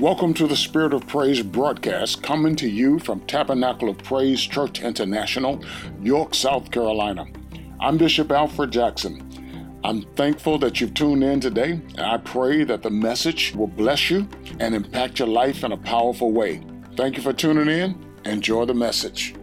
Welcome 0.00 0.32
to 0.34 0.46
the 0.46 0.54
Spirit 0.54 0.94
of 0.94 1.08
Praise 1.08 1.42
broadcast 1.42 2.22
coming 2.22 2.54
to 2.54 2.68
you 2.68 3.00
from 3.00 3.18
Tabernacle 3.22 3.88
of 3.88 3.98
Praise 3.98 4.40
Church 4.40 4.80
International, 4.80 5.60
York, 6.00 6.36
South 6.36 6.70
Carolina. 6.70 7.26
I'm 7.80 7.98
Bishop 7.98 8.30
Alfred 8.30 8.70
Jackson. 8.70 9.80
I'm 9.82 10.02
thankful 10.14 10.56
that 10.60 10.80
you've 10.80 10.94
tuned 10.94 11.24
in 11.24 11.40
today, 11.40 11.72
and 11.72 12.00
I 12.00 12.18
pray 12.18 12.62
that 12.62 12.84
the 12.84 12.90
message 12.90 13.52
will 13.56 13.66
bless 13.66 14.08
you 14.08 14.28
and 14.60 14.72
impact 14.72 15.18
your 15.18 15.26
life 15.26 15.64
in 15.64 15.72
a 15.72 15.76
powerful 15.76 16.30
way. 16.30 16.62
Thank 16.96 17.16
you 17.16 17.22
for 17.24 17.32
tuning 17.32 17.68
in. 17.68 18.00
Enjoy 18.24 18.66
the 18.66 18.74
message. 18.74 19.34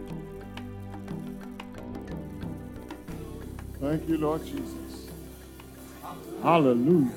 Thank 3.78 4.08
you, 4.08 4.16
Lord 4.16 4.42
Jesus. 4.42 5.10
Hallelujah. 6.42 7.12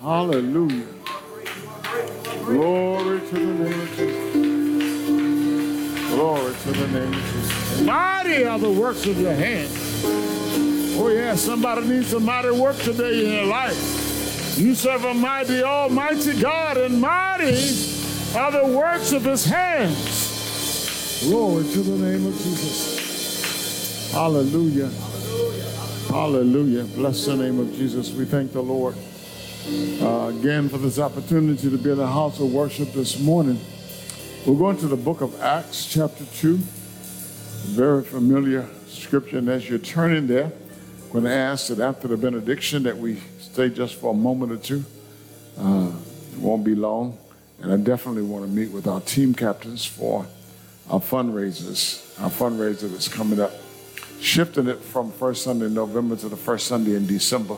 Hallelujah. 0.00 0.99
Glory 2.50 3.20
to 3.20 3.34
the 3.34 3.38
name 3.38 3.80
of 3.80 3.88
Jesus. 3.96 4.40
Glory 6.10 6.52
to 6.52 6.72
the 6.72 6.88
name 6.88 7.14
of 7.14 7.22
Jesus. 7.22 7.80
Mighty 7.82 8.44
are 8.44 8.58
the 8.58 8.72
works 8.72 9.06
of 9.06 9.20
your 9.20 9.34
hands. 9.34 9.72
Oh, 10.98 11.08
yeah, 11.14 11.36
somebody 11.36 11.86
needs 11.86 12.08
some 12.08 12.24
mighty 12.24 12.50
work 12.50 12.76
today 12.78 13.24
in 13.24 13.30
their 13.30 13.44
life. 13.44 14.58
You 14.58 14.74
serve 14.74 15.04
a 15.04 15.14
mighty, 15.14 15.62
almighty 15.62 16.40
God, 16.40 16.76
and 16.76 17.00
mighty 17.00 17.54
are 18.34 18.50
the 18.50 18.66
works 18.76 19.12
of 19.12 19.24
his 19.24 19.44
hands. 19.44 21.20
Glory 21.22 21.62
to 21.62 21.82
the 21.82 22.04
name 22.04 22.26
of 22.26 22.34
Jesus. 22.34 24.10
Hallelujah. 24.10 24.90
Hallelujah. 26.08 26.82
Bless 26.96 27.26
the 27.26 27.36
name 27.36 27.60
of 27.60 27.72
Jesus. 27.76 28.10
We 28.10 28.24
thank 28.24 28.52
the 28.52 28.60
Lord 28.60 28.96
uh, 29.70 30.32
again 30.36 30.68
for 30.68 30.78
this 30.78 30.98
opportunity 30.98 31.70
to 31.70 31.78
be 31.78 31.90
in 31.90 31.98
the 31.98 32.06
house 32.06 32.40
of 32.40 32.52
worship 32.52 32.92
this 32.92 33.20
morning. 33.20 33.60
We're 34.44 34.58
going 34.58 34.76
to 34.78 34.88
the 34.88 34.96
book 34.96 35.20
of 35.20 35.40
Acts, 35.40 35.86
chapter 35.86 36.24
2. 36.24 36.56
Very 36.56 38.02
familiar 38.02 38.66
scripture. 38.86 39.38
And 39.38 39.48
as 39.48 39.68
you're 39.68 39.78
turning 39.78 40.26
there, 40.26 40.46
I'm 40.46 41.12
going 41.12 41.24
to 41.24 41.30
ask 41.30 41.68
that 41.68 41.78
after 41.78 42.08
the 42.08 42.16
benediction 42.16 42.82
that 42.84 42.96
we 42.96 43.20
stay 43.38 43.68
just 43.68 43.94
for 43.96 44.12
a 44.12 44.16
moment 44.16 44.52
or 44.52 44.56
two. 44.56 44.84
Uh, 45.58 45.92
it 46.32 46.38
won't 46.38 46.64
be 46.64 46.74
long. 46.74 47.16
And 47.60 47.72
I 47.72 47.76
definitely 47.76 48.22
want 48.22 48.44
to 48.44 48.50
meet 48.50 48.70
with 48.70 48.88
our 48.88 49.00
team 49.00 49.34
captains 49.34 49.84
for 49.84 50.26
our 50.88 51.00
fundraisers, 51.00 52.20
our 52.20 52.30
fundraiser 52.30 52.90
that's 52.90 53.08
coming 53.08 53.38
up. 53.38 53.52
Shifting 54.20 54.66
it 54.66 54.80
from 54.80 55.12
first 55.12 55.44
Sunday 55.44 55.66
in 55.66 55.74
November 55.74 56.16
to 56.16 56.28
the 56.28 56.36
first 56.36 56.66
Sunday 56.66 56.96
in 56.96 57.06
December. 57.06 57.56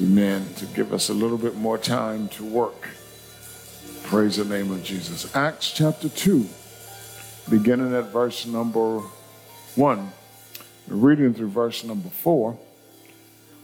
Amen. 0.00 0.46
To 0.56 0.66
give 0.66 0.92
us 0.92 1.10
a 1.10 1.14
little 1.14 1.36
bit 1.36 1.56
more 1.56 1.76
time 1.76 2.28
to 2.28 2.44
work. 2.44 2.88
Praise 4.04 4.36
the 4.36 4.44
name 4.44 4.70
of 4.70 4.82
Jesus. 4.82 5.34
Acts 5.36 5.70
chapter 5.70 6.08
2, 6.08 6.48
beginning 7.50 7.94
at 7.94 8.06
verse 8.06 8.46
number 8.46 9.00
1, 9.76 10.12
reading 10.88 11.34
through 11.34 11.48
verse 11.48 11.84
number 11.84 12.08
4. 12.08 12.58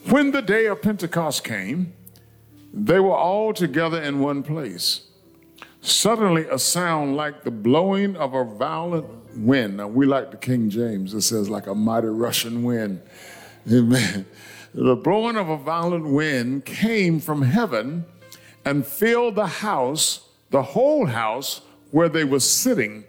When 0.08 0.30
the 0.30 0.42
day 0.42 0.66
of 0.66 0.82
Pentecost 0.82 1.44
came, 1.44 1.92
they 2.72 3.00
were 3.00 3.16
all 3.16 3.52
together 3.54 4.00
in 4.00 4.20
one 4.20 4.42
place. 4.42 5.08
Suddenly, 5.80 6.46
a 6.50 6.58
sound 6.58 7.16
like 7.16 7.44
the 7.44 7.50
blowing 7.50 8.16
of 8.16 8.34
a 8.34 8.44
violent 8.44 9.06
wind. 9.36 9.78
Now, 9.78 9.88
we 9.88 10.06
like 10.06 10.30
the 10.30 10.36
King 10.36 10.68
James, 10.68 11.14
it 11.14 11.22
says 11.22 11.48
like 11.48 11.66
a 11.66 11.74
mighty 11.74 12.08
rushing 12.08 12.64
wind. 12.64 13.00
Amen. 13.70 14.26
The 14.74 14.96
blowing 14.96 15.36
of 15.36 15.48
a 15.48 15.56
violent 15.56 16.06
wind 16.06 16.64
came 16.64 17.20
from 17.20 17.42
heaven 17.42 18.04
and 18.64 18.86
filled 18.86 19.34
the 19.34 19.46
house, 19.46 20.28
the 20.50 20.62
whole 20.62 21.06
house 21.06 21.62
where 21.90 22.08
they 22.08 22.24
were 22.24 22.40
sitting. 22.40 23.04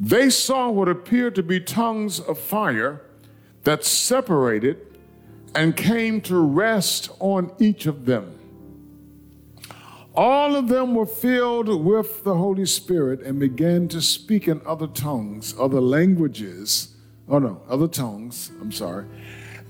They 0.00 0.30
saw 0.30 0.70
what 0.70 0.88
appeared 0.88 1.34
to 1.36 1.42
be 1.42 1.60
tongues 1.60 2.20
of 2.20 2.38
fire 2.38 3.02
that 3.64 3.84
separated 3.84 4.78
and 5.54 5.76
came 5.76 6.20
to 6.22 6.38
rest 6.40 7.10
on 7.20 7.52
each 7.58 7.86
of 7.86 8.04
them. 8.04 8.34
All 10.14 10.56
of 10.56 10.68
them 10.68 10.94
were 10.94 11.06
filled 11.06 11.68
with 11.84 12.24
the 12.24 12.36
Holy 12.36 12.66
Spirit 12.66 13.20
and 13.22 13.38
began 13.38 13.86
to 13.88 14.02
speak 14.02 14.48
in 14.48 14.60
other 14.66 14.88
tongues, 14.88 15.54
other 15.58 15.80
languages. 15.80 16.96
Oh 17.28 17.38
no, 17.38 17.62
other 17.68 17.86
tongues, 17.86 18.50
I'm 18.60 18.72
sorry, 18.72 19.06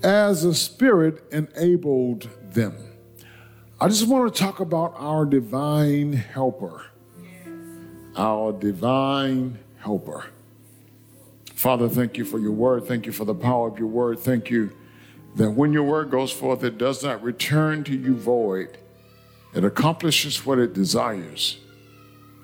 as 0.03 0.43
the 0.43 0.53
Spirit 0.53 1.23
enabled 1.31 2.29
them. 2.53 2.75
I 3.79 3.87
just 3.87 4.07
want 4.07 4.33
to 4.33 4.39
talk 4.39 4.59
about 4.59 4.93
our 4.97 5.25
divine 5.25 6.13
helper. 6.13 6.85
Our 8.15 8.51
divine 8.51 9.59
helper. 9.77 10.25
Father, 11.55 11.89
thank 11.89 12.17
you 12.17 12.25
for 12.25 12.39
your 12.39 12.51
word. 12.51 12.85
Thank 12.85 13.05
you 13.05 13.11
for 13.11 13.25
the 13.25 13.35
power 13.35 13.67
of 13.67 13.77
your 13.77 13.87
word. 13.87 14.19
Thank 14.19 14.49
you 14.49 14.71
that 15.35 15.51
when 15.51 15.73
your 15.73 15.83
word 15.83 16.09
goes 16.09 16.31
forth, 16.31 16.63
it 16.63 16.77
does 16.77 17.03
not 17.03 17.21
return 17.21 17.83
to 17.85 17.95
you 17.95 18.15
void 18.15 18.77
it 19.53 19.63
accomplishes 19.63 20.45
what 20.45 20.59
it 20.59 20.73
desires, 20.73 21.57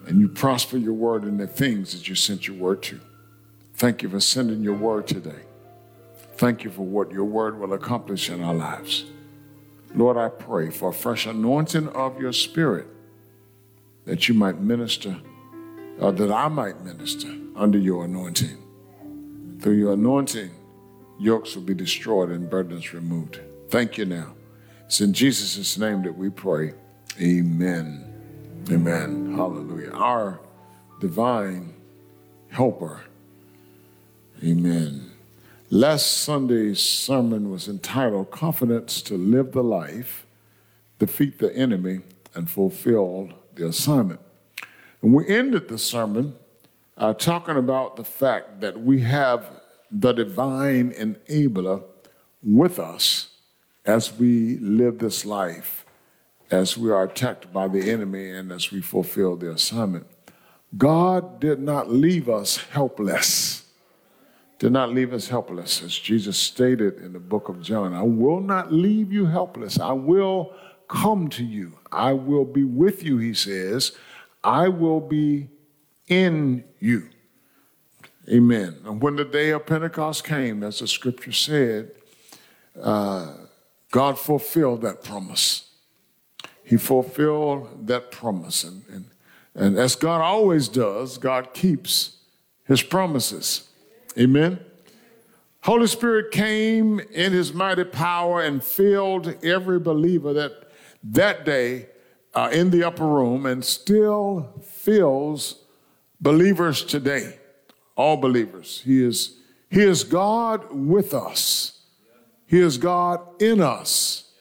and 0.07 0.19
you 0.19 0.27
prosper 0.27 0.77
your 0.77 0.93
word 0.93 1.23
in 1.23 1.37
the 1.37 1.47
things 1.47 1.93
that 1.93 2.07
you 2.07 2.15
sent 2.15 2.47
your 2.47 2.57
word 2.57 2.81
to. 2.83 2.99
Thank 3.75 4.01
you 4.01 4.09
for 4.09 4.19
sending 4.19 4.63
your 4.63 4.75
word 4.75 5.07
today. 5.07 5.41
Thank 6.37 6.63
you 6.63 6.69
for 6.69 6.81
what 6.81 7.11
your 7.11 7.25
word 7.25 7.59
will 7.59 7.73
accomplish 7.73 8.29
in 8.29 8.43
our 8.43 8.53
lives. 8.53 9.05
Lord, 9.93 10.17
I 10.17 10.27
pray 10.27 10.69
for 10.69 10.89
a 10.89 10.93
fresh 10.93 11.25
anointing 11.25 11.87
of 11.89 12.19
your 12.19 12.33
spirit 12.33 12.87
that 14.03 14.27
you 14.27 14.35
might 14.35 14.59
minister, 14.59 15.15
or 15.99 16.11
that 16.11 16.31
I 16.31 16.47
might 16.49 16.83
minister 16.83 17.33
under 17.55 17.77
your 17.77 18.05
anointing. 18.05 18.57
Through 19.61 19.75
your 19.75 19.93
anointing, 19.93 20.51
yokes 21.17 21.55
will 21.55 21.63
be 21.63 21.73
destroyed 21.73 22.29
and 22.29 22.49
burdens 22.49 22.93
removed. 22.93 23.39
Thank 23.69 23.97
you 23.97 24.05
now. 24.05 24.33
It's 24.85 25.01
in 25.01 25.13
Jesus' 25.13 25.77
name 25.77 26.03
that 26.03 26.15
we 26.15 26.29
pray. 26.29 26.73
Amen. 27.19 28.11
Amen. 28.69 29.33
Hallelujah. 29.35 29.91
Our 29.91 30.39
divine 30.99 31.73
helper. 32.49 33.01
Amen. 34.43 35.04
Last 35.71 36.19
Sunday's 36.19 36.79
sermon 36.79 37.49
was 37.49 37.67
entitled 37.67 38.29
Confidence 38.29 39.01
to 39.01 39.17
Live 39.17 39.51
the 39.51 39.63
Life, 39.63 40.27
Defeat 40.99 41.39
the 41.39 41.55
Enemy, 41.55 42.01
and 42.35 42.47
Fulfill 42.49 43.29
the 43.55 43.67
Assignment. 43.67 44.19
And 45.01 45.13
we 45.13 45.27
ended 45.27 45.67
the 45.67 45.79
sermon 45.79 46.35
uh, 46.97 47.13
talking 47.13 47.57
about 47.57 47.95
the 47.95 48.03
fact 48.03 48.61
that 48.61 48.79
we 48.79 49.01
have 49.01 49.49
the 49.89 50.13
divine 50.13 50.91
enabler 50.91 51.83
with 52.43 52.77
us 52.77 53.29
as 53.85 54.13
we 54.13 54.57
live 54.57 54.99
this 54.99 55.25
life 55.25 55.85
as 56.51 56.77
we 56.77 56.91
are 56.91 57.03
attacked 57.03 57.51
by 57.51 57.67
the 57.67 57.91
enemy 57.91 58.29
and 58.29 58.51
as 58.51 58.71
we 58.71 58.81
fulfill 58.81 59.35
the 59.35 59.51
assignment. 59.51 60.05
God 60.77 61.39
did 61.39 61.59
not 61.59 61.91
leave 61.91 62.29
us 62.29 62.57
helpless. 62.57 63.64
Did 64.57 64.71
not 64.71 64.93
leave 64.93 65.13
us 65.13 65.27
helpless, 65.27 65.83
as 65.83 65.97
Jesus 65.97 66.37
stated 66.37 66.99
in 66.99 67.13
the 67.13 67.19
book 67.19 67.49
of 67.49 67.61
John. 67.61 67.93
I 67.93 68.03
will 68.03 68.39
not 68.39 68.71
leave 68.71 69.11
you 69.11 69.25
helpless. 69.25 69.79
I 69.79 69.91
will 69.91 70.53
come 70.87 71.27
to 71.29 71.43
you. 71.43 71.77
I 71.91 72.13
will 72.13 72.45
be 72.45 72.63
with 72.63 73.03
you, 73.03 73.17
he 73.17 73.33
says. 73.33 73.91
I 74.43 74.69
will 74.69 75.01
be 75.01 75.49
in 76.07 76.63
you. 76.79 77.09
Amen. 78.29 78.77
And 78.85 79.01
when 79.01 79.17
the 79.17 79.25
day 79.25 79.49
of 79.49 79.65
Pentecost 79.65 80.23
came, 80.23 80.63
as 80.63 80.79
the 80.79 80.87
scripture 80.87 81.31
said, 81.31 81.91
uh, 82.81 83.33
God 83.91 84.17
fulfilled 84.17 84.81
that 84.81 85.03
promise 85.03 85.65
he 86.65 86.77
fulfilled 86.77 87.87
that 87.87 88.11
promise. 88.11 88.63
And, 88.63 88.83
and, 88.89 89.05
and 89.53 89.77
as 89.77 89.95
God 89.95 90.19
always 90.19 90.67
does, 90.67 91.17
God 91.19 91.53
keeps 91.53 92.17
his 92.65 92.81
promises. 92.81 93.69
Amen. 94.17 94.59
Holy 95.61 95.87
Spirit 95.87 96.31
came 96.31 96.99
in 96.99 97.33
his 97.33 97.53
mighty 97.53 97.83
power 97.83 98.41
and 98.41 98.63
filled 98.63 99.43
every 99.43 99.79
believer 99.79 100.31
that 100.33 100.69
that 101.03 101.45
day 101.45 101.87
uh, 102.33 102.49
in 102.51 102.69
the 102.69 102.83
upper 102.83 103.05
room 103.05 103.45
and 103.45 103.63
still 103.63 104.53
fills 104.63 105.63
believers 106.19 106.83
today. 106.83 107.39
All 107.95 108.17
believers. 108.17 108.81
He 108.85 109.03
is, 109.03 109.37
he 109.69 109.81
is 109.81 110.03
God 110.03 110.71
with 110.71 111.13
us. 111.13 111.79
He 112.45 112.59
is 112.59 112.77
God 112.77 113.41
in 113.41 113.61
us. 113.61 114.31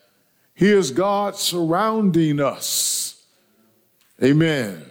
He 0.54 0.70
is 0.70 0.90
God 0.90 1.36
surrounding 1.36 2.40
us. 2.40 3.24
Amen. 4.22 4.84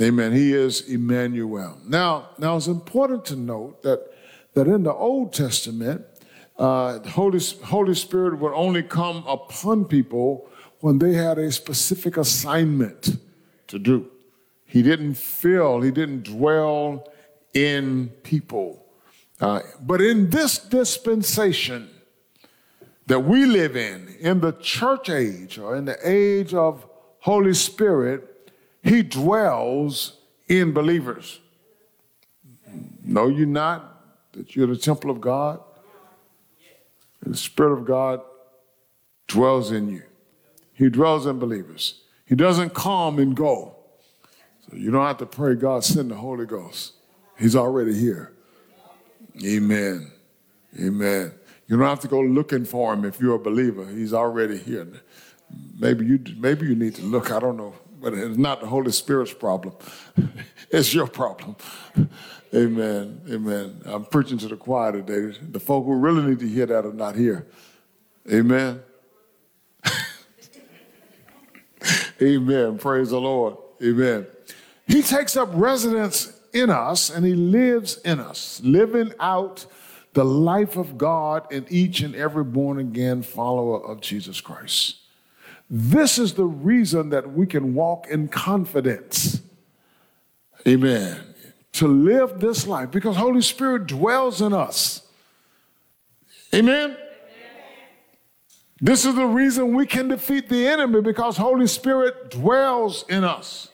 Amen. 0.00 0.32
He 0.32 0.52
is 0.52 0.80
Emmanuel. 0.88 1.78
Now, 1.86 2.30
now 2.38 2.56
it's 2.56 2.66
important 2.66 3.24
to 3.26 3.36
note 3.36 3.82
that, 3.82 4.12
that 4.54 4.66
in 4.66 4.82
the 4.82 4.92
Old 4.92 5.32
Testament, 5.32 6.04
uh, 6.58 6.98
the 6.98 7.10
Holy, 7.10 7.40
Holy 7.64 7.94
Spirit 7.94 8.38
would 8.40 8.52
only 8.54 8.82
come 8.82 9.24
upon 9.26 9.84
people 9.84 10.48
when 10.80 10.98
they 10.98 11.14
had 11.14 11.38
a 11.38 11.50
specific 11.52 12.16
assignment. 12.16 13.18
to 13.68 13.78
do. 13.78 14.10
He 14.64 14.82
didn't 14.82 15.14
fill, 15.14 15.80
he 15.80 15.92
didn't 15.92 16.24
dwell 16.24 17.08
in 17.54 18.08
people. 18.24 18.84
Uh, 19.40 19.60
but 19.80 20.00
in 20.00 20.30
this 20.30 20.58
dispensation 20.58 21.88
that 23.06 23.20
we 23.20 23.46
live 23.46 23.76
in, 23.76 24.08
in 24.18 24.40
the 24.40 24.52
church 24.52 25.08
age 25.08 25.58
or 25.58 25.76
in 25.76 25.84
the 25.84 25.98
age 26.02 26.52
of 26.54 26.84
Holy 27.20 27.54
Spirit, 27.54 28.33
he 28.84 29.02
dwells 29.02 30.18
in 30.48 30.72
believers. 30.72 31.40
Know 33.02 33.28
you 33.28 33.46
not 33.46 34.32
that 34.32 34.54
you're 34.54 34.66
the 34.66 34.76
temple 34.76 35.10
of 35.10 35.20
God? 35.20 35.60
And 37.24 37.32
the 37.32 37.38
Spirit 37.38 37.72
of 37.72 37.86
God 37.86 38.20
dwells 39.26 39.70
in 39.70 39.88
you. 39.88 40.02
He 40.74 40.90
dwells 40.90 41.26
in 41.26 41.38
believers. 41.38 42.02
He 42.26 42.34
doesn't 42.34 42.74
come 42.74 43.18
and 43.18 43.34
go. 43.34 43.74
So 44.68 44.76
you 44.76 44.90
don't 44.90 45.06
have 45.06 45.18
to 45.18 45.26
pray, 45.26 45.54
God, 45.54 45.84
send 45.84 46.10
the 46.10 46.16
Holy 46.16 46.46
Ghost. 46.46 46.92
He's 47.38 47.56
already 47.56 47.94
here. 47.94 48.32
Amen. 49.44 50.12
Amen. 50.78 51.32
You 51.66 51.78
don't 51.78 51.88
have 51.88 52.00
to 52.00 52.08
go 52.08 52.20
looking 52.20 52.64
for 52.64 52.92
him 52.92 53.04
if 53.04 53.20
you're 53.20 53.36
a 53.36 53.38
believer. 53.38 53.86
He's 53.86 54.12
already 54.12 54.58
here. 54.58 55.02
Maybe 55.78 56.04
you 56.04 56.20
maybe 56.36 56.66
you 56.66 56.74
need 56.74 56.94
to 56.96 57.02
look. 57.02 57.30
I 57.30 57.38
don't 57.38 57.56
know, 57.56 57.74
but 58.04 58.12
it's 58.12 58.36
not 58.36 58.60
the 58.60 58.66
Holy 58.66 58.92
Spirit's 58.92 59.32
problem. 59.32 59.74
it's 60.70 60.92
your 60.92 61.06
problem. 61.06 61.56
Amen. 62.54 63.22
Amen. 63.30 63.80
I'm 63.86 64.04
preaching 64.04 64.36
to 64.38 64.48
the 64.48 64.56
choir 64.56 64.92
today. 64.92 65.36
The 65.50 65.58
folk 65.58 65.86
who 65.86 65.94
really 65.94 66.22
need 66.22 66.38
to 66.40 66.48
hear 66.48 66.66
that 66.66 66.84
are 66.84 66.92
not 66.92 67.16
here. 67.16 67.46
Amen. 68.30 68.82
Amen. 72.20 72.76
Praise 72.78 73.08
the 73.08 73.20
Lord. 73.20 73.56
Amen. 73.82 74.26
He 74.86 75.00
takes 75.00 75.34
up 75.34 75.48
residence 75.54 76.38
in 76.52 76.68
us 76.68 77.08
and 77.08 77.24
he 77.24 77.34
lives 77.34 77.96
in 78.04 78.20
us, 78.20 78.60
living 78.62 79.14
out 79.18 79.64
the 80.12 80.24
life 80.26 80.76
of 80.76 80.98
God 80.98 81.50
in 81.50 81.66
each 81.70 82.00
and 82.02 82.14
every 82.14 82.44
born 82.44 82.78
again 82.78 83.22
follower 83.22 83.82
of 83.82 84.02
Jesus 84.02 84.42
Christ. 84.42 84.98
This 85.68 86.18
is 86.18 86.34
the 86.34 86.44
reason 86.44 87.10
that 87.10 87.32
we 87.32 87.46
can 87.46 87.74
walk 87.74 88.06
in 88.08 88.28
confidence. 88.28 89.40
Amen. 90.66 91.20
To 91.74 91.88
live 91.88 92.40
this 92.40 92.66
life 92.66 92.90
because 92.90 93.16
Holy 93.16 93.42
Spirit 93.42 93.86
dwells 93.86 94.40
in 94.40 94.52
us. 94.52 95.06
Amen. 96.54 96.96
This 98.80 99.04
is 99.04 99.14
the 99.14 99.26
reason 99.26 99.74
we 99.74 99.86
can 99.86 100.08
defeat 100.08 100.48
the 100.48 100.66
enemy 100.66 101.00
because 101.00 101.36
Holy 101.36 101.66
Spirit 101.66 102.30
dwells 102.30 103.04
in 103.08 103.24
us. 103.24 103.70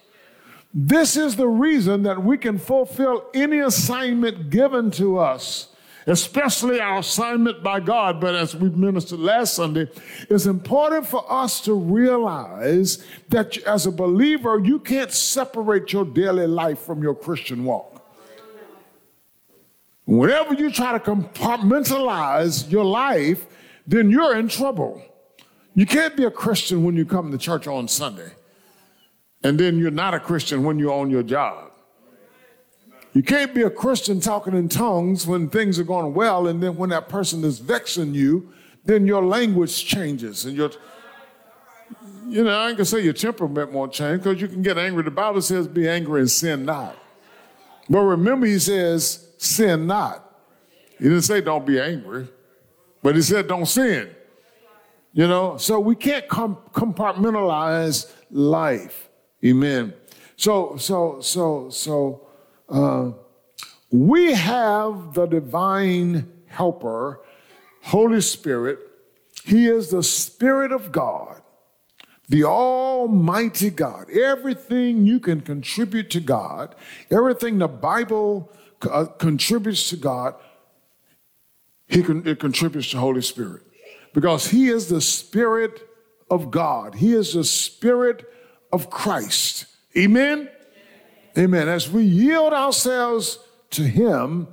This 0.72 1.16
is 1.16 1.34
the 1.36 1.48
reason 1.48 2.04
that 2.04 2.22
we 2.22 2.38
can 2.38 2.58
fulfill 2.58 3.25
any 3.34 3.58
assignment 3.58 4.50
given 4.50 4.90
to 4.93 5.19
us, 5.19 5.75
especially 6.06 6.81
our 6.81 6.99
assignment 6.99 7.62
by 7.62 7.81
God. 7.81 8.20
But 8.20 8.35
as 8.35 8.55
we 8.55 8.70
ministered 8.70 9.20
last 9.20 9.55
Sunday, 9.55 9.88
it's 10.29 10.47
important 10.47 11.06
for 11.06 11.25
us 11.31 11.61
to 11.62 11.75
realize 11.75 13.05
that 13.29 13.58
as 13.58 13.87
a 13.87 13.93
believer, 13.93 14.58
you 14.58 14.79
can't 14.79 15.12
separate 15.12 15.93
your 15.93 16.05
daily 16.05 16.47
life 16.47 16.81
from 16.81 17.02
your 17.02 17.14
Christian 17.14 17.64
walk. 17.64 18.05
Whenever 20.06 20.55
you 20.55 20.70
try 20.73 20.93
to 20.93 20.99
compartmentalize 20.99 22.70
your 22.70 22.85
life, 22.85 23.46
then 23.87 24.11
you're 24.11 24.37
in 24.37 24.49
trouble. 24.49 25.03
You 25.75 25.87
can't 25.87 26.17
be 26.17 26.25
a 26.25 26.31
Christian 26.31 26.82
when 26.82 26.96
you 26.96 27.05
come 27.05 27.31
to 27.31 27.38
church 27.38 27.67
on 27.67 27.87
Sunday 27.87 28.32
and 29.43 29.58
then 29.58 29.79
you're 29.79 29.91
not 29.91 30.14
a 30.14 30.20
Christian 30.20 30.64
when 30.64 30.79
you're 30.79 30.93
on 30.93 31.11
your 31.11 31.23
job. 31.23 31.69
You 33.12 33.22
can't 33.22 33.54
be 33.54 33.62
a 33.62 33.70
Christian 33.70 34.20
talking 34.20 34.54
in 34.54 34.68
tongues 34.68 35.26
when 35.26 35.48
things 35.48 35.78
are 35.78 35.84
going 35.84 36.14
well, 36.14 36.46
and 36.46 36.62
then 36.62 36.76
when 36.76 36.90
that 36.90 37.08
person 37.08 37.44
is 37.44 37.58
vexing 37.58 38.14
you, 38.14 38.52
then 38.84 39.06
your 39.06 39.24
language 39.24 39.84
changes 39.84 40.44
and 40.44 40.56
your 40.56 40.70
you 42.28 42.44
know, 42.44 42.56
I 42.56 42.68
ain't 42.68 42.76
gonna 42.76 42.84
say 42.84 43.00
your 43.00 43.12
temperament 43.12 43.72
won't 43.72 43.92
change 43.92 44.22
because 44.22 44.40
you 44.40 44.46
can 44.46 44.62
get 44.62 44.78
angry. 44.78 45.02
The 45.02 45.10
Bible 45.10 45.42
says, 45.42 45.66
be 45.66 45.88
angry 45.88 46.20
and 46.20 46.30
sin 46.30 46.64
not. 46.64 46.96
But 47.88 48.02
remember, 48.02 48.46
he 48.46 48.60
says, 48.60 49.26
sin 49.38 49.88
not. 49.88 50.24
He 50.98 51.04
didn't 51.04 51.22
say 51.22 51.40
don't 51.40 51.66
be 51.66 51.80
angry, 51.80 52.28
but 53.02 53.16
he 53.16 53.22
said 53.22 53.48
don't 53.48 53.66
sin. 53.66 54.14
You 55.12 55.26
know, 55.26 55.56
so 55.56 55.80
we 55.80 55.96
can't 55.96 56.28
com- 56.28 56.58
compartmentalize 56.72 58.12
life. 58.30 59.08
Amen. 59.44 59.92
So, 60.36 60.76
so, 60.76 61.20
so, 61.20 61.68
so, 61.70 62.28
uh, 62.70 63.12
we 63.90 64.32
have 64.32 65.14
the 65.14 65.26
divine 65.26 66.31
helper, 66.46 67.20
Holy 67.82 68.20
Spirit. 68.20 68.78
He 69.44 69.67
is 69.67 69.90
the 69.90 70.02
Spirit 70.02 70.70
of 70.70 70.93
God, 70.93 71.43
the 72.28 72.44
Almighty 72.44 73.70
God. 73.70 74.11
Everything 74.11 75.06
you 75.06 75.19
can 75.19 75.40
contribute 75.40 76.11
to 76.11 76.20
God, 76.20 76.75
everything 77.11 77.58
the 77.58 77.69
Bible 77.69 78.52
uh, 78.82 79.06
contributes 79.06 79.90
to 79.90 79.96
God, 79.96 80.34
he 81.90 82.05
con- 82.05 82.22
it 82.25 82.38
contributes 82.38 82.90
to 82.90 82.99
Holy 82.99 83.22
Spirit 83.22 83.62
because 84.14 84.49
He 84.49 84.69
is 84.69 84.88
the 84.88 85.00
Spirit 85.00 85.88
of 86.31 86.50
God. 86.50 86.94
He 86.94 87.12
is 87.12 87.34
the 87.34 87.44
Spirit 87.44 88.25
of 88.72 88.90
Christ. 88.90 89.67
Amen? 89.96 90.49
Amen. 91.40 91.69
As 91.69 91.90
we 91.90 92.02
yield 92.02 92.52
ourselves 92.52 93.38
to 93.70 93.82
Him, 93.82 94.48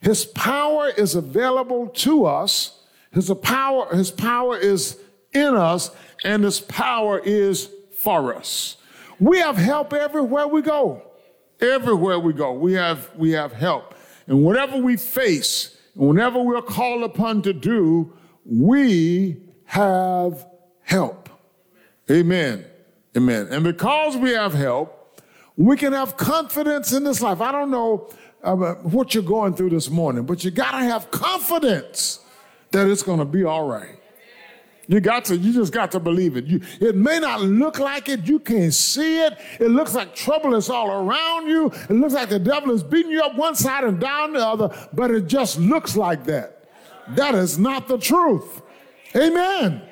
His 0.00 0.24
power 0.24 0.88
is 0.88 1.16
available 1.16 1.88
to 1.88 2.26
us. 2.26 2.80
His 3.10 3.28
power, 3.42 3.92
His 3.92 4.12
power 4.12 4.56
is 4.56 4.98
in 5.32 5.56
us, 5.56 5.90
and 6.24 6.44
His 6.44 6.60
power 6.60 7.18
is 7.18 7.68
for 7.96 8.34
us. 8.34 8.76
We 9.18 9.38
have 9.38 9.56
help 9.56 9.92
everywhere 9.92 10.46
we 10.46 10.62
go. 10.62 11.02
Everywhere 11.60 12.20
we 12.20 12.32
go, 12.32 12.52
we 12.52 12.74
have, 12.74 13.10
we 13.16 13.32
have 13.32 13.52
help. 13.52 13.96
And 14.28 14.44
whatever 14.44 14.76
we 14.76 14.96
face, 14.96 15.76
whenever 15.94 16.40
we're 16.40 16.62
called 16.62 17.02
upon 17.02 17.42
to 17.42 17.52
do, 17.52 18.12
we 18.44 19.42
have 19.64 20.46
help. 20.82 21.28
Amen. 22.08 22.64
Amen. 23.16 23.48
And 23.50 23.64
because 23.64 24.16
we 24.16 24.30
have 24.30 24.54
help, 24.54 24.97
we 25.58 25.76
can 25.76 25.92
have 25.92 26.16
confidence 26.16 26.92
in 26.92 27.02
this 27.02 27.20
life. 27.20 27.40
I 27.40 27.50
don't 27.50 27.70
know 27.70 28.08
uh, 28.44 28.74
what 28.76 29.12
you're 29.12 29.24
going 29.24 29.54
through 29.54 29.70
this 29.70 29.90
morning, 29.90 30.24
but 30.24 30.44
you 30.44 30.52
got 30.52 30.70
to 30.70 30.78
have 30.78 31.10
confidence 31.10 32.20
that 32.70 32.86
it's 32.86 33.02
going 33.02 33.18
to 33.18 33.24
be 33.24 33.42
all 33.42 33.66
right. 33.66 33.96
You 34.86 35.00
got 35.00 35.26
to, 35.26 35.36
you 35.36 35.52
just 35.52 35.72
got 35.72 35.90
to 35.92 36.00
believe 36.00 36.36
it. 36.36 36.46
You, 36.46 36.62
it 36.80 36.94
may 36.94 37.18
not 37.18 37.42
look 37.42 37.78
like 37.78 38.08
it. 38.08 38.26
You 38.26 38.38
can't 38.38 38.72
see 38.72 39.20
it. 39.20 39.36
It 39.58 39.68
looks 39.68 39.94
like 39.94 40.14
trouble 40.14 40.54
is 40.54 40.70
all 40.70 40.90
around 40.90 41.48
you. 41.48 41.66
It 41.66 41.90
looks 41.90 42.14
like 42.14 42.30
the 42.30 42.38
devil 42.38 42.70
is 42.70 42.82
beating 42.82 43.10
you 43.10 43.20
up 43.20 43.36
one 43.36 43.54
side 43.56 43.84
and 43.84 44.00
down 44.00 44.32
the 44.32 44.46
other, 44.46 44.70
but 44.94 45.10
it 45.10 45.26
just 45.26 45.58
looks 45.58 45.96
like 45.96 46.24
that. 46.24 46.70
That 47.08 47.34
is 47.34 47.58
not 47.58 47.88
the 47.88 47.98
truth. 47.98 48.62
Amen. 49.14 49.82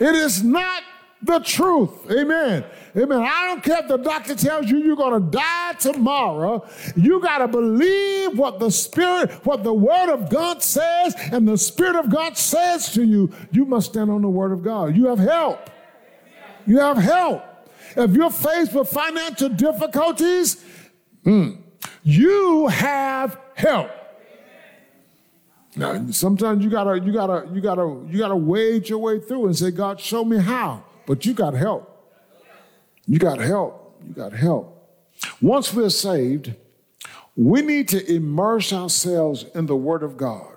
It 0.00 0.14
is 0.14 0.42
not 0.42 0.82
the 1.22 1.40
truth. 1.40 2.10
Amen. 2.10 2.64
Amen. 2.96 3.20
I 3.20 3.46
don't 3.46 3.62
care 3.62 3.78
if 3.78 3.88
the 3.88 3.98
doctor 3.98 4.34
tells 4.34 4.68
you 4.68 4.78
you're 4.78 4.96
going 4.96 5.22
to 5.22 5.30
die 5.30 5.74
tomorrow. 5.74 6.66
You 6.96 7.20
got 7.20 7.38
to 7.38 7.48
believe 7.48 8.36
what 8.36 8.58
the 8.58 8.70
Spirit, 8.70 9.30
what 9.46 9.62
the 9.62 9.72
Word 9.72 10.12
of 10.12 10.28
God 10.28 10.62
says, 10.62 11.14
and 11.32 11.46
the 11.46 11.56
Spirit 11.56 11.96
of 11.96 12.10
God 12.10 12.36
says 12.36 12.92
to 12.94 13.04
you. 13.04 13.32
You 13.52 13.64
must 13.64 13.90
stand 13.90 14.10
on 14.10 14.22
the 14.22 14.28
Word 14.28 14.52
of 14.52 14.62
God. 14.62 14.96
You 14.96 15.06
have 15.06 15.18
help. 15.18 15.70
You 16.66 16.78
have 16.80 16.96
help. 16.96 17.44
If 17.96 18.12
you're 18.12 18.30
faced 18.30 18.72
with 18.72 18.88
financial 18.88 19.48
difficulties, 19.48 20.64
mm, 21.24 21.58
you 22.02 22.66
have 22.68 23.38
help. 23.54 23.90
Now, 25.76 26.10
sometimes 26.10 26.64
you 26.64 26.70
gotta, 26.70 26.98
you 26.98 27.12
gotta, 27.12 27.48
you 27.52 27.60
gotta, 27.60 28.06
you 28.08 28.18
gotta 28.18 28.36
wade 28.36 28.88
your 28.88 28.98
way 28.98 29.20
through 29.20 29.46
and 29.46 29.56
say, 29.56 29.70
God, 29.70 30.00
show 30.00 30.24
me 30.24 30.38
how. 30.38 30.84
But 31.06 31.24
you 31.24 31.32
got 31.32 31.54
help. 31.54 31.89
You 33.10 33.18
got 33.18 33.40
help. 33.40 34.00
You 34.06 34.14
got 34.14 34.32
help. 34.32 34.88
Once 35.42 35.74
we're 35.74 35.90
saved, 35.90 36.54
we 37.34 37.60
need 37.60 37.88
to 37.88 38.08
immerse 38.08 38.72
ourselves 38.72 39.46
in 39.52 39.66
the 39.66 39.74
Word 39.74 40.04
of 40.04 40.16
God. 40.16 40.54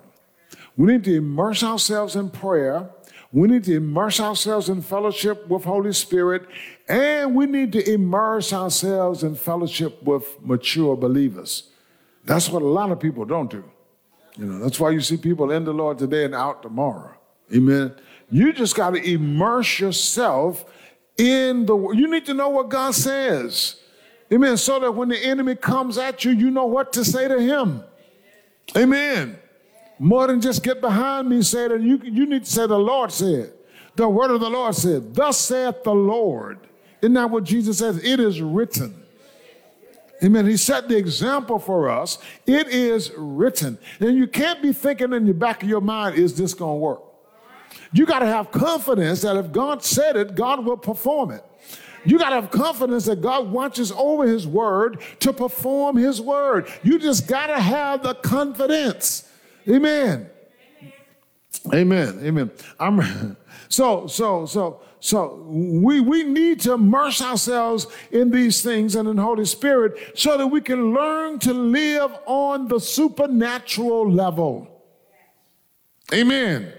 We 0.76 0.92
need 0.92 1.02
to 1.02 1.16
immerse 1.16 1.64
ourselves 1.64 2.14
in 2.14 2.30
prayer. 2.30 2.90
We 3.32 3.48
need 3.48 3.64
to 3.64 3.74
immerse 3.74 4.20
ourselves 4.20 4.68
in 4.68 4.82
fellowship 4.82 5.48
with 5.48 5.64
Holy 5.64 5.92
Spirit. 5.92 6.46
And 6.88 7.34
we 7.34 7.46
need 7.46 7.72
to 7.72 7.92
immerse 7.92 8.52
ourselves 8.52 9.24
in 9.24 9.34
fellowship 9.34 10.00
with 10.04 10.24
mature 10.40 10.96
believers. 10.96 11.70
That's 12.24 12.48
what 12.48 12.62
a 12.62 12.68
lot 12.68 12.92
of 12.92 13.00
people 13.00 13.24
don't 13.24 13.50
do. 13.50 13.64
You 14.38 14.44
know, 14.44 14.58
that's 14.60 14.78
why 14.78 14.90
you 14.90 15.00
see 15.00 15.16
people 15.16 15.50
in 15.50 15.64
the 15.64 15.74
Lord 15.74 15.98
today 15.98 16.24
and 16.24 16.36
out 16.36 16.62
tomorrow. 16.62 17.16
Amen. 17.52 17.96
You 18.30 18.52
just 18.52 18.76
got 18.76 18.90
to 18.90 19.02
immerse 19.02 19.80
yourself 19.80 20.64
in 21.16 21.66
the 21.66 21.76
you 21.90 22.10
need 22.10 22.26
to 22.26 22.34
know 22.34 22.48
what 22.48 22.68
God 22.68 22.94
says. 22.94 23.76
Amen. 24.32 24.56
So 24.56 24.80
that 24.80 24.92
when 24.92 25.08
the 25.08 25.18
enemy 25.18 25.54
comes 25.54 25.98
at 25.98 26.24
you, 26.24 26.32
you 26.32 26.50
know 26.50 26.66
what 26.66 26.92
to 26.94 27.04
say 27.04 27.28
to 27.28 27.40
him. 27.40 27.84
Amen. 28.76 29.38
More 29.98 30.26
than 30.26 30.40
just 30.40 30.62
get 30.62 30.80
behind 30.80 31.28
me, 31.28 31.42
say 31.42 31.68
that 31.68 31.80
you, 31.80 32.00
you 32.02 32.26
need 32.26 32.44
to 32.44 32.50
say 32.50 32.66
the 32.66 32.78
Lord 32.78 33.12
said. 33.12 33.52
The 33.96 34.08
word 34.08 34.32
of 34.32 34.40
the 34.40 34.50
Lord 34.50 34.74
said, 34.74 35.14
Thus 35.14 35.38
saith 35.38 35.84
the 35.84 35.94
Lord. 35.94 36.58
Isn't 37.00 37.14
that 37.14 37.30
what 37.30 37.44
Jesus 37.44 37.78
says? 37.78 38.02
It 38.02 38.18
is 38.18 38.40
written. 38.40 39.02
Amen. 40.22 40.46
He 40.46 40.56
set 40.56 40.88
the 40.88 40.96
example 40.96 41.58
for 41.58 41.90
us. 41.90 42.18
It 42.46 42.68
is 42.68 43.12
written. 43.16 43.78
And 44.00 44.16
you 44.16 44.26
can't 44.26 44.62
be 44.62 44.72
thinking 44.72 45.12
in 45.12 45.26
the 45.26 45.34
back 45.34 45.62
of 45.62 45.68
your 45.68 45.82
mind, 45.82 46.16
is 46.16 46.36
this 46.36 46.54
going 46.54 46.76
to 46.76 46.80
work? 46.80 47.02
You 47.94 48.06
got 48.06 48.18
to 48.18 48.26
have 48.26 48.50
confidence 48.50 49.22
that 49.22 49.36
if 49.36 49.52
God 49.52 49.84
said 49.84 50.16
it, 50.16 50.34
God 50.34 50.64
will 50.64 50.76
perform 50.76 51.30
it. 51.30 51.44
You 52.04 52.18
got 52.18 52.30
to 52.30 52.34
have 52.34 52.50
confidence 52.50 53.04
that 53.04 53.20
God 53.22 53.52
watches 53.52 53.92
over 53.92 54.26
his 54.26 54.48
word 54.48 55.00
to 55.20 55.32
perform 55.32 55.96
his 55.96 56.20
word. 56.20 56.68
You 56.82 56.98
just 56.98 57.28
got 57.28 57.46
to 57.46 57.60
have 57.60 58.02
the 58.02 58.14
confidence. 58.16 59.30
Amen. 59.68 60.28
Amen. 61.72 62.18
Amen. 62.20 62.50
I'm 62.80 63.36
so 63.68 64.08
so 64.08 64.44
so 64.44 64.80
so 64.98 65.44
we 65.46 66.00
we 66.00 66.24
need 66.24 66.60
to 66.62 66.72
immerse 66.72 67.22
ourselves 67.22 67.86
in 68.10 68.32
these 68.32 68.60
things 68.60 68.96
and 68.96 69.08
in 69.08 69.18
Holy 69.18 69.44
Spirit 69.44 70.18
so 70.18 70.36
that 70.36 70.48
we 70.48 70.60
can 70.60 70.92
learn 70.92 71.38
to 71.38 71.54
live 71.54 72.10
on 72.26 72.66
the 72.66 72.80
supernatural 72.80 74.10
level. 74.10 74.82
Amen. 76.12 76.72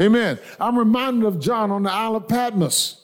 Amen. 0.00 0.38
I'm 0.58 0.78
reminded 0.78 1.24
of 1.26 1.40
John 1.40 1.70
on 1.70 1.84
the 1.84 1.92
Isle 1.92 2.16
of 2.16 2.28
Patmos. 2.28 3.00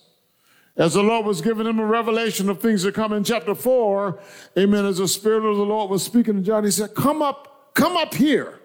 As 0.77 0.95
the 0.95 1.03
Lord 1.03 1.27
was 1.27 1.41
giving 1.41 1.67
him 1.67 1.79
a 1.79 1.85
revelation 1.85 2.49
of 2.49 2.61
things 2.61 2.83
that 2.85 2.95
come 2.95 3.13
in 3.13 3.23
chapter 3.23 3.55
4, 3.55 4.19
amen, 4.59 4.87
as 4.87 4.99
the 4.99 5.09
Spirit 5.09 5.45
of 5.45 5.57
the 5.57 5.65
Lord 5.65 5.91
was 5.91 6.03
speaking 6.03 6.37
to 6.37 6.41
John, 6.41 6.65
he 6.65 6.71
said, 6.71 6.95
Come 6.95 7.23
up, 7.23 7.75
come 7.75 7.97
up 7.97 8.15
here 8.15 8.61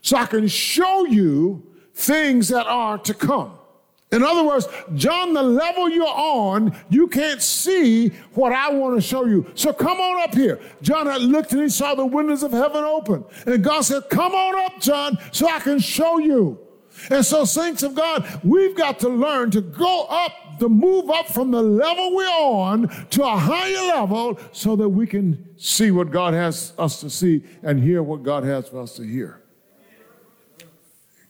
so 0.00 0.16
I 0.16 0.26
can 0.26 0.48
show 0.48 1.04
you 1.04 1.66
things 1.94 2.48
that 2.48 2.66
are 2.66 2.98
to 2.98 3.14
come. 3.14 3.58
In 4.10 4.22
other 4.22 4.42
words, 4.42 4.66
John, 4.94 5.34
the 5.34 5.42
level 5.42 5.90
you're 5.90 6.06
on, 6.06 6.74
you 6.88 7.08
can't 7.08 7.42
see 7.42 8.08
what 8.32 8.52
I 8.52 8.70
want 8.70 8.96
to 8.96 9.02
show 9.02 9.26
you. 9.26 9.44
So 9.54 9.70
come 9.72 10.00
on 10.00 10.22
up 10.22 10.34
here. 10.34 10.58
John 10.80 11.06
had 11.06 11.20
looked 11.20 11.52
and 11.52 11.60
he 11.60 11.68
saw 11.68 11.94
the 11.94 12.06
windows 12.06 12.42
of 12.42 12.52
heaven 12.52 12.84
open. 12.84 13.24
And 13.46 13.62
God 13.62 13.82
said, 13.82 14.04
Come 14.08 14.32
on 14.32 14.58
up, 14.64 14.80
John, 14.80 15.18
so 15.32 15.46
I 15.46 15.58
can 15.58 15.78
show 15.78 16.18
you. 16.18 16.58
And 17.10 17.24
so, 17.24 17.44
saints 17.44 17.82
of 17.82 17.94
God, 17.94 18.40
we've 18.42 18.76
got 18.76 18.98
to 19.00 19.08
learn 19.08 19.50
to 19.52 19.60
go 19.60 20.04
up, 20.04 20.58
to 20.58 20.68
move 20.68 21.10
up 21.10 21.28
from 21.28 21.50
the 21.50 21.62
level 21.62 22.14
we're 22.14 22.26
on 22.26 22.88
to 23.10 23.24
a 23.24 23.36
higher 23.36 23.86
level 23.88 24.38
so 24.52 24.76
that 24.76 24.88
we 24.88 25.06
can 25.06 25.56
see 25.58 25.90
what 25.90 26.10
God 26.10 26.34
has 26.34 26.72
us 26.78 27.00
to 27.00 27.10
see 27.10 27.44
and 27.62 27.80
hear 27.80 28.02
what 28.02 28.22
God 28.22 28.44
has 28.44 28.68
for 28.68 28.80
us 28.80 28.94
to 28.96 29.02
hear. 29.02 29.42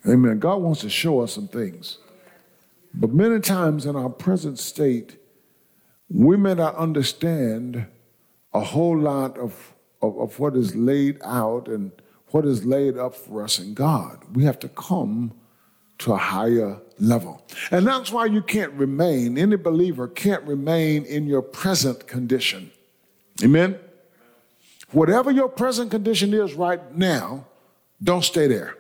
Amen. 0.07 0.39
God 0.39 0.57
wants 0.57 0.81
to 0.83 0.91
show 0.91 1.21
us 1.21 1.33
some 1.35 1.49
things. 1.49 1.99
But 2.95 3.13
many 3.13 3.41
times 3.41 3.85
in 3.85 3.97
our 3.97 4.09
present 4.09 4.59
state, 4.59 5.19
we 6.09 6.37
may 6.37 6.55
not 6.55 6.75
understand 6.77 7.87
a 8.55 8.61
whole 8.61 8.99
lot 8.99 9.39
of, 9.39 9.75
of, 10.01 10.19
of 10.19 10.39
what 10.39 10.57
is 10.57 10.75
laid 10.75 11.19
out 11.23 11.69
and 11.69 11.93
what 12.29 12.45
is 12.45 12.65
laid 12.65 12.97
up 12.97 13.15
for 13.15 13.43
us 13.43 13.59
in 13.59 13.75
God. 13.75 14.25
We 14.35 14.45
have 14.45 14.59
to 14.61 14.69
come 14.69 15.33
to 15.99 16.13
a 16.13 16.17
higher 16.17 16.79
level. 16.99 17.43
And 17.71 17.87
that's 17.87 18.13
why 18.13 18.27
you 18.27 18.43
can't 18.43 18.73
remain, 18.75 19.37
any 19.37 19.57
believer 19.57 20.09
can't 20.09 20.43
remain 20.45 21.05
in 21.05 21.27
your 21.27 21.43
present 21.43 22.07
condition. 22.07 22.71
Amen? 23.43 23.79
Whatever 24.91 25.31
your 25.31 25.49
present 25.49 25.91
condition 25.91 26.33
is 26.33 26.55
right 26.55 26.97
now, 26.97 27.47
don't 28.03 28.25
stay 28.25 28.47
there. 28.47 28.75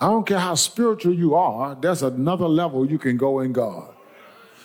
I 0.00 0.06
don't 0.06 0.26
care 0.26 0.38
how 0.38 0.54
spiritual 0.54 1.14
you 1.14 1.34
are, 1.34 1.76
there's 1.80 2.02
another 2.02 2.48
level 2.48 2.90
you 2.90 2.98
can 2.98 3.16
go 3.16 3.40
in 3.40 3.52
God. 3.52 3.94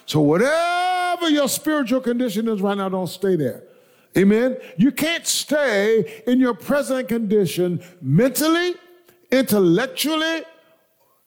So, 0.06 0.20
whatever 0.20 1.30
your 1.30 1.48
spiritual 1.48 2.02
condition 2.02 2.48
is 2.48 2.62
right 2.62 2.76
now, 2.76 2.90
don't 2.90 3.08
stay 3.08 3.36
there. 3.36 3.64
Amen? 4.18 4.58
You 4.78 4.92
can't 4.92 5.26
stay 5.26 6.24
in 6.28 6.40
your 6.40 6.54
present 6.54 7.08
condition 7.08 7.82
mentally, 8.02 8.76
intellectually, 9.32 10.42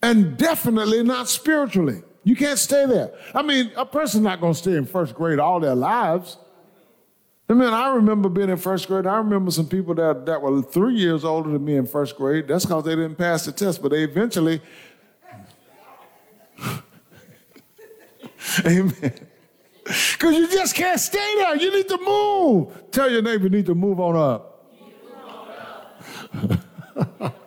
and 0.04 0.37
definitely 0.37 1.02
not 1.02 1.28
spiritually. 1.30 2.02
You 2.25 2.37
can't 2.37 2.58
stay 2.58 2.84
there. 2.84 3.12
I 3.34 3.40
mean, 3.40 3.73
a 3.75 3.87
person's 3.87 4.23
not 4.23 4.38
going 4.38 4.52
to 4.52 4.58
stay 4.58 4.76
in 4.76 4.84
first 4.84 5.14
grade 5.14 5.38
all 5.38 5.61
their 5.61 5.75
lives. 5.75 6.37
I 7.49 7.54
mean, 7.54 7.73
I 7.73 7.94
remember 7.94 8.28
being 8.28 8.50
in 8.50 8.58
first 8.58 8.87
grade. 8.87 9.06
I 9.06 9.16
remember 9.16 9.50
some 9.50 9.66
people 9.66 9.94
that, 9.94 10.26
that 10.26 10.42
were 10.42 10.61
three 10.61 10.94
years 10.94 11.25
older 11.25 11.50
than 11.50 11.64
me 11.64 11.76
in 11.76 11.87
first 11.87 12.16
grade. 12.16 12.49
That's 12.49 12.66
because 12.66 12.84
they 12.84 12.94
didn't 12.96 13.16
pass 13.16 13.46
the 13.46 13.52
test, 13.52 13.80
but 13.80 13.92
they 13.92 14.04
eventually. 14.04 14.61
Amen. 18.66 19.14
Because 19.84 20.34
you 20.34 20.49
just 20.49 20.75
can't 20.75 21.00
stay 21.00 21.34
there. 21.37 21.56
You 21.56 21.73
need 21.73 21.88
to 21.88 21.99
move. 21.99 22.90
Tell 22.90 23.11
your 23.11 23.23
neighbor 23.23 23.44
you 23.44 23.50
need 23.50 23.66
to 23.66 23.75
move 23.75 24.00
on 24.00 24.16
up. 24.16 24.50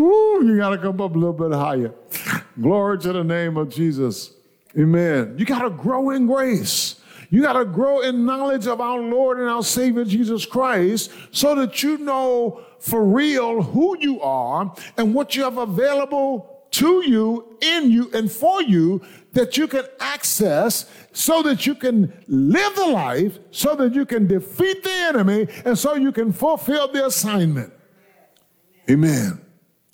Woo, 0.00 0.46
you 0.46 0.56
got 0.56 0.70
to 0.70 0.78
come 0.78 0.98
up 0.98 1.14
a 1.14 1.18
little 1.18 1.34
bit 1.34 1.52
higher. 1.52 1.92
Glory 2.58 2.98
to 3.00 3.12
the 3.12 3.22
name 3.22 3.58
of 3.58 3.68
Jesus. 3.68 4.32
Amen. 4.78 5.34
You 5.36 5.44
got 5.44 5.60
to 5.60 5.68
grow 5.68 6.08
in 6.08 6.26
grace. 6.26 7.02
You 7.28 7.42
got 7.42 7.52
to 7.52 7.66
grow 7.66 8.00
in 8.00 8.24
knowledge 8.24 8.66
of 8.66 8.80
our 8.80 8.98
Lord 8.98 9.38
and 9.38 9.50
our 9.50 9.62
Savior 9.62 10.06
Jesus 10.06 10.46
Christ 10.46 11.10
so 11.32 11.54
that 11.54 11.82
you 11.82 11.98
know 11.98 12.62
for 12.78 13.04
real 13.04 13.60
who 13.60 13.94
you 13.98 14.22
are 14.22 14.74
and 14.96 15.14
what 15.14 15.36
you 15.36 15.44
have 15.44 15.58
available 15.58 16.64
to 16.70 17.06
you, 17.06 17.58
in 17.60 17.90
you, 17.90 18.10
and 18.14 18.32
for 18.32 18.62
you 18.62 19.02
that 19.34 19.58
you 19.58 19.68
can 19.68 19.84
access 20.00 20.90
so 21.12 21.42
that 21.42 21.66
you 21.66 21.74
can 21.74 22.10
live 22.26 22.74
the 22.74 22.86
life, 22.86 23.38
so 23.50 23.74
that 23.74 23.94
you 23.94 24.06
can 24.06 24.26
defeat 24.26 24.82
the 24.82 24.90
enemy, 24.90 25.46
and 25.66 25.78
so 25.78 25.94
you 25.94 26.10
can 26.10 26.32
fulfill 26.32 26.90
the 26.90 27.04
assignment. 27.04 27.70
Amen. 28.88 29.42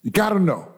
You 0.06 0.12
got 0.12 0.28
to 0.30 0.38
know. 0.38 0.72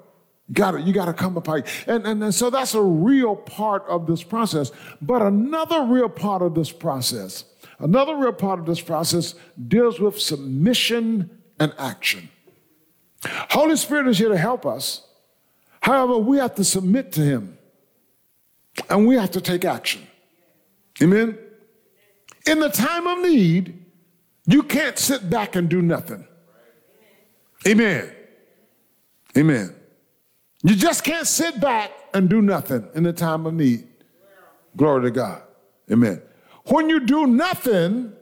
You 0.48 0.54
got 0.54 0.70
to 0.70 0.80
you 0.80 0.94
got 0.94 1.04
to 1.04 1.12
come 1.12 1.38
high. 1.44 1.62
And, 1.86 2.06
and, 2.06 2.24
and 2.24 2.34
so 2.34 2.48
that's 2.48 2.72
a 2.72 2.80
real 2.80 3.36
part 3.36 3.84
of 3.86 4.06
this 4.06 4.22
process. 4.22 4.72
But 5.02 5.20
another 5.20 5.82
real 5.82 6.08
part 6.08 6.40
of 6.40 6.54
this 6.54 6.72
process, 6.72 7.44
another 7.78 8.16
real 8.16 8.32
part 8.32 8.58
of 8.58 8.64
this 8.64 8.80
process 8.80 9.34
deals 9.68 10.00
with 10.00 10.18
submission 10.18 11.28
and 11.60 11.74
action. 11.78 12.30
Holy 13.50 13.76
Spirit 13.76 14.08
is 14.08 14.16
here 14.16 14.30
to 14.30 14.38
help 14.38 14.64
us. 14.64 15.06
However, 15.82 16.16
we 16.16 16.38
have 16.38 16.54
to 16.54 16.64
submit 16.64 17.12
to 17.12 17.20
Him 17.20 17.58
and 18.88 19.06
we 19.06 19.16
have 19.16 19.32
to 19.32 19.42
take 19.42 19.66
action. 19.66 20.06
Amen? 21.02 21.36
In 22.46 22.60
the 22.60 22.70
time 22.70 23.06
of 23.06 23.18
need, 23.18 23.84
you 24.46 24.62
can't 24.62 24.98
sit 24.98 25.28
back 25.28 25.54
and 25.54 25.68
do 25.68 25.82
nothing. 25.82 26.26
Amen. 27.66 28.14
Amen. 29.38 29.74
You 30.64 30.74
just 30.74 31.04
can't 31.04 31.26
sit 31.26 31.60
back 31.60 31.92
and 32.12 32.28
do 32.28 32.42
nothing 32.42 32.88
in 32.94 33.04
the 33.04 33.12
time 33.12 33.46
of 33.46 33.54
need. 33.54 33.86
Glory 34.76 35.02
to 35.04 35.10
God. 35.10 35.42
Amen. 35.90 36.20
When 36.64 36.90
you 36.90 37.06
do 37.06 37.26
nothing, 37.26 38.12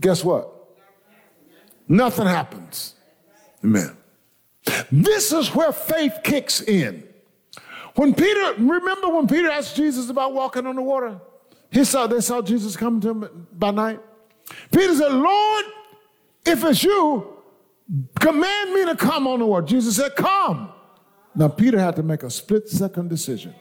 guess 0.00 0.24
what? 0.24 0.50
Nothing 1.86 2.26
happens. 2.26 2.94
Amen. 3.62 3.96
This 4.90 5.32
is 5.32 5.54
where 5.54 5.72
faith 5.72 6.18
kicks 6.24 6.60
in. 6.60 7.06
When 7.94 8.12
Peter, 8.14 8.54
remember 8.58 9.08
when 9.08 9.28
Peter 9.28 9.50
asked 9.50 9.76
Jesus 9.76 10.10
about 10.10 10.32
walking 10.32 10.66
on 10.66 10.74
the 10.74 10.82
water? 10.82 11.20
He 11.70 11.84
saw 11.84 12.06
they 12.06 12.20
saw 12.20 12.42
Jesus 12.42 12.76
coming 12.76 13.00
to 13.02 13.10
him 13.10 13.46
by 13.52 13.70
night. 13.70 14.00
Peter 14.72 14.94
said, 14.94 15.12
Lord, 15.12 15.64
if 16.44 16.64
it's 16.64 16.82
you, 16.82 17.33
Command 18.18 18.72
me 18.72 18.86
to 18.86 18.96
come 18.96 19.26
on 19.26 19.40
the 19.40 19.46
water. 19.46 19.66
Jesus 19.66 19.96
said, 19.96 20.16
Come. 20.16 20.72
Now, 21.34 21.48
Peter 21.48 21.78
had 21.78 21.96
to 21.96 22.02
make 22.02 22.22
a 22.22 22.30
split 22.30 22.68
second 22.68 23.10
decision. 23.10 23.54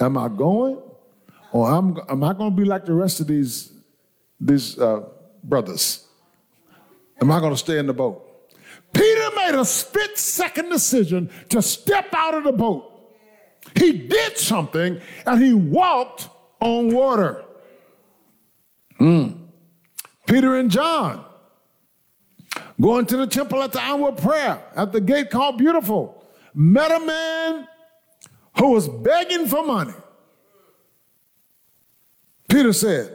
Am 0.00 0.18
I 0.18 0.28
going? 0.28 0.78
Or 1.52 1.70
am, 1.70 1.96
am 2.08 2.24
I 2.24 2.32
going 2.34 2.50
to 2.50 2.56
be 2.56 2.64
like 2.64 2.84
the 2.84 2.92
rest 2.92 3.20
of 3.20 3.26
these, 3.28 3.72
these 4.40 4.78
uh, 4.78 5.04
brothers? 5.42 6.06
Am 7.20 7.30
I 7.30 7.40
going 7.40 7.52
to 7.52 7.56
stay 7.56 7.78
in 7.78 7.86
the 7.86 7.94
boat? 7.94 8.24
Peter 8.92 9.30
made 9.36 9.54
a 9.54 9.64
split 9.64 10.18
second 10.18 10.68
decision 10.68 11.30
to 11.48 11.62
step 11.62 12.08
out 12.12 12.34
of 12.34 12.44
the 12.44 12.52
boat. 12.52 12.84
He 13.74 13.92
did 13.92 14.36
something 14.38 15.00
and 15.26 15.42
he 15.42 15.52
walked 15.52 16.28
on 16.60 16.90
water. 16.90 17.44
Mm. 19.00 19.48
Peter 20.26 20.56
and 20.56 20.70
John 20.70 21.24
Going 22.80 23.06
to 23.06 23.16
the 23.16 23.26
temple 23.26 23.62
at 23.62 23.72
the 23.72 23.80
hour 23.80 24.10
of 24.10 24.18
prayer, 24.18 24.62
at 24.76 24.92
the 24.92 25.00
gate 25.00 25.30
called 25.30 25.58
Beautiful, 25.58 26.24
met 26.54 26.90
a 26.90 27.04
man 27.04 27.68
who 28.58 28.72
was 28.72 28.88
begging 28.88 29.46
for 29.46 29.64
money. 29.64 29.94
Peter 32.48 32.72
said, 32.72 33.14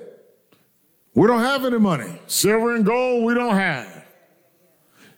We 1.14 1.28
don't 1.28 1.40
have 1.40 1.66
any 1.66 1.80
money. 1.80 2.20
Silver 2.28 2.76
and 2.76 2.86
gold, 2.86 3.24
we 3.24 3.34
don't 3.34 3.56
have. 3.56 3.93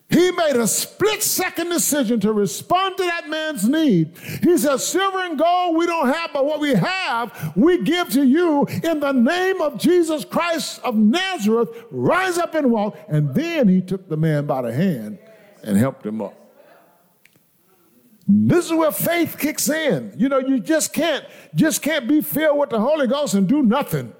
He 0.09 0.31
made 0.31 0.55
a 0.55 0.67
split 0.67 1.23
second 1.23 1.69
decision 1.69 2.19
to 2.19 2.31
respond 2.31 2.97
to 2.97 3.03
that 3.03 3.27
man's 3.27 3.67
need. 3.67 4.15
He 4.43 4.57
said, 4.57 4.77
Silver 4.77 5.19
and 5.19 5.37
gold 5.37 5.75
we 5.75 5.87
don't 5.87 6.13
have, 6.13 6.31
but 6.31 6.45
what 6.45 6.59
we 6.59 6.75
have, 6.75 7.53
we 7.55 7.81
give 7.81 8.09
to 8.11 8.23
you 8.23 8.67
in 8.83 8.99
the 8.99 9.11
name 9.11 9.61
of 9.61 9.79
Jesus 9.79 10.23
Christ 10.23 10.79
of 10.83 10.95
Nazareth. 10.95 11.69
Rise 11.89 12.37
up 12.37 12.53
and 12.53 12.71
walk. 12.71 12.97
And 13.07 13.33
then 13.33 13.67
he 13.67 13.81
took 13.81 14.07
the 14.07 14.17
man 14.17 14.45
by 14.45 14.61
the 14.61 14.73
hand 14.73 15.17
and 15.63 15.75
helped 15.75 16.05
him 16.05 16.21
up. 16.21 16.35
This 18.27 18.65
is 18.65 18.73
where 18.73 18.91
faith 18.91 19.37
kicks 19.39 19.69
in. 19.69 20.13
You 20.17 20.29
know, 20.29 20.39
you 20.39 20.59
just 20.59 20.93
can't, 20.93 21.25
just 21.55 21.81
can't 21.81 22.07
be 22.07 22.21
filled 22.21 22.59
with 22.59 22.69
the 22.69 22.79
Holy 22.79 23.07
Ghost 23.07 23.33
and 23.33 23.47
do 23.47 23.63
nothing. 23.63 24.13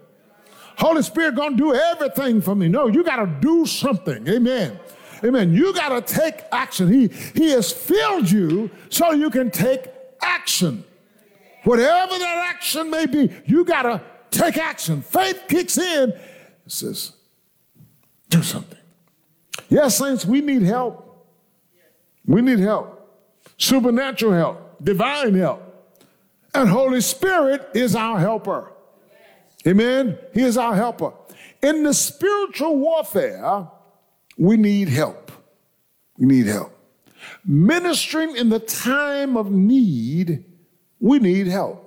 Holy 0.77 1.04
Spirit 1.04 1.36
gonna 1.36 1.56
do 1.56 1.74
everything 1.74 2.42
for 2.42 2.54
me. 2.56 2.68
No, 2.68 2.88
you 2.88 3.04
gotta 3.04 3.27
do 3.39 3.65
something. 3.65 4.27
Amen. 4.27 4.80
Amen. 5.25 5.53
You 5.53 5.74
got 5.74 5.89
to 5.89 6.13
take 6.13 6.41
action. 6.51 6.91
He, 6.91 7.08
he 7.08 7.50
has 7.51 7.72
filled 7.72 8.29
you 8.29 8.70
so 8.89 9.12
you 9.12 9.29
can 9.29 9.50
take 9.50 9.88
action. 10.22 10.84
Whatever 11.63 12.20
that 12.20 12.53
action 12.53 12.91
may 12.91 13.08
be, 13.08 13.32
you 13.46 13.65
got 13.65 13.84
to 13.84 14.01
take 14.29 14.58
action. 14.58 15.01
Faith 15.01 15.44
kicks 15.48 15.77
in 15.77 16.12
and 16.12 16.22
says, 16.72 17.13
do 18.29 18.44
something. 18.44 18.77
Yes, 19.67 19.98
saints, 19.98 20.25
we 20.25 20.41
need 20.41 20.62
help. 20.62 21.01
We 22.25 22.41
need 22.41 22.60
help. 22.60 22.91
Supernatural 23.58 24.34
help, 24.34 24.84
divine 24.84 25.34
help. 25.34 25.62
And 26.53 26.70
Holy 26.70 27.01
Spirit 27.01 27.67
is 27.74 27.96
our 27.96 28.20
helper. 28.20 28.72
Amen. 29.67 30.17
He 30.34 30.41
is 30.41 30.58
our 30.58 30.75
helper. 30.75 31.13
In 31.63 31.84
the 31.84 31.94
spiritual 31.94 32.77
warfare, 32.77 33.67
we 34.38 34.58
need 34.58 34.89
help. 34.89 35.32
We 36.18 36.25
need 36.25 36.48
help. 36.48 36.72
Ministering 37.44 38.36
in 38.36 38.50
the 38.50 38.60
time 38.60 39.38
of 39.38 39.51
need, 39.51 40.46
we 41.00 41.20
need 41.20 41.48
help. 41.48 41.82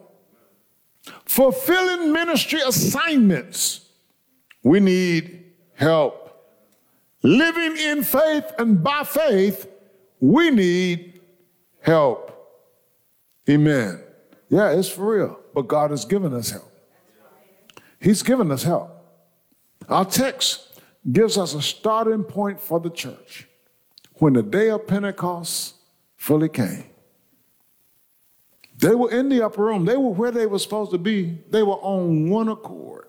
Fulfilling 1.24 2.12
ministry 2.12 2.60
assignments, 2.60 3.86
we 4.62 4.80
need 4.80 5.44
help. 5.74 6.24
Living 7.22 7.76
in 7.76 8.04
faith 8.04 8.52
and 8.58 8.82
by 8.82 9.02
faith, 9.04 9.68
we 10.20 10.50
need 10.50 11.20
help. 11.80 12.34
Amen. 13.48 14.00
Yeah, 14.48 14.70
it's 14.70 14.88
for 14.88 15.16
real. 15.16 15.40
But 15.54 15.68
God 15.68 15.90
has 15.90 16.04
given 16.04 16.32
us 16.34 16.50
help. 16.50 16.70
He's 18.00 18.22
given 18.22 18.50
us 18.52 18.62
help. 18.62 18.90
Our 19.88 20.04
text 20.04 20.67
gives 21.10 21.38
us 21.38 21.54
a 21.54 21.62
starting 21.62 22.24
point 22.24 22.60
for 22.60 22.80
the 22.80 22.90
church 22.90 23.46
when 24.14 24.32
the 24.32 24.42
day 24.42 24.70
of 24.70 24.86
Pentecost 24.86 25.74
fully 26.16 26.48
came. 26.48 26.84
They 28.78 28.94
were 28.94 29.10
in 29.10 29.28
the 29.28 29.44
upper 29.44 29.64
room. 29.64 29.84
They 29.84 29.96
were 29.96 30.10
where 30.10 30.30
they 30.30 30.46
were 30.46 30.58
supposed 30.58 30.92
to 30.92 30.98
be. 30.98 31.38
They 31.50 31.62
were 31.62 31.76
on 31.76 32.30
one 32.30 32.48
accord. 32.48 33.06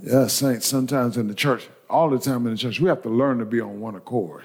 Yeah, 0.00 0.26
saints, 0.26 0.66
sometimes 0.66 1.16
in 1.16 1.28
the 1.28 1.34
church, 1.34 1.68
all 1.88 2.10
the 2.10 2.18
time 2.18 2.46
in 2.46 2.52
the 2.52 2.58
church, 2.58 2.80
we 2.80 2.88
have 2.88 3.02
to 3.02 3.08
learn 3.08 3.38
to 3.38 3.44
be 3.44 3.60
on 3.60 3.80
one 3.80 3.94
accord. 3.94 4.44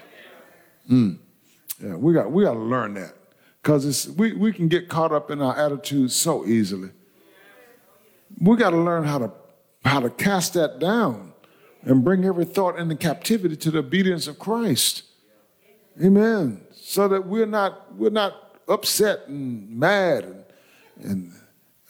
Mm. 0.89 1.17
Yeah, 1.83 1.95
we 1.95 2.13
got, 2.13 2.31
we 2.31 2.43
got 2.43 2.53
to 2.53 2.59
learn 2.59 2.93
that 2.95 3.13
because 3.61 4.09
we, 4.09 4.33
we 4.33 4.51
can 4.51 4.67
get 4.67 4.89
caught 4.89 5.11
up 5.11 5.29
in 5.29 5.41
our 5.41 5.57
attitudes 5.57 6.15
so 6.15 6.45
easily. 6.45 6.89
We 8.39 8.57
got 8.57 8.71
to 8.71 8.77
learn 8.77 9.03
how 9.03 9.19
to, 9.19 9.31
how 9.83 9.99
to 9.99 10.09
cast 10.09 10.53
that 10.53 10.79
down 10.79 11.28
and 11.83 12.03
bring 12.03 12.25
every 12.25 12.45
thought 12.45 12.77
into 12.77 12.95
captivity 12.95 13.55
to 13.55 13.71
the 13.71 13.79
obedience 13.79 14.27
of 14.27 14.37
Christ. 14.39 15.03
Amen. 16.03 16.61
So 16.71 17.07
that 17.07 17.25
we're 17.25 17.45
not 17.45 17.95
we're 17.95 18.09
not 18.09 18.59
upset 18.67 19.27
and 19.27 19.69
mad 19.69 20.23
and 20.23 20.43
and 21.01 21.33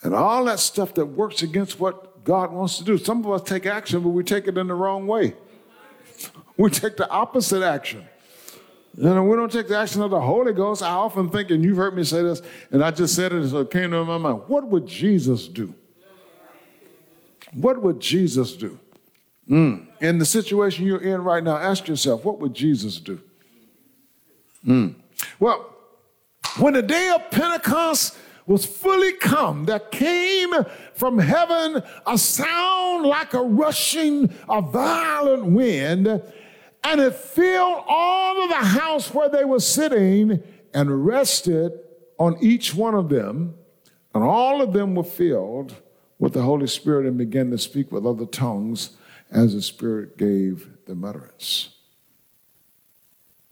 and 0.02 0.14
all 0.14 0.44
that 0.44 0.60
stuff 0.60 0.94
that 0.94 1.06
works 1.06 1.42
against 1.42 1.78
what 1.78 2.24
God 2.24 2.52
wants 2.52 2.78
to 2.78 2.84
do. 2.84 2.98
Some 2.98 3.24
of 3.24 3.30
us 3.30 3.42
take 3.48 3.66
action, 3.66 4.02
but 4.02 4.10
we 4.10 4.24
take 4.24 4.46
it 4.46 4.56
in 4.56 4.68
the 4.68 4.74
wrong 4.74 5.06
way. 5.06 5.34
We 6.56 6.68
take 6.68 6.98
the 6.98 7.08
opposite 7.08 7.62
action. 7.62 8.04
You 8.94 9.14
know, 9.14 9.22
we 9.22 9.34
don't 9.34 9.50
take 9.50 9.68
the 9.68 9.78
action 9.78 10.02
of 10.02 10.10
the 10.10 10.20
Holy 10.20 10.52
Ghost. 10.52 10.82
I 10.82 10.90
often 10.90 11.30
think, 11.30 11.50
and 11.50 11.64
you've 11.64 11.78
heard 11.78 11.96
me 11.96 12.04
say 12.04 12.22
this, 12.22 12.42
and 12.70 12.84
I 12.84 12.90
just 12.90 13.14
said 13.14 13.32
it, 13.32 13.48
so 13.48 13.60
it 13.60 13.70
came 13.70 13.92
to 13.92 14.04
my 14.04 14.18
mind. 14.18 14.42
What 14.46 14.66
would 14.66 14.86
Jesus 14.86 15.48
do? 15.48 15.74
What 17.54 17.80
would 17.80 17.98
Jesus 17.98 18.52
do? 18.56 18.78
Mm. 19.50 19.88
In 20.00 20.18
the 20.18 20.24
situation 20.24 20.86
you're 20.86 21.02
in 21.02 21.22
right 21.24 21.42
now, 21.42 21.56
ask 21.56 21.88
yourself, 21.88 22.24
what 22.24 22.38
would 22.38 22.54
Jesus 22.54 23.00
do? 23.00 23.20
Mm. 24.64 24.94
Well, 25.40 25.74
when 26.58 26.74
the 26.74 26.82
day 26.82 27.10
of 27.14 27.30
Pentecost 27.30 28.16
was 28.46 28.64
fully 28.64 29.12
come, 29.14 29.64
there 29.64 29.80
came 29.80 30.52
from 30.94 31.18
heaven 31.18 31.82
a 32.06 32.16
sound 32.16 33.06
like 33.06 33.34
a 33.34 33.42
rushing, 33.42 34.32
a 34.48 34.62
violent 34.62 35.46
wind, 35.46 36.06
and 36.06 37.00
it 37.00 37.14
filled 37.14 37.84
all 37.86 38.42
of 38.42 38.48
the 38.48 38.54
house 38.54 39.12
where 39.12 39.28
they 39.28 39.44
were 39.44 39.60
sitting 39.60 40.42
and 40.72 41.04
rested 41.04 41.72
on 42.18 42.36
each 42.40 42.74
one 42.74 42.94
of 42.94 43.08
them. 43.08 43.54
And 44.14 44.24
all 44.24 44.62
of 44.62 44.72
them 44.72 44.94
were 44.94 45.04
filled 45.04 45.74
with 46.18 46.32
the 46.32 46.42
Holy 46.42 46.66
Spirit 46.66 47.06
and 47.06 47.18
began 47.18 47.50
to 47.50 47.58
speak 47.58 47.92
with 47.92 48.06
other 48.06 48.26
tongues 48.26 48.96
as 49.30 49.54
the 49.54 49.62
Spirit 49.62 50.16
gave 50.18 50.68
them 50.86 51.04
utterance. 51.04 51.70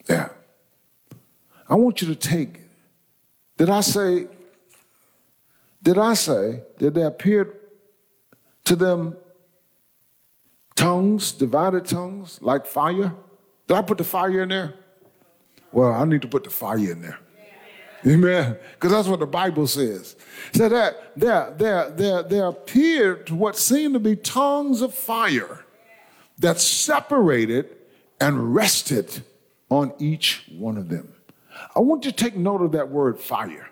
Yeah. 0.09 0.31
I 1.69 1.75
want 1.75 2.01
you 2.03 2.09
to 2.09 2.17
take, 2.17 2.61
did 3.57 3.71
I 3.71 3.81
say, 3.83 4.27
did 5.83 5.99
I 5.99 6.15
say 6.15 6.63
that 6.79 6.95
there 6.95 7.07
appeared 7.07 7.55
to 8.65 8.75
them 8.75 9.17
tongues, 10.75 11.33
divided 11.33 11.85
tongues, 11.85 12.39
like 12.43 12.67
fire? 12.67 13.15
Did 13.67 13.77
I 13.77 13.83
put 13.83 13.99
the 13.99 14.05
fire 14.05 14.43
in 14.43 14.49
there? 14.49 14.75
Well, 15.71 15.93
I 15.93 16.05
need 16.05 16.23
to 16.23 16.29
put 16.29 16.45
the 16.45 16.51
fire 16.51 16.79
in 16.79 17.03
there. 17.03 17.19
Amen. 18.07 18.57
Because 18.75 18.93
that's 18.93 19.09
what 19.09 19.21
the 19.21 19.27
Bible 19.27 19.67
says. 19.67 20.17
So 20.55 20.69
that 20.69 21.13
there, 21.17 21.53
there, 21.59 21.91
there, 21.91 22.23
there 22.23 22.47
appeared 22.47 23.27
to 23.27 23.35
what 23.35 23.57
seemed 23.57 23.95
to 23.95 24.01
be 24.01 24.17
tongues 24.17 24.83
of 24.83 24.95
fire 24.95 25.65
that 26.39 26.61
separated 26.61 27.77
and 28.21 28.55
rested 28.55 29.23
on 29.71 29.93
each 29.99 30.45
one 30.57 30.77
of 30.77 30.89
them. 30.89 31.13
I 31.75 31.81
want 31.81 32.05
you 32.05 32.11
to 32.11 32.17
take 32.17 32.37
note 32.37 32.63
of 32.63 32.73
that 32.73 32.89
word 32.91 33.19
fire, 33.19 33.69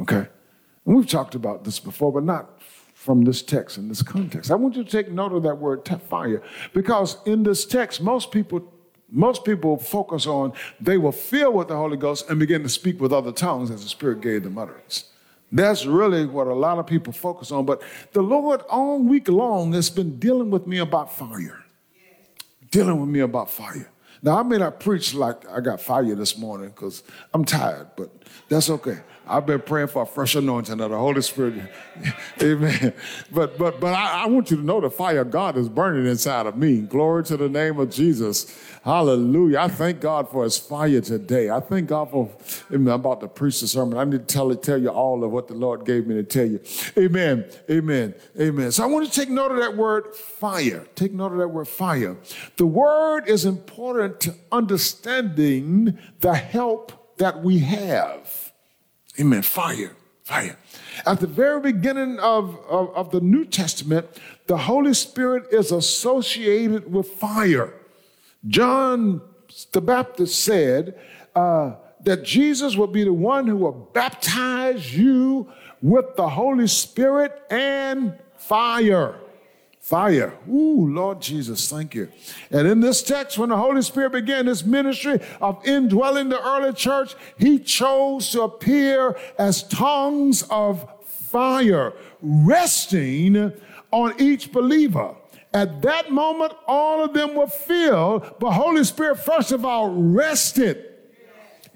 okay? 0.00 0.28
And 0.84 0.96
we've 0.96 1.08
talked 1.08 1.34
about 1.34 1.64
this 1.64 1.78
before, 1.78 2.12
but 2.12 2.24
not 2.24 2.60
from 2.94 3.24
this 3.24 3.42
text 3.42 3.78
in 3.78 3.88
this 3.88 4.02
context. 4.02 4.50
I 4.50 4.54
want 4.54 4.76
you 4.76 4.84
to 4.84 4.90
take 4.90 5.10
note 5.10 5.32
of 5.32 5.42
that 5.44 5.56
word 5.56 5.86
fire 6.08 6.42
because 6.72 7.18
in 7.26 7.42
this 7.42 7.64
text, 7.64 8.00
most 8.00 8.30
people 8.30 8.72
most 9.08 9.44
people 9.44 9.76
focus 9.76 10.26
on 10.26 10.52
they 10.80 10.98
were 10.98 11.12
filled 11.12 11.54
with 11.54 11.68
the 11.68 11.76
Holy 11.76 11.96
Ghost 11.96 12.28
and 12.28 12.40
begin 12.40 12.64
to 12.64 12.68
speak 12.68 13.00
with 13.00 13.12
other 13.12 13.30
tongues 13.30 13.70
as 13.70 13.84
the 13.84 13.88
Spirit 13.88 14.20
gave 14.20 14.42
them 14.42 14.58
utterance. 14.58 15.12
That's 15.52 15.86
really 15.86 16.26
what 16.26 16.48
a 16.48 16.54
lot 16.54 16.80
of 16.80 16.88
people 16.88 17.12
focus 17.12 17.52
on. 17.52 17.64
But 17.66 17.82
the 18.12 18.22
Lord, 18.22 18.62
all 18.68 18.98
week 18.98 19.28
long, 19.28 19.72
has 19.74 19.88
been 19.88 20.18
dealing 20.18 20.50
with 20.50 20.66
me 20.66 20.78
about 20.78 21.16
fire 21.16 21.64
dealing 22.70 23.00
with 23.00 23.08
me 23.08 23.20
about 23.20 23.50
fire. 23.50 23.90
Now, 24.22 24.38
I 24.38 24.42
may 24.42 24.58
not 24.58 24.80
preach 24.80 25.14
like 25.14 25.48
I 25.48 25.60
got 25.60 25.80
fire 25.80 26.14
this 26.14 26.38
morning 26.38 26.70
because 26.70 27.02
I'm 27.34 27.44
tired, 27.44 27.88
but 27.96 28.10
that's 28.48 28.70
okay. 28.70 28.98
I've 29.28 29.44
been 29.44 29.60
praying 29.60 29.88
for 29.88 30.02
a 30.02 30.06
fresh 30.06 30.36
anointing 30.36 30.80
of 30.80 30.90
the 30.90 30.96
Holy 30.96 31.20
Spirit. 31.20 31.54
Amen. 32.42 32.94
But 33.32 33.58
but 33.58 33.80
but 33.80 33.92
I, 33.92 34.22
I, 34.22 34.26
want 34.26 34.50
you 34.50 34.58
to 34.58 34.62
know 34.62 34.80
the 34.80 34.90
fire 34.90 35.22
of 35.22 35.30
God 35.30 35.56
is 35.56 35.68
burning 35.68 36.06
inside 36.06 36.46
of 36.46 36.56
me. 36.56 36.82
Glory 36.82 37.24
to 37.24 37.36
the 37.36 37.48
name 37.48 37.80
of 37.80 37.90
Jesus. 37.90 38.56
Hallelujah. 38.84 39.58
I 39.58 39.68
thank 39.68 40.00
God 40.00 40.30
for 40.30 40.44
his 40.44 40.58
fire 40.58 41.00
today. 41.00 41.50
I 41.50 41.58
thank 41.58 41.88
God 41.88 42.10
for 42.10 42.30
I'm 42.70 42.86
about 42.86 43.20
to 43.20 43.28
preach 43.28 43.60
the 43.60 43.66
sermon. 43.66 43.98
I 43.98 44.04
need 44.04 44.28
to 44.28 44.32
tell 44.32 44.54
tell 44.54 44.80
you 44.80 44.90
all 44.90 45.24
of 45.24 45.32
what 45.32 45.48
the 45.48 45.54
Lord 45.54 45.84
gave 45.84 46.06
me 46.06 46.14
to 46.14 46.22
tell 46.22 46.46
you. 46.46 46.60
Amen. 46.96 47.46
Amen. 47.68 48.14
Amen. 48.38 48.70
So 48.70 48.84
I 48.84 48.86
want 48.86 49.10
to 49.10 49.20
take 49.20 49.28
note 49.28 49.50
of 49.50 49.58
that 49.58 49.76
word 49.76 50.14
fire. 50.14 50.86
Take 50.94 51.12
note 51.12 51.32
of 51.32 51.38
that 51.38 51.48
word 51.48 51.66
fire. 51.66 52.16
The 52.58 52.66
word 52.66 53.28
is 53.28 53.44
important 53.44 54.20
to 54.20 54.34
understanding 54.52 55.98
the 56.20 56.34
help 56.34 57.16
that 57.18 57.42
we 57.42 57.58
have. 57.60 58.45
Amen. 59.20 59.42
Fire. 59.42 59.92
Fire. 60.22 60.56
At 61.06 61.20
the 61.20 61.26
very 61.26 61.60
beginning 61.60 62.18
of, 62.18 62.58
of, 62.68 62.94
of, 62.96 63.10
the 63.12 63.20
New 63.20 63.44
Testament, 63.44 64.06
the 64.48 64.56
Holy 64.56 64.92
Spirit 64.92 65.46
is 65.52 65.70
associated 65.70 66.92
with 66.92 67.06
fire. 67.06 67.72
John 68.48 69.20
the 69.72 69.80
Baptist 69.80 70.42
said 70.42 70.98
uh, 71.34 71.74
that 72.02 72.24
Jesus 72.24 72.76
would 72.76 72.92
be 72.92 73.04
the 73.04 73.12
one 73.12 73.46
who 73.46 73.56
will 73.56 73.90
baptize 73.92 74.96
you 74.96 75.50
with 75.80 76.16
the 76.16 76.28
Holy 76.28 76.66
Spirit 76.66 77.42
and 77.50 78.18
fire. 78.36 79.14
Fire. 79.86 80.34
Ooh, 80.50 80.88
Lord 80.88 81.22
Jesus, 81.22 81.70
thank 81.70 81.94
you. 81.94 82.08
And 82.50 82.66
in 82.66 82.80
this 82.80 83.04
text, 83.04 83.38
when 83.38 83.50
the 83.50 83.56
Holy 83.56 83.82
Spirit 83.82 84.10
began 84.10 84.46
his 84.46 84.64
ministry 84.64 85.20
of 85.40 85.64
indwelling 85.64 86.28
the 86.28 86.42
early 86.42 86.72
church, 86.72 87.14
he 87.38 87.60
chose 87.60 88.32
to 88.32 88.42
appear 88.42 89.16
as 89.38 89.62
tongues 89.62 90.42
of 90.50 90.84
fire, 91.04 91.92
resting 92.20 93.52
on 93.92 94.20
each 94.20 94.50
believer. 94.50 95.14
At 95.54 95.82
that 95.82 96.10
moment, 96.10 96.52
all 96.66 97.04
of 97.04 97.12
them 97.12 97.36
were 97.36 97.46
filled, 97.46 98.40
but 98.40 98.54
Holy 98.54 98.82
Spirit, 98.82 99.20
first 99.20 99.52
of 99.52 99.64
all, 99.64 99.90
rested. 99.90 100.84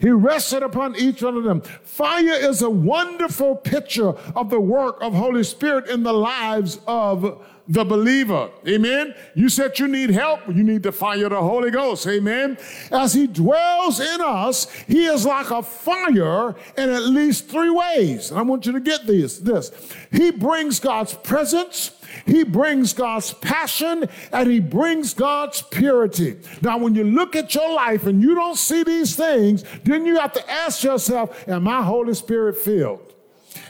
He 0.01 0.09
rested 0.09 0.63
upon 0.63 0.97
each 0.97 1.23
one 1.23 1.37
of 1.37 1.45
them. 1.45 1.61
Fire 1.61 2.33
is 2.33 2.63
a 2.63 2.71
wonderful 2.71 3.55
picture 3.55 4.15
of 4.35 4.49
the 4.49 4.59
work 4.59 4.97
of 5.03 5.13
Holy 5.13 5.45
Spirit 5.45 5.89
in 5.89 6.03
the 6.03 6.13
lives 6.13 6.81
of 6.87 7.45
the 7.71 7.85
believer. 7.85 8.51
Amen. 8.67 9.15
You 9.37 9.49
said 9.49 9.79
you 9.79 9.87
need 9.87 10.11
help. 10.11 10.41
You 10.49 10.65
need 10.65 10.83
the 10.83 10.91
fire 10.91 11.27
of 11.27 11.31
the 11.31 11.41
Holy 11.41 11.71
Ghost. 11.71 12.05
Amen. 12.09 12.59
As 12.91 13.15
he 13.15 13.29
dwells 13.29 14.01
in 14.01 14.21
us, 14.21 14.69
he 14.89 15.07
is 15.07 15.25
like 15.25 15.53
a 15.53 15.63
fire 15.63 16.57
in 16.77 16.91
at 16.91 17.05
least 17.05 17.49
three 17.49 17.71
ways. 17.71 18.33
And 18.33 18.41
I 18.41 18.43
want 18.43 18.67
you 18.67 18.73
to 18.73 18.81
get 18.81 19.07
this. 19.07 19.39
This. 19.39 19.71
He 20.11 20.33
brings 20.33 20.81
God's 20.81 21.15
presence. 21.15 21.93
He 22.27 22.43
brings 22.43 22.93
God's 22.93 23.33
passion 23.35 24.09
and 24.33 24.51
he 24.51 24.59
brings 24.59 25.15
God's 25.15 25.63
purity. 25.63 26.39
Now, 26.63 26.77
when 26.77 26.97
you 26.97 27.05
look 27.05 27.37
at 27.37 27.55
your 27.55 27.73
life 27.73 28.05
and 28.05 28.21
you 28.21 28.35
don't 28.35 28.59
see 28.59 28.83
these 28.83 29.15
things, 29.15 29.65
then 29.85 30.05
you 30.05 30.19
have 30.19 30.33
to 30.33 30.51
ask 30.51 30.83
yourself, 30.83 31.49
Am 31.49 31.69
I 31.69 31.83
Holy 31.83 32.15
Spirit 32.15 32.57
filled? 32.57 33.15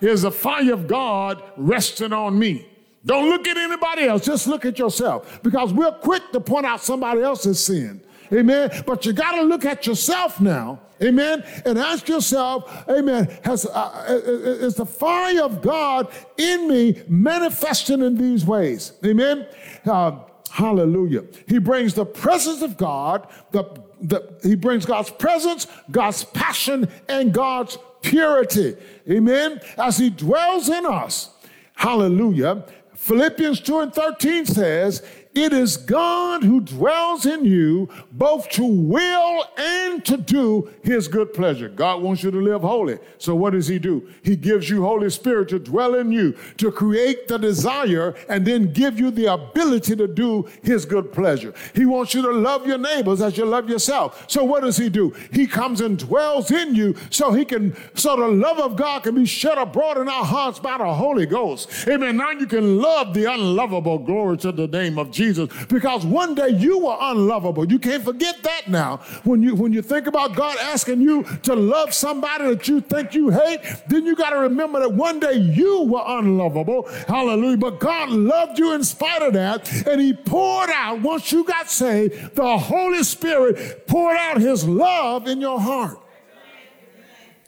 Is 0.01 0.23
the 0.23 0.31
fire 0.31 0.73
of 0.73 0.89
God 0.89 1.43
resting 1.59 2.15
on 2.15 2.39
me? 2.39 2.70
Don't 3.05 3.29
look 3.31 3.49
at 3.49 3.57
anybody 3.57 4.05
else, 4.05 4.25
just 4.25 4.47
look 4.47 4.65
at 4.65 4.79
yourself. 4.79 5.43
Because 5.43 5.73
we're 5.73 5.93
quick 5.93 6.33
to 6.33 6.41
point 6.41 6.67
out 6.67 6.83
somebody 6.83 7.23
else's 7.23 7.65
sin. 7.65 8.03
Amen. 8.33 8.71
But 8.87 9.05
you 9.07 9.13
got 9.13 9.33
to 9.33 9.43
look 9.43 9.65
at 9.65 9.87
yourself 9.87 10.41
now. 10.41 10.81
Amen. 11.03 11.43
And 11.65 11.79
ask 11.79 12.09
yourself, 12.09 12.89
Amen, 12.89 13.27
has, 13.43 13.67
uh, 13.67 13.71
uh, 13.71 14.13
uh, 14.13 14.67
is 14.67 14.75
the 14.75 14.87
fire 14.87 15.43
of 15.43 15.63
God 15.63 16.09
in 16.37 16.69
me 16.69 17.03
manifesting 17.09 18.03
in 18.03 18.17
these 18.17 18.45
ways? 18.45 18.93
Amen. 19.05 19.47
Uh, 19.85 20.19
hallelujah. 20.51 21.25
He 21.49 21.59
brings 21.59 21.95
the 21.95 22.05
presence 22.05 22.61
of 22.61 22.77
God, 22.77 23.27
the, 23.51 23.65
the, 24.01 24.39
he 24.43 24.55
brings 24.55 24.85
God's 24.85 25.11
presence, 25.11 25.67
God's 25.91 26.23
passion, 26.25 26.89
and 27.09 27.33
God's 27.33 27.79
purity. 28.03 28.77
Amen. 29.11 29.61
As 29.79 29.97
he 29.97 30.11
dwells 30.11 30.69
in 30.69 30.85
us. 30.85 31.31
Hallelujah. 31.75 32.65
Philippians 33.01 33.61
2 33.61 33.79
and 33.81 33.95
13 33.95 34.45
says, 34.45 35.03
it 35.33 35.53
is 35.53 35.77
God 35.77 36.43
who 36.43 36.61
dwells 36.61 37.25
in 37.25 37.45
you 37.45 37.89
both 38.11 38.49
to 38.51 38.65
will 38.65 39.45
and 39.57 40.05
to 40.05 40.17
do 40.17 40.69
his 40.83 41.07
good 41.07 41.33
pleasure. 41.33 41.69
God 41.69 42.03
wants 42.03 42.25
you 42.25 42.33
to 42.33 42.41
live 42.41 42.63
holy. 42.63 42.99
So 43.19 43.37
what 43.37 43.53
does 43.53 43.69
he 43.69 43.79
do? 43.79 44.09
He 44.23 44.35
gives 44.35 44.69
you 44.69 44.83
Holy 44.83 45.09
Spirit 45.09 45.49
to 45.51 45.61
dwell 45.61 45.95
in 45.95 46.11
you, 46.11 46.35
to 46.57 46.73
create 46.73 47.29
the 47.29 47.39
desire 47.39 48.17
and 48.29 48.45
then 48.45 48.73
give 48.73 48.99
you 48.99 49.13
the 49.13 49.33
ability 49.33 49.95
to 49.95 50.09
do 50.09 50.49
his 50.65 50.85
good 50.85 51.13
pleasure. 51.13 51.55
He 51.77 51.87
wants 51.87 52.13
you 52.13 52.23
to 52.23 52.33
love 52.33 52.67
your 52.67 52.79
neighbors 52.79 53.23
as 53.23 53.39
you 53.39 53.45
love 53.45 53.71
yourself. 53.71 54.25
So 54.29 54.43
what 54.43 54.63
does 54.63 54.79
he 54.79 54.89
do? 54.89 55.15
He 55.33 55.47
comes 55.47 55.81
and 55.81 55.97
dwells 55.97 56.51
in 56.51 56.75
you 56.75 56.97
so 57.11 57.33
he 57.33 57.45
can, 57.45 57.77
so 57.95 58.17
the 58.17 58.27
love 58.27 58.59
of 58.59 58.75
God 58.75 59.05
can 59.05 59.15
be 59.15 59.27
shed 59.27 59.59
abroad 59.59 59.97
in 59.99 60.09
our 60.09 60.25
hearts 60.25 60.59
by 60.59 60.79
the 60.79 60.93
Holy 60.93 61.27
Ghost. 61.27 61.71
Amen. 61.87 62.17
Now 62.17 62.33
you 62.33 62.47
can 62.49 62.79
love 62.79 63.15
the 63.15 63.33
unlovable. 63.33 63.99
Glory 63.99 64.37
to 64.39 64.51
the 64.51 64.67
name 64.67 64.99
of 64.99 65.13
Jesus. 65.13 65.20
Jesus 65.21 65.51
because 65.67 66.07
one 66.07 66.35
day 66.35 66.49
you 66.49 66.79
were 66.79 66.97
unlovable. 66.99 67.71
You 67.71 67.79
can't 67.79 68.03
forget 68.03 68.43
that 68.43 68.69
now. 68.69 68.97
When 69.25 69.43
you 69.43 69.55
when 69.55 69.71
you 69.73 69.83
think 69.83 70.07
about 70.07 70.35
God 70.35 70.57
asking 70.59 71.03
you 71.03 71.25
to 71.43 71.55
love 71.55 71.93
somebody 71.93 72.45
that 72.45 72.67
you 72.67 72.81
think 72.81 73.15
you 73.15 73.29
hate, 73.29 73.61
then 73.89 74.07
you 74.07 74.17
got 74.17 74.31
to 74.31 74.39
remember 74.39 74.81
that 74.81 74.93
one 74.95 75.21
day 75.21 75.35
you 75.35 75.83
were 75.83 76.03
unlovable. 76.07 76.89
Hallelujah. 77.07 77.59
But 77.59 77.81
God 77.81 78.09
loved 78.09 78.59
you 78.59 78.73
in 78.73 78.83
spite 78.83 79.21
of 79.21 79.35
that, 79.35 79.71
and 79.87 80.01
He 80.01 80.15
poured 80.15 80.71
out 80.71 81.03
once 81.03 81.31
you 81.33 81.45
got 81.45 81.71
saved, 81.71 82.35
the 82.35 82.57
Holy 82.57 83.03
Spirit 83.03 83.87
poured 83.87 84.17
out 84.17 84.41
His 84.41 84.67
love 84.67 85.27
in 85.27 85.41
your 85.41 85.61
heart. 85.61 85.99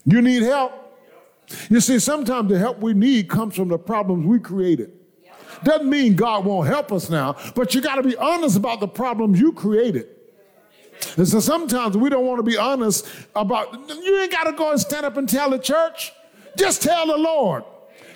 You 0.04 0.20
need 0.20 0.42
help. 0.42 0.72
You 1.70 1.80
see, 1.80 1.98
sometimes 1.98 2.50
the 2.50 2.58
help 2.58 2.80
we 2.80 2.92
need 2.92 3.28
comes 3.28 3.56
from 3.56 3.68
the 3.68 3.78
problems 3.78 4.26
we 4.26 4.38
created. 4.38 4.92
Doesn't 5.64 5.88
mean 5.88 6.16
God 6.16 6.44
won't 6.44 6.68
help 6.68 6.92
us 6.92 7.08
now, 7.08 7.36
but 7.54 7.74
you 7.74 7.80
got 7.80 7.96
to 7.96 8.02
be 8.02 8.16
honest 8.16 8.56
about 8.56 8.80
the 8.80 8.88
problems 8.88 9.40
you 9.40 9.52
created. 9.52 10.06
And 11.16 11.26
so 11.26 11.40
sometimes 11.40 11.96
we 11.96 12.08
don't 12.10 12.24
want 12.24 12.38
to 12.38 12.42
be 12.42 12.56
honest 12.56 13.06
about, 13.34 13.72
you 13.88 14.20
ain't 14.20 14.32
got 14.32 14.44
to 14.44 14.52
go 14.52 14.70
and 14.70 14.80
stand 14.80 15.04
up 15.04 15.16
and 15.16 15.28
tell 15.28 15.50
the 15.50 15.58
church. 15.58 16.12
Just 16.56 16.82
tell 16.82 17.06
the 17.06 17.16
Lord. 17.16 17.64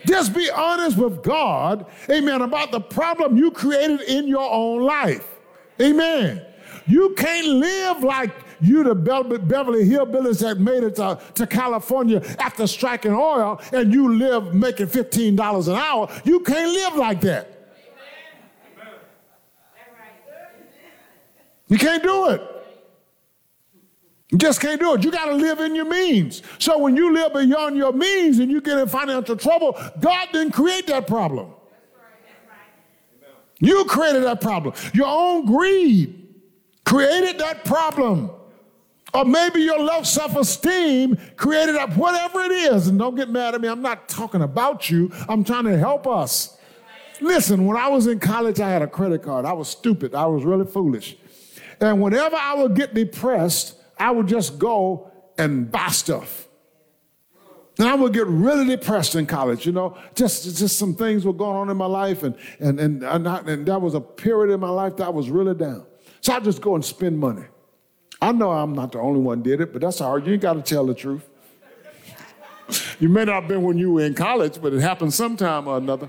Just 0.06 0.34
be 0.34 0.48
honest 0.50 0.96
with 0.96 1.22
God, 1.22 1.86
amen, 2.08 2.42
about 2.42 2.70
the 2.70 2.80
problem 2.80 3.36
you 3.36 3.50
created 3.50 4.02
in 4.02 4.28
your 4.28 4.48
own 4.48 4.82
life. 4.82 5.26
Amen. 5.80 6.42
You 6.86 7.14
can't 7.14 7.48
live 7.48 8.04
like 8.04 8.30
you 8.60 8.84
the 8.84 8.94
Beverly 8.94 9.84
Hillbillies 9.84 10.40
that 10.40 10.58
made 10.58 10.84
it 10.84 10.96
to, 10.96 11.18
to 11.34 11.46
California 11.46 12.22
after 12.38 12.66
striking 12.66 13.12
oil 13.12 13.60
and 13.72 13.92
you 13.92 14.14
live 14.14 14.54
making 14.54 14.86
$15 14.86 15.68
an 15.68 15.74
hour. 15.74 16.08
You 16.24 16.40
can't 16.40 16.72
live 16.72 16.96
like 16.96 17.20
that. 17.22 17.52
You 21.68 21.78
can't 21.78 22.02
do 22.02 22.28
it. 22.28 22.40
You 24.30 24.38
just 24.38 24.60
can't 24.60 24.80
do 24.80 24.94
it. 24.94 25.04
You 25.04 25.10
got 25.10 25.26
to 25.26 25.34
live 25.34 25.60
in 25.60 25.74
your 25.74 25.84
means. 25.84 26.42
So 26.58 26.78
when 26.78 26.96
you 26.96 27.12
live 27.12 27.32
beyond 27.32 27.76
your 27.76 27.92
means 27.92 28.38
and 28.38 28.50
you 28.50 28.60
get 28.60 28.78
in 28.78 28.88
financial 28.88 29.36
trouble, 29.36 29.78
God 30.00 30.28
didn't 30.32 30.52
create 30.52 30.86
that 30.88 31.06
problem. 31.06 31.52
You 33.58 33.84
created 33.86 34.24
that 34.24 34.40
problem. 34.40 34.74
Your 34.92 35.06
own 35.06 35.46
greed 35.46 36.26
created 36.84 37.38
that 37.38 37.64
problem. 37.64 38.30
Or 39.14 39.24
maybe 39.24 39.62
your 39.62 39.78
low 39.78 40.02
self 40.02 40.36
esteem 40.36 41.16
created 41.36 41.76
up, 41.76 41.96
whatever 41.96 42.40
it 42.40 42.52
is. 42.52 42.88
And 42.88 42.98
don't 42.98 43.14
get 43.14 43.28
mad 43.28 43.54
at 43.54 43.60
me, 43.60 43.68
I'm 43.68 43.82
not 43.82 44.08
talking 44.08 44.42
about 44.42 44.90
you, 44.90 45.10
I'm 45.28 45.44
trying 45.44 45.64
to 45.64 45.78
help 45.78 46.06
us. 46.06 46.58
Listen, 47.20 47.64
when 47.64 47.76
I 47.76 47.88
was 47.88 48.06
in 48.06 48.20
college, 48.20 48.60
I 48.60 48.68
had 48.68 48.82
a 48.82 48.86
credit 48.86 49.22
card. 49.22 49.46
I 49.46 49.52
was 49.52 49.68
stupid, 49.68 50.14
I 50.14 50.26
was 50.26 50.44
really 50.44 50.66
foolish. 50.66 51.16
And 51.80 52.00
whenever 52.00 52.36
I 52.36 52.54
would 52.54 52.74
get 52.74 52.94
depressed, 52.94 53.76
I 53.98 54.10
would 54.10 54.26
just 54.26 54.58
go 54.58 55.10
and 55.38 55.70
buy 55.70 55.88
stuff. 55.88 56.46
And 57.78 57.86
I 57.86 57.94
would 57.94 58.14
get 58.14 58.26
really 58.26 58.64
depressed 58.64 59.14
in 59.16 59.26
college, 59.26 59.66
you 59.66 59.72
know. 59.72 59.98
Just, 60.14 60.56
just 60.56 60.78
some 60.78 60.94
things 60.94 61.26
were 61.26 61.34
going 61.34 61.56
on 61.56 61.68
in 61.68 61.76
my 61.76 61.86
life, 61.86 62.22
and, 62.22 62.34
and, 62.58 62.80
and, 62.80 63.02
and, 63.02 63.28
I, 63.28 63.38
and 63.40 63.66
that 63.66 63.80
was 63.80 63.94
a 63.94 64.00
period 64.00 64.52
in 64.52 64.60
my 64.60 64.70
life 64.70 64.96
that 64.96 65.04
I 65.04 65.10
was 65.10 65.28
really 65.28 65.54
down. 65.54 65.84
So 66.22 66.34
I'd 66.34 66.44
just 66.44 66.62
go 66.62 66.74
and 66.74 66.84
spend 66.84 67.18
money. 67.18 67.44
I 68.20 68.32
know 68.32 68.50
I'm 68.50 68.74
not 68.74 68.92
the 68.92 68.98
only 68.98 69.20
one 69.20 69.42
did 69.42 69.60
it, 69.60 69.72
but 69.72 69.82
that's 69.82 69.98
hard. 69.98 70.26
You 70.26 70.34
ain't 70.34 70.42
got 70.42 70.54
to 70.54 70.62
tell 70.62 70.86
the 70.86 70.94
truth. 70.94 71.24
you 72.98 73.08
may 73.08 73.24
not 73.24 73.42
have 73.42 73.48
been 73.48 73.62
when 73.62 73.78
you 73.78 73.92
were 73.92 74.02
in 74.02 74.14
college, 74.14 74.60
but 74.60 74.72
it 74.72 74.80
happened 74.80 75.12
sometime 75.12 75.68
or 75.68 75.76
another. 75.76 76.08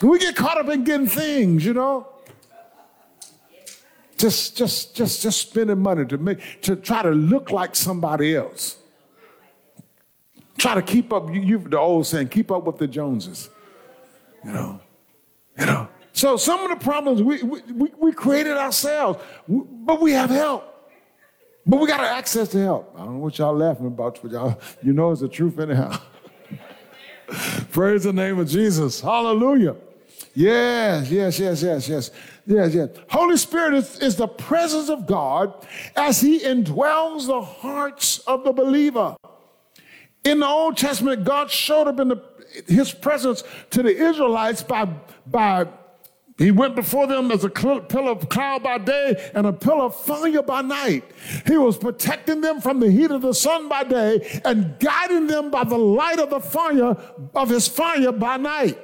We 0.00 0.18
get 0.18 0.34
caught 0.34 0.58
up 0.58 0.68
in 0.68 0.84
getting 0.84 1.06
things, 1.06 1.64
you 1.64 1.74
know. 1.74 2.08
Just, 4.16 4.56
just, 4.56 4.94
just, 4.94 5.22
just 5.22 5.40
spending 5.40 5.80
money 5.80 6.04
to 6.06 6.18
make 6.18 6.60
to 6.62 6.76
try 6.76 7.02
to 7.02 7.10
look 7.10 7.50
like 7.50 7.74
somebody 7.74 8.36
else. 8.36 8.76
Try 10.58 10.74
to 10.76 10.82
keep 10.82 11.12
up. 11.12 11.28
You, 11.34 11.40
you 11.40 11.58
the 11.58 11.78
old 11.78 12.06
saying, 12.06 12.28
keep 12.28 12.50
up 12.52 12.64
with 12.64 12.78
the 12.78 12.86
Joneses. 12.86 13.50
You 14.44 14.52
know, 14.52 14.80
you 15.58 15.66
know. 15.66 15.88
So 16.12 16.36
some 16.36 16.60
of 16.60 16.78
the 16.78 16.84
problems 16.84 17.22
we, 17.22 17.42
we, 17.42 17.90
we 17.98 18.12
created 18.12 18.56
ourselves, 18.56 19.18
but 19.48 20.00
we 20.00 20.12
have 20.12 20.30
help. 20.30 20.68
But 21.64 21.80
we 21.80 21.86
got 21.86 22.00
access 22.00 22.48
to 22.48 22.58
help. 22.58 22.94
I 22.96 23.04
don't 23.04 23.14
know 23.14 23.18
what 23.20 23.38
y'all 23.38 23.56
laughing 23.56 23.86
about, 23.86 24.18
but 24.20 24.32
y'all, 24.32 24.60
you 24.82 24.92
know 24.92 25.12
it's 25.12 25.20
the 25.20 25.28
truth 25.28 25.58
anyhow. 25.58 25.98
Praise 27.70 28.04
the 28.04 28.12
name 28.12 28.38
of 28.38 28.48
Jesus. 28.48 29.00
Hallelujah. 29.00 29.76
Yes, 30.34 31.10
yes, 31.10 31.38
yes, 31.38 31.62
yes, 31.62 31.88
yes, 31.88 32.10
yes, 32.46 32.74
yes. 32.74 32.88
Holy 33.10 33.36
Spirit 33.36 33.74
is, 33.74 33.98
is 34.00 34.16
the 34.16 34.26
presence 34.26 34.88
of 34.88 35.06
God 35.06 35.66
as 35.94 36.20
He 36.20 36.40
indwells 36.40 37.26
the 37.26 37.42
hearts 37.42 38.18
of 38.20 38.42
the 38.44 38.52
believer. 38.52 39.16
In 40.24 40.40
the 40.40 40.46
Old 40.46 40.76
Testament, 40.76 41.24
God 41.24 41.50
showed 41.50 41.86
up 41.86 42.00
in 42.00 42.08
the, 42.08 42.22
His 42.66 42.92
presence 42.92 43.44
to 43.70 43.82
the 43.82 43.94
Israelites 43.94 44.62
by, 44.62 44.86
by 45.26 45.68
he 46.38 46.50
went 46.50 46.74
before 46.74 47.06
them 47.06 47.30
as 47.30 47.44
a 47.44 47.50
pillar 47.50 48.10
of 48.10 48.28
cloud 48.28 48.62
by 48.62 48.78
day 48.78 49.30
and 49.34 49.46
a 49.46 49.52
pillar 49.52 49.84
of 49.84 49.96
fire 49.96 50.42
by 50.42 50.62
night. 50.62 51.04
He 51.46 51.56
was 51.56 51.76
protecting 51.76 52.40
them 52.40 52.60
from 52.60 52.80
the 52.80 52.90
heat 52.90 53.10
of 53.10 53.22
the 53.22 53.34
sun 53.34 53.68
by 53.68 53.84
day 53.84 54.40
and 54.44 54.78
guiding 54.78 55.26
them 55.26 55.50
by 55.50 55.64
the 55.64 55.76
light 55.76 56.18
of 56.18 56.30
the 56.30 56.40
fire 56.40 56.96
of 57.34 57.48
his 57.50 57.68
fire 57.68 58.12
by 58.12 58.38
night. 58.38 58.78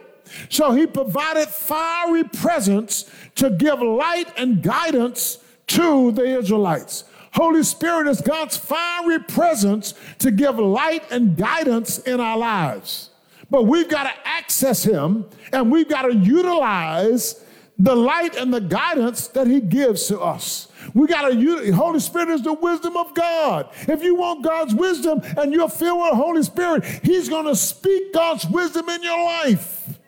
So 0.50 0.72
he 0.72 0.86
provided 0.86 1.48
fiery 1.48 2.24
presence 2.24 3.10
to 3.36 3.50
give 3.50 3.80
light 3.80 4.30
and 4.36 4.62
guidance 4.62 5.38
to 5.68 6.12
the 6.12 6.38
Israelites. 6.38 7.04
Holy 7.32 7.62
Spirit 7.62 8.08
is 8.08 8.20
God's 8.20 8.56
fiery 8.56 9.20
presence 9.20 9.94
to 10.18 10.30
give 10.30 10.58
light 10.58 11.04
and 11.10 11.36
guidance 11.36 11.98
in 11.98 12.20
our 12.20 12.36
lives. 12.36 13.07
But 13.50 13.64
we've 13.64 13.88
got 13.88 14.04
to 14.04 14.28
access 14.28 14.84
Him 14.84 15.26
and 15.52 15.70
we've 15.70 15.88
got 15.88 16.02
to 16.02 16.14
utilize 16.14 17.44
the 17.78 17.94
light 17.94 18.36
and 18.36 18.52
the 18.52 18.60
guidance 18.60 19.28
that 19.28 19.46
He 19.46 19.60
gives 19.60 20.06
to 20.08 20.20
us. 20.20 20.68
We 20.94 21.06
got 21.06 21.28
to, 21.28 21.72
Holy 21.72 22.00
Spirit 22.00 22.28
is 22.30 22.42
the 22.42 22.52
wisdom 22.52 22.96
of 22.96 23.14
God. 23.14 23.68
If 23.86 24.02
you 24.02 24.16
want 24.16 24.44
God's 24.44 24.74
wisdom 24.74 25.20
and 25.36 25.52
you're 25.52 25.68
filled 25.68 26.00
with 26.00 26.10
the 26.10 26.16
Holy 26.16 26.42
Spirit, 26.42 26.84
He's 27.02 27.28
going 27.28 27.46
to 27.46 27.56
speak 27.56 28.12
God's 28.12 28.46
wisdom 28.46 28.88
in 28.88 29.02
your 29.02 29.22
life. 29.22 29.98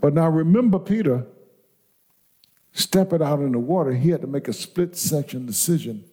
But 0.00 0.14
now 0.14 0.28
remember, 0.28 0.80
Peter, 0.80 1.24
stepping 2.72 3.22
out 3.22 3.38
in 3.40 3.52
the 3.52 3.58
water, 3.58 3.92
he 3.92 4.10
had 4.10 4.20
to 4.22 4.26
make 4.26 4.48
a 4.48 4.52
split 4.52 4.96
second 4.96 5.46
decision 5.46 6.04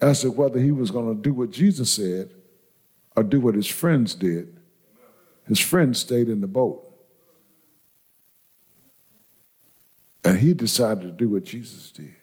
as 0.00 0.20
to 0.20 0.30
whether 0.30 0.60
he 0.60 0.70
was 0.70 0.90
going 0.90 1.14
to 1.14 1.20
do 1.20 1.34
what 1.34 1.50
Jesus 1.50 1.92
said 1.92 2.30
or 3.16 3.22
do 3.22 3.40
what 3.40 3.54
his 3.54 3.66
friends 3.66 4.14
did. 4.14 4.56
His 5.46 5.60
friend 5.60 5.96
stayed 5.96 6.28
in 6.28 6.40
the 6.40 6.46
boat. 6.46 6.80
And 10.24 10.38
he 10.38 10.54
decided 10.54 11.02
to 11.02 11.10
do 11.10 11.28
what 11.28 11.44
Jesus 11.44 11.90
did. 11.90 12.14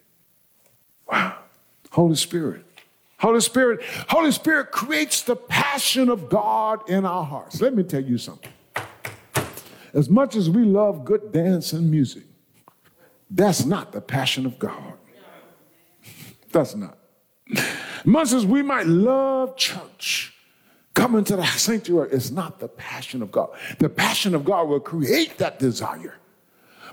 Wow. 1.10 1.38
Holy 1.92 2.16
Spirit. 2.16 2.66
Holy 3.22 3.42
Spirit, 3.42 3.84
Holy 4.10 4.32
Spirit 4.32 4.72
creates 4.72 5.22
the 5.22 5.36
passion 5.36 6.10
of 6.10 6.28
God 6.28 6.90
in 6.90 7.06
our 7.06 7.24
hearts. 7.24 7.62
Let 7.62 7.76
me 7.76 7.84
tell 7.84 8.02
you 8.02 8.18
something. 8.18 8.52
As 9.94 10.10
much 10.10 10.36
as 10.36 10.50
we 10.50 10.64
love 10.64 11.06
good 11.06 11.32
dance 11.32 11.72
and 11.72 11.92
music, 11.92 12.24
that's 13.30 13.64
not 13.64 13.92
the 13.92 14.02
passion 14.02 14.48
of 14.48 14.58
God. 14.58 14.94
That's 16.52 16.76
not. 16.76 16.98
Much 18.04 18.32
as 18.32 18.44
we 18.44 18.64
might 18.64 18.88
love 18.88 19.56
church, 19.56 20.31
coming 20.94 21.24
to 21.26 21.36
the 21.36 21.46
sanctuary 21.46 22.12
is 22.12 22.32
not 22.32 22.60
the 22.60 22.68
passion 22.68 23.22
of 23.22 23.32
God. 23.32 23.50
The 23.80 23.90
passion 23.90 24.36
of 24.36 24.46
God 24.46 24.68
will 24.68 24.80
create 24.80 25.38
that 25.38 25.60
desire. 25.60 26.18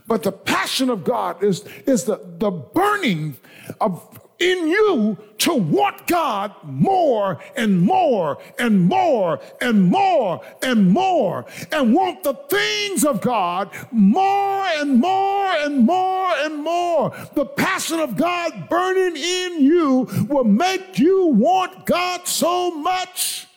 But 0.06 0.22
the 0.22 0.32
passion 0.32 0.88
of 0.88 1.04
God 1.04 1.42
is, 1.42 1.64
is 1.86 2.04
the, 2.04 2.20
the 2.38 2.50
burning 2.50 3.36
of 3.80 4.20
in 4.38 4.68
you 4.68 5.18
to 5.38 5.54
want 5.54 6.06
God 6.06 6.54
more 6.62 7.40
and 7.56 7.80
more 7.80 8.38
and 8.58 8.82
more 8.82 9.40
and 9.60 9.82
more 9.82 10.40
and 10.62 10.90
more 10.90 11.44
and 11.72 11.92
want 11.92 12.22
the 12.22 12.34
things 12.34 13.04
of 13.04 13.20
God 13.20 13.70
more 13.90 14.64
and 14.64 15.00
more 15.00 15.46
and 15.46 15.84
more 15.84 16.32
and 16.36 16.62
more. 16.62 17.12
The 17.34 17.46
passion 17.46 17.98
of 17.98 18.16
God 18.16 18.68
burning 18.68 19.16
in 19.16 19.64
you 19.64 20.08
will 20.28 20.44
make 20.44 20.98
you 20.98 21.26
want 21.26 21.84
God 21.84 22.28
so 22.28 22.70
much 22.70 23.47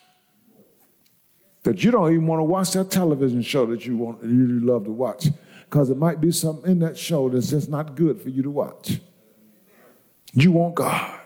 that 1.63 1.83
you 1.83 1.91
don't 1.91 2.11
even 2.11 2.27
want 2.27 2.39
to 2.39 2.43
watch 2.43 2.71
that 2.71 2.89
television 2.89 3.41
show 3.41 3.65
that 3.67 3.85
you 3.85 3.97
want 3.97 4.23
you 4.23 4.59
love 4.61 4.85
to 4.85 4.91
watch 4.91 5.27
because 5.69 5.89
it 5.89 5.97
might 5.97 6.19
be 6.19 6.31
something 6.31 6.69
in 6.69 6.79
that 6.79 6.97
show 6.97 7.29
that's 7.29 7.49
just 7.49 7.69
not 7.69 7.95
good 7.95 8.21
for 8.21 8.29
you 8.29 8.43
to 8.43 8.49
watch. 8.49 8.99
You 10.33 10.51
want 10.51 10.75
God. 10.75 11.19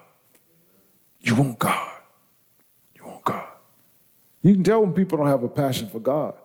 You 1.21 1.35
want 1.35 1.57
God. 1.59 1.91
You 2.95 3.05
want 3.05 3.23
God. 3.23 3.47
You 4.41 4.53
can 4.53 4.63
tell 4.63 4.81
when 4.81 4.93
people 4.93 5.17
don't 5.17 5.27
have 5.27 5.43
a 5.43 5.47
passion 5.47 5.87
for 5.89 5.99
God 5.99 6.35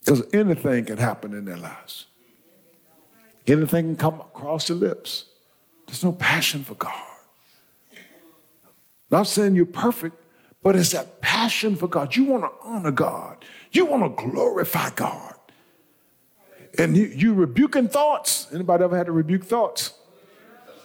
because 0.00 0.22
anything 0.32 0.84
can 0.84 0.98
happen 0.98 1.32
in 1.32 1.44
their 1.44 1.56
lives. 1.56 2.06
Anything 3.46 3.86
can 3.86 3.96
come 3.96 4.20
across 4.20 4.68
the 4.68 4.74
lips. 4.74 5.26
There's 5.86 6.04
no 6.04 6.12
passion 6.12 6.62
for 6.62 6.74
God. 6.74 6.92
Not 9.10 9.26
saying 9.26 9.54
you're 9.54 9.66
perfect, 9.66 10.16
but 10.64 10.74
it's 10.74 10.92
that 10.92 11.20
passion 11.20 11.76
for 11.76 11.86
God. 11.86 12.16
You 12.16 12.24
want 12.24 12.42
to 12.42 12.66
honor 12.66 12.90
God. 12.90 13.44
You 13.70 13.84
want 13.84 14.02
to 14.02 14.30
glorify 14.30 14.90
God. 14.90 15.34
And 16.78 16.96
you, 16.96 17.04
you 17.04 17.34
rebuking 17.34 17.86
thoughts. 17.86 18.48
Anybody 18.52 18.82
ever 18.82 18.96
had 18.96 19.06
to 19.06 19.12
rebuke 19.12 19.44
thoughts? 19.44 19.92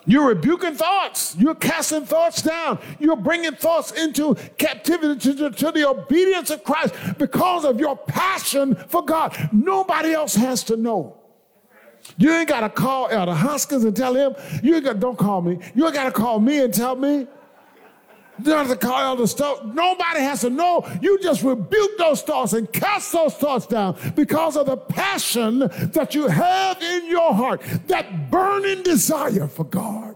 You're 0.06 0.28
rebuking 0.28 0.76
thoughts. 0.76 1.36
You're 1.38 1.56
casting 1.56 2.06
thoughts 2.06 2.42
down. 2.42 2.80
You're 3.00 3.16
bringing 3.16 3.54
thoughts 3.54 3.92
into 3.92 4.36
captivity 4.58 5.18
to 5.22 5.34
the, 5.34 5.50
to 5.52 5.72
the, 5.72 5.88
obedience 5.88 6.50
of 6.50 6.64
Christ 6.66 6.94
because 7.18 7.64
of 7.64 7.80
your 7.80 7.96
passion 7.96 8.76
for 8.76 9.04
God. 9.04 9.50
Nobody 9.54 10.14
else 10.14 10.36
has 10.36 10.64
to 10.66 10.76
know. 10.76 11.16
You 12.18 12.32
ain't 12.34 12.50
got 12.50 12.62
to 12.62 12.70
call 12.70 13.08
Elder 13.10 13.34
Hoskins 13.34 13.86
and 13.86 13.96
tell 13.96 14.14
him. 14.14 14.36
You 14.62 14.76
ain't 14.76 14.84
got, 14.84 15.00
don't 15.00 15.18
call 15.18 15.42
me. 15.42 15.60
You 15.74 15.86
ain't 15.86 15.94
got 15.94 16.06
to 16.06 16.12
call 16.12 16.40
me 16.42 16.60
and 16.64 16.74
tell 16.74 16.98
me. 16.98 17.28
Don't 18.44 18.68
to 18.68 18.76
call 18.76 19.00
Elder 19.00 19.28
stuff. 19.28 19.64
Nobody 19.64 20.20
has 20.22 20.42
to 20.42 20.50
know. 20.50 20.88
You 21.02 21.20
just 21.20 21.44
rebuke 21.44 21.98
those 21.98 22.22
thoughts 22.22 22.54
and 22.54 22.72
cast 22.72 23.12
those 23.12 23.34
thoughts 23.34 23.66
down 23.66 23.98
because 24.16 24.56
of 24.56 24.68
the 24.68 24.78
passion 24.78 25.60
that 25.60 26.16
you 26.16 26.28
have 26.28 26.82
in 26.82 27.08
your 27.10 27.34
heart, 27.34 27.62
that 27.88 28.30
burning 28.30 28.84
desire 28.84 29.48
for 29.48 29.64
God. 29.64 30.16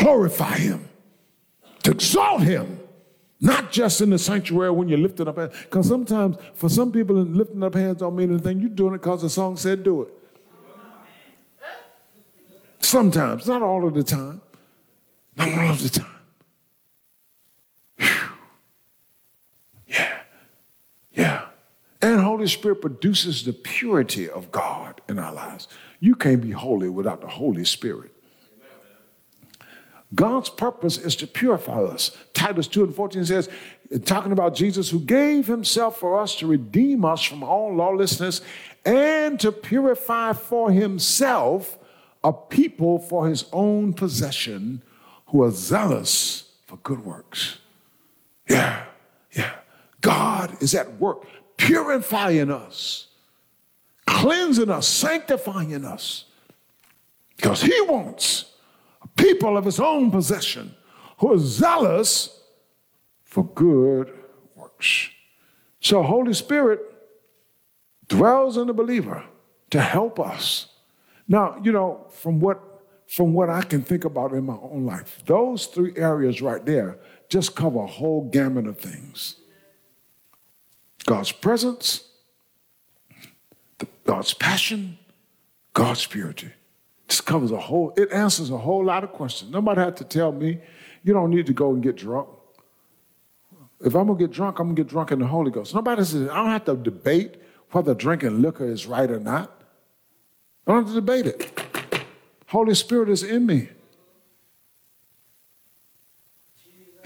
Glorify 0.00 0.56
Him, 0.56 0.88
to 1.84 1.92
exalt 1.92 2.42
Him, 2.42 2.80
not 3.40 3.70
just 3.70 4.00
in 4.00 4.10
the 4.10 4.18
sanctuary 4.18 4.70
when 4.70 4.88
you're 4.88 4.98
lifting 4.98 5.28
up 5.28 5.36
hands. 5.36 5.54
Because 5.62 5.88
sometimes, 5.88 6.36
for 6.54 6.68
some 6.68 6.92
people, 6.92 7.16
lifting 7.16 7.62
up 7.62 7.74
hands 7.74 7.98
don't 7.98 8.16
mean 8.16 8.30
anything. 8.30 8.60
You're 8.60 8.70
doing 8.70 8.94
it 8.94 8.98
because 8.98 9.22
the 9.22 9.30
song 9.30 9.56
said 9.56 9.82
do 9.82 10.02
it. 10.02 10.08
Sometimes, 12.80 13.46
not 13.46 13.62
all 13.62 13.86
of 13.86 13.94
the 13.94 14.02
time. 14.02 14.40
Not 15.36 15.48
all 15.48 15.70
of 15.70 15.82
the 15.82 15.88
time. 15.88 16.17
And 22.00 22.20
Holy 22.20 22.46
Spirit 22.46 22.80
produces 22.80 23.44
the 23.44 23.52
purity 23.52 24.30
of 24.30 24.52
God 24.52 25.00
in 25.08 25.18
our 25.18 25.32
lives. 25.32 25.66
You 26.00 26.14
can't 26.14 26.40
be 26.40 26.52
holy 26.52 26.88
without 26.88 27.20
the 27.20 27.28
Holy 27.28 27.64
Spirit. 27.64 28.12
God's 30.14 30.48
purpose 30.48 30.96
is 30.96 31.16
to 31.16 31.26
purify 31.26 31.82
us. 31.82 32.16
Titus 32.32 32.66
2 32.66 32.84
and 32.84 32.94
14 32.94 33.24
says, 33.26 33.48
talking 34.04 34.32
about 34.32 34.54
Jesus 34.54 34.90
who 34.90 35.00
gave 35.00 35.46
himself 35.46 35.98
for 35.98 36.20
us 36.20 36.36
to 36.36 36.46
redeem 36.46 37.04
us 37.04 37.22
from 37.22 37.42
all 37.42 37.74
lawlessness 37.74 38.40
and 38.84 39.38
to 39.40 39.52
purify 39.52 40.32
for 40.32 40.70
himself 40.70 41.78
a 42.24 42.32
people 42.32 42.98
for 42.98 43.28
his 43.28 43.44
own 43.52 43.92
possession 43.92 44.82
who 45.26 45.42
are 45.42 45.50
zealous 45.50 46.52
for 46.66 46.76
good 46.78 47.04
works. 47.04 47.58
Yeah, 48.48 48.84
yeah. 49.32 49.56
God 50.00 50.62
is 50.62 50.74
at 50.74 50.98
work 50.98 51.26
purifying 51.58 52.50
us, 52.50 53.08
cleansing 54.06 54.70
us, 54.70 54.88
sanctifying 54.88 55.84
us. 55.84 56.24
Because 57.36 57.62
he 57.62 57.78
wants 57.82 58.54
people 59.16 59.58
of 59.58 59.64
his 59.66 59.78
own 59.78 60.10
possession 60.10 60.74
who 61.18 61.34
are 61.34 61.38
zealous 61.38 62.40
for 63.24 63.44
good 63.44 64.12
works. 64.56 65.10
So, 65.80 66.02
Holy 66.02 66.32
Spirit 66.32 66.80
dwells 68.08 68.56
in 68.56 68.66
the 68.66 68.72
believer 68.72 69.22
to 69.70 69.80
help 69.80 70.18
us. 70.18 70.68
Now, 71.28 71.60
you 71.62 71.72
know, 71.72 72.06
from 72.10 72.40
what 72.40 72.64
from 73.06 73.32
what 73.32 73.48
I 73.48 73.62
can 73.62 73.82
think 73.82 74.04
about 74.04 74.32
in 74.32 74.44
my 74.44 74.56
own 74.60 74.84
life, 74.84 75.22
those 75.24 75.64
three 75.66 75.96
areas 75.96 76.42
right 76.42 76.64
there 76.64 76.98
just 77.30 77.56
cover 77.56 77.80
a 77.80 77.86
whole 77.86 78.28
gamut 78.28 78.66
of 78.66 78.78
things. 78.78 79.36
God's 81.08 81.32
presence, 81.32 82.04
God's 84.04 84.34
passion, 84.34 84.98
God's 85.72 86.04
purity. 86.04 86.50
This 87.06 87.22
covers 87.22 87.50
a 87.50 87.58
whole, 87.58 87.94
it 87.96 88.12
answers 88.12 88.50
a 88.50 88.58
whole 88.58 88.84
lot 88.84 89.04
of 89.04 89.12
questions. 89.12 89.50
Nobody 89.50 89.80
had 89.80 89.96
to 89.96 90.04
tell 90.04 90.32
me, 90.32 90.60
you 91.02 91.14
don't 91.14 91.30
need 91.30 91.46
to 91.46 91.54
go 91.54 91.72
and 91.72 91.82
get 91.82 91.96
drunk. 91.96 92.28
If 93.80 93.94
I'm 93.94 94.08
gonna 94.08 94.18
get 94.18 94.32
drunk, 94.32 94.58
I'm 94.58 94.66
gonna 94.66 94.76
get 94.76 94.88
drunk 94.88 95.10
in 95.10 95.20
the 95.20 95.26
Holy 95.26 95.50
Ghost. 95.50 95.74
Nobody 95.74 96.04
says, 96.04 96.28
I 96.28 96.36
don't 96.36 96.50
have 96.50 96.66
to 96.66 96.76
debate 96.76 97.36
whether 97.70 97.94
drinking 97.94 98.42
liquor 98.42 98.70
is 98.70 98.86
right 98.86 99.10
or 99.10 99.18
not. 99.18 99.62
I 100.66 100.72
don't 100.72 100.84
have 100.84 100.94
to 100.94 101.00
debate 101.00 101.24
it. 101.24 102.04
Holy 102.48 102.74
Spirit 102.74 103.08
is 103.08 103.22
in 103.22 103.46
me. 103.46 103.70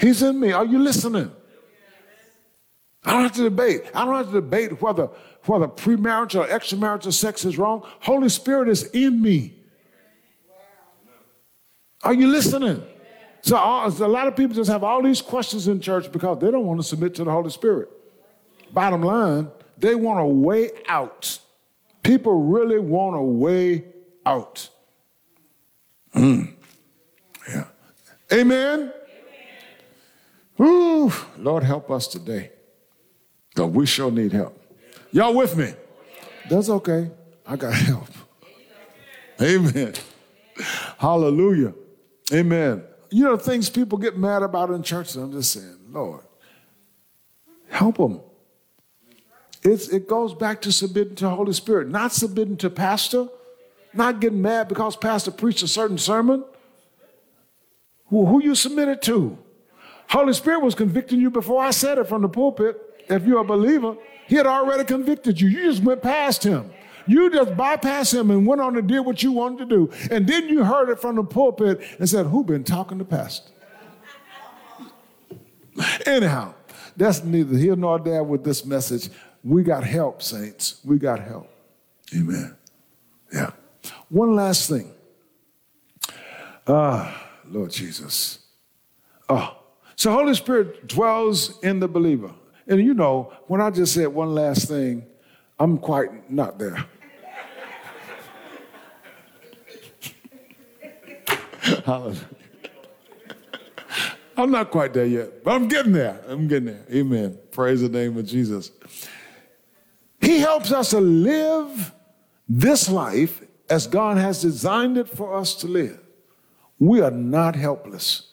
He's 0.00 0.24
in 0.24 0.40
me. 0.40 0.50
Are 0.50 0.64
you 0.64 0.80
listening? 0.80 1.30
I 3.04 3.12
don't 3.12 3.22
have 3.22 3.32
to 3.32 3.42
debate. 3.42 3.82
I 3.94 4.04
don't 4.04 4.14
have 4.14 4.26
to 4.26 4.32
debate 4.32 4.80
whether, 4.80 5.08
whether 5.46 5.66
premarital 5.66 6.44
or 6.44 6.46
extramarital 6.46 7.12
sex 7.12 7.44
is 7.44 7.58
wrong. 7.58 7.82
Holy 8.00 8.28
Spirit 8.28 8.68
is 8.68 8.84
in 8.90 9.20
me. 9.20 9.54
Are 12.04 12.14
you 12.14 12.28
listening? 12.28 12.82
So, 13.42 13.56
all, 13.56 13.90
so 13.90 14.06
a 14.06 14.08
lot 14.08 14.28
of 14.28 14.36
people 14.36 14.54
just 14.54 14.70
have 14.70 14.84
all 14.84 15.02
these 15.02 15.20
questions 15.20 15.66
in 15.66 15.80
church 15.80 16.12
because 16.12 16.38
they 16.38 16.50
don't 16.50 16.64
want 16.64 16.80
to 16.80 16.86
submit 16.86 17.14
to 17.16 17.24
the 17.24 17.30
Holy 17.30 17.50
Spirit. 17.50 17.88
Bottom 18.72 19.02
line, 19.02 19.50
They 19.78 19.96
want 19.96 20.20
a 20.20 20.26
way 20.26 20.70
out. 20.88 21.40
People 22.02 22.40
really 22.40 22.78
want 22.78 23.16
a 23.16 23.22
way 23.22 23.84
out. 24.24 24.68
Mm. 26.14 26.54
Yeah. 27.48 27.64
Amen. 28.32 28.92
Ooh, 30.60 31.12
Lord, 31.36 31.64
help 31.64 31.90
us 31.90 32.06
today. 32.06 32.52
Because 33.54 33.70
we 33.70 33.86
sure 33.86 34.10
need 34.10 34.32
help. 34.32 34.58
Y'all 35.10 35.34
with 35.34 35.56
me? 35.56 35.72
That's 36.48 36.68
okay. 36.68 37.10
I 37.46 37.56
got 37.56 37.74
help. 37.74 38.08
Amen. 39.40 39.94
Hallelujah. 40.98 41.74
Amen. 42.32 42.82
You 43.10 43.24
know, 43.24 43.36
things 43.36 43.68
people 43.68 43.98
get 43.98 44.16
mad 44.16 44.42
about 44.42 44.70
in 44.70 44.82
church, 44.82 45.14
I'm 45.16 45.32
just 45.32 45.52
saying, 45.52 45.76
Lord, 45.90 46.22
help 47.68 47.98
them. 47.98 48.20
It's, 49.62 49.88
it 49.88 50.08
goes 50.08 50.34
back 50.34 50.62
to 50.62 50.72
submitting 50.72 51.14
to 51.16 51.24
the 51.24 51.30
Holy 51.30 51.52
Spirit, 51.52 51.88
not 51.88 52.12
submitting 52.12 52.56
to 52.58 52.70
pastor, 52.70 53.28
not 53.92 54.20
getting 54.20 54.40
mad 54.40 54.68
because 54.68 54.96
pastor 54.96 55.30
preached 55.30 55.62
a 55.62 55.68
certain 55.68 55.98
sermon. 55.98 56.44
Who, 58.06 58.26
who 58.26 58.42
you 58.42 58.54
submitted 58.54 59.02
to? 59.02 59.38
Holy 60.08 60.32
Spirit 60.32 60.62
was 60.62 60.74
convicting 60.74 61.20
you 61.20 61.30
before 61.30 61.62
I 61.62 61.70
said 61.70 61.98
it 61.98 62.08
from 62.08 62.22
the 62.22 62.28
pulpit. 62.28 62.76
If 63.12 63.27
you're 63.27 63.40
a 63.40 63.44
believer, 63.44 63.96
He 64.27 64.37
had 64.37 64.46
already 64.46 64.85
convicted 64.85 65.40
you. 65.40 65.48
You 65.48 65.70
just 65.70 65.83
went 65.83 66.03
past 66.03 66.44
Him. 66.44 66.70
You 67.07 67.31
just 67.31 67.53
bypassed 67.53 68.18
him 68.18 68.31
and 68.31 68.46
went 68.46 68.61
on 68.61 68.77
and 68.77 68.88
did 68.88 69.01
what 69.01 69.22
you 69.22 69.33
wanted 69.33 69.68
to 69.68 69.77
do. 69.77 69.90
And 70.11 70.27
then 70.27 70.48
you 70.48 70.64
heard 70.64 70.88
it 70.88 71.01
from 71.01 71.16
the 71.16 71.25
pulpit 71.25 71.81
and 71.98 72.09
said, 72.09 72.27
Who 72.27 72.44
been 72.44 72.64
talking 72.64 72.98
to 72.98 73.05
pastor? 73.05 73.51
Anyhow, 76.07 76.55
that's 76.96 77.25
neither 77.25 77.57
here 77.57 77.77
nor 77.77 77.98
there 77.98 78.22
with 78.22 78.44
this 78.44 78.64
message. 78.64 79.09
We 79.42 79.62
got 79.62 79.85
help, 79.85 80.22
saints. 80.22 80.81
We 80.85 80.98
got 80.98 81.20
help. 81.20 81.48
Amen. 82.14 82.57
Yeah. 83.33 83.51
One 84.09 84.35
last 84.35 84.68
thing. 84.68 84.92
Ah, 86.66 87.31
Lord 87.48 87.70
Jesus. 87.70 88.38
Oh, 89.29 89.57
so 89.96 90.12
Holy 90.12 90.35
Spirit 90.35 90.87
dwells 90.87 91.59
in 91.61 91.81
the 91.81 91.88
believer. 91.88 92.33
And 92.72 92.80
you 92.80 92.94
know, 92.94 93.30
when 93.48 93.61
I 93.61 93.68
just 93.68 93.92
said 93.92 94.06
one 94.06 94.35
last 94.35 94.66
thing, 94.66 95.04
I'm 95.61 95.76
quite 95.76 96.30
not 96.30 96.58
there. 96.58 96.82
I'm 104.38 104.50
not 104.50 104.70
quite 104.70 104.94
there 104.94 105.04
yet, 105.04 105.44
but 105.44 105.50
I'm 105.50 105.68
getting 105.68 105.92
there. 105.92 106.18
I'm 106.26 106.48
getting 106.48 106.64
there. 106.64 106.87
Amen. 106.90 107.38
Praise 107.50 107.82
the 107.82 107.90
name 107.90 108.16
of 108.16 108.24
Jesus. 108.24 108.70
He 110.22 110.38
helps 110.38 110.72
us 110.72 110.88
to 110.90 111.00
live 111.00 111.92
this 112.48 112.88
life 112.88 113.42
as 113.68 113.87
God 113.87 114.16
has 114.16 114.40
designed 114.40 114.96
it 114.96 115.11
for 115.11 115.37
us 115.37 115.54
to 115.56 115.66
live. 115.66 116.00
We 116.78 117.02
are 117.02 117.11
not 117.11 117.54
helpless. 117.54 118.30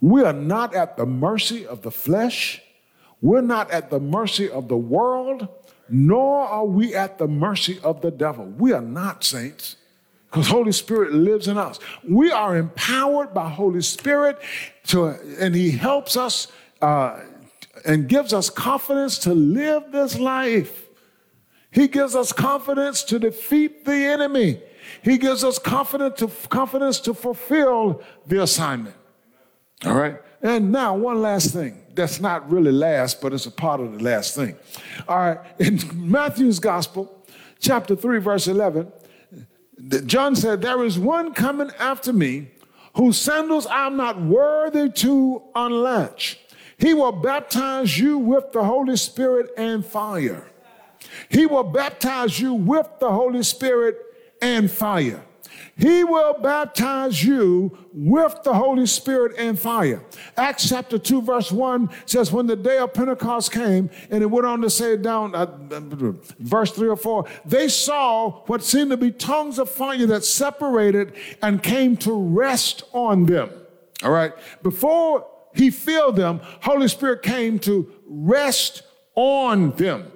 We 0.00 0.22
are 0.22 0.32
not 0.32 0.72
at 0.72 0.96
the 0.96 1.04
mercy 1.04 1.66
of 1.66 1.82
the 1.82 1.90
flesh. 1.90 2.62
We're 3.26 3.40
not 3.40 3.72
at 3.72 3.90
the 3.90 3.98
mercy 3.98 4.48
of 4.48 4.68
the 4.68 4.76
world, 4.76 5.48
nor 5.88 6.46
are 6.46 6.64
we 6.64 6.94
at 6.94 7.18
the 7.18 7.26
mercy 7.26 7.80
of 7.82 8.00
the 8.00 8.12
devil. 8.12 8.44
We 8.44 8.72
are 8.72 8.80
not 8.80 9.24
saints 9.24 9.74
because 10.30 10.46
Holy 10.46 10.70
Spirit 10.70 11.12
lives 11.12 11.48
in 11.48 11.58
us. 11.58 11.80
We 12.08 12.30
are 12.30 12.56
empowered 12.56 13.34
by 13.34 13.48
Holy 13.48 13.82
Spirit 13.82 14.38
to, 14.88 15.06
and 15.40 15.56
He 15.56 15.72
helps 15.72 16.16
us 16.16 16.52
uh, 16.80 17.18
and 17.84 18.08
gives 18.08 18.32
us 18.32 18.48
confidence 18.48 19.18
to 19.18 19.34
live 19.34 19.90
this 19.90 20.20
life. 20.20 20.86
He 21.72 21.88
gives 21.88 22.14
us 22.14 22.32
confidence 22.32 23.02
to 23.02 23.18
defeat 23.18 23.84
the 23.84 23.96
enemy. 23.96 24.62
He 25.02 25.18
gives 25.18 25.42
us 25.42 25.58
confidence 25.58 26.20
to, 26.20 26.28
confidence 26.48 27.00
to 27.00 27.12
fulfill 27.12 28.04
the 28.24 28.40
assignment. 28.44 28.94
All 29.84 29.94
right? 29.94 30.18
And 30.42 30.70
now, 30.70 30.94
one 30.94 31.20
last 31.20 31.52
thing. 31.52 31.85
That's 31.96 32.20
not 32.20 32.50
really 32.50 32.72
last, 32.72 33.20
but 33.20 33.32
it's 33.32 33.46
a 33.46 33.50
part 33.50 33.80
of 33.80 33.98
the 33.98 34.04
last 34.04 34.34
thing. 34.34 34.56
All 35.08 35.18
right. 35.18 35.38
In 35.58 35.80
Matthew's 35.94 36.58
Gospel, 36.58 37.26
chapter 37.58 37.96
3, 37.96 38.20
verse 38.20 38.46
11, 38.46 38.92
John 40.06 40.36
said, 40.36 40.62
There 40.62 40.84
is 40.84 40.98
one 40.98 41.34
coming 41.34 41.70
after 41.78 42.12
me 42.12 42.50
whose 42.94 43.18
sandals 43.18 43.66
I'm 43.70 43.96
not 43.96 44.20
worthy 44.20 44.90
to 44.90 45.42
unlatch. 45.54 46.38
He 46.78 46.94
will 46.94 47.12
baptize 47.12 47.98
you 47.98 48.18
with 48.18 48.52
the 48.52 48.64
Holy 48.64 48.96
Spirit 48.96 49.50
and 49.56 49.84
fire. 49.84 50.44
He 51.28 51.46
will 51.46 51.64
baptize 51.64 52.38
you 52.40 52.54
with 52.54 52.88
the 53.00 53.10
Holy 53.10 53.42
Spirit 53.42 53.96
and 54.42 54.70
fire. 54.70 55.22
He 55.78 56.04
will 56.04 56.34
baptize 56.40 57.22
you 57.22 57.76
with 57.92 58.42
the 58.44 58.54
Holy 58.54 58.86
Spirit 58.86 59.34
and 59.36 59.58
fire. 59.58 60.02
Acts 60.36 60.68
chapter 60.68 60.98
2, 60.98 61.20
verse 61.20 61.52
1 61.52 61.90
says, 62.06 62.32
When 62.32 62.46
the 62.46 62.56
day 62.56 62.78
of 62.78 62.94
Pentecost 62.94 63.52
came, 63.52 63.90
and 64.10 64.22
it 64.22 64.26
went 64.26 64.46
on 64.46 64.62
to 64.62 64.70
say 64.70 64.96
down, 64.96 65.34
uh, 65.34 65.46
verse 66.38 66.72
3 66.72 66.88
or 66.88 66.96
4, 66.96 67.26
they 67.44 67.68
saw 67.68 68.30
what 68.46 68.64
seemed 68.64 68.90
to 68.90 68.96
be 68.96 69.10
tongues 69.10 69.58
of 69.58 69.70
fire 69.70 70.06
that 70.06 70.24
separated 70.24 71.12
and 71.42 71.62
came 71.62 71.96
to 71.98 72.12
rest 72.12 72.84
on 72.92 73.26
them. 73.26 73.50
All 74.02 74.12
right. 74.12 74.32
Before 74.62 75.26
he 75.54 75.70
filled 75.70 76.16
them, 76.16 76.40
Holy 76.62 76.88
Spirit 76.88 77.22
came 77.22 77.58
to 77.60 77.92
rest 78.06 78.82
on 79.14 79.72
them. 79.72 80.10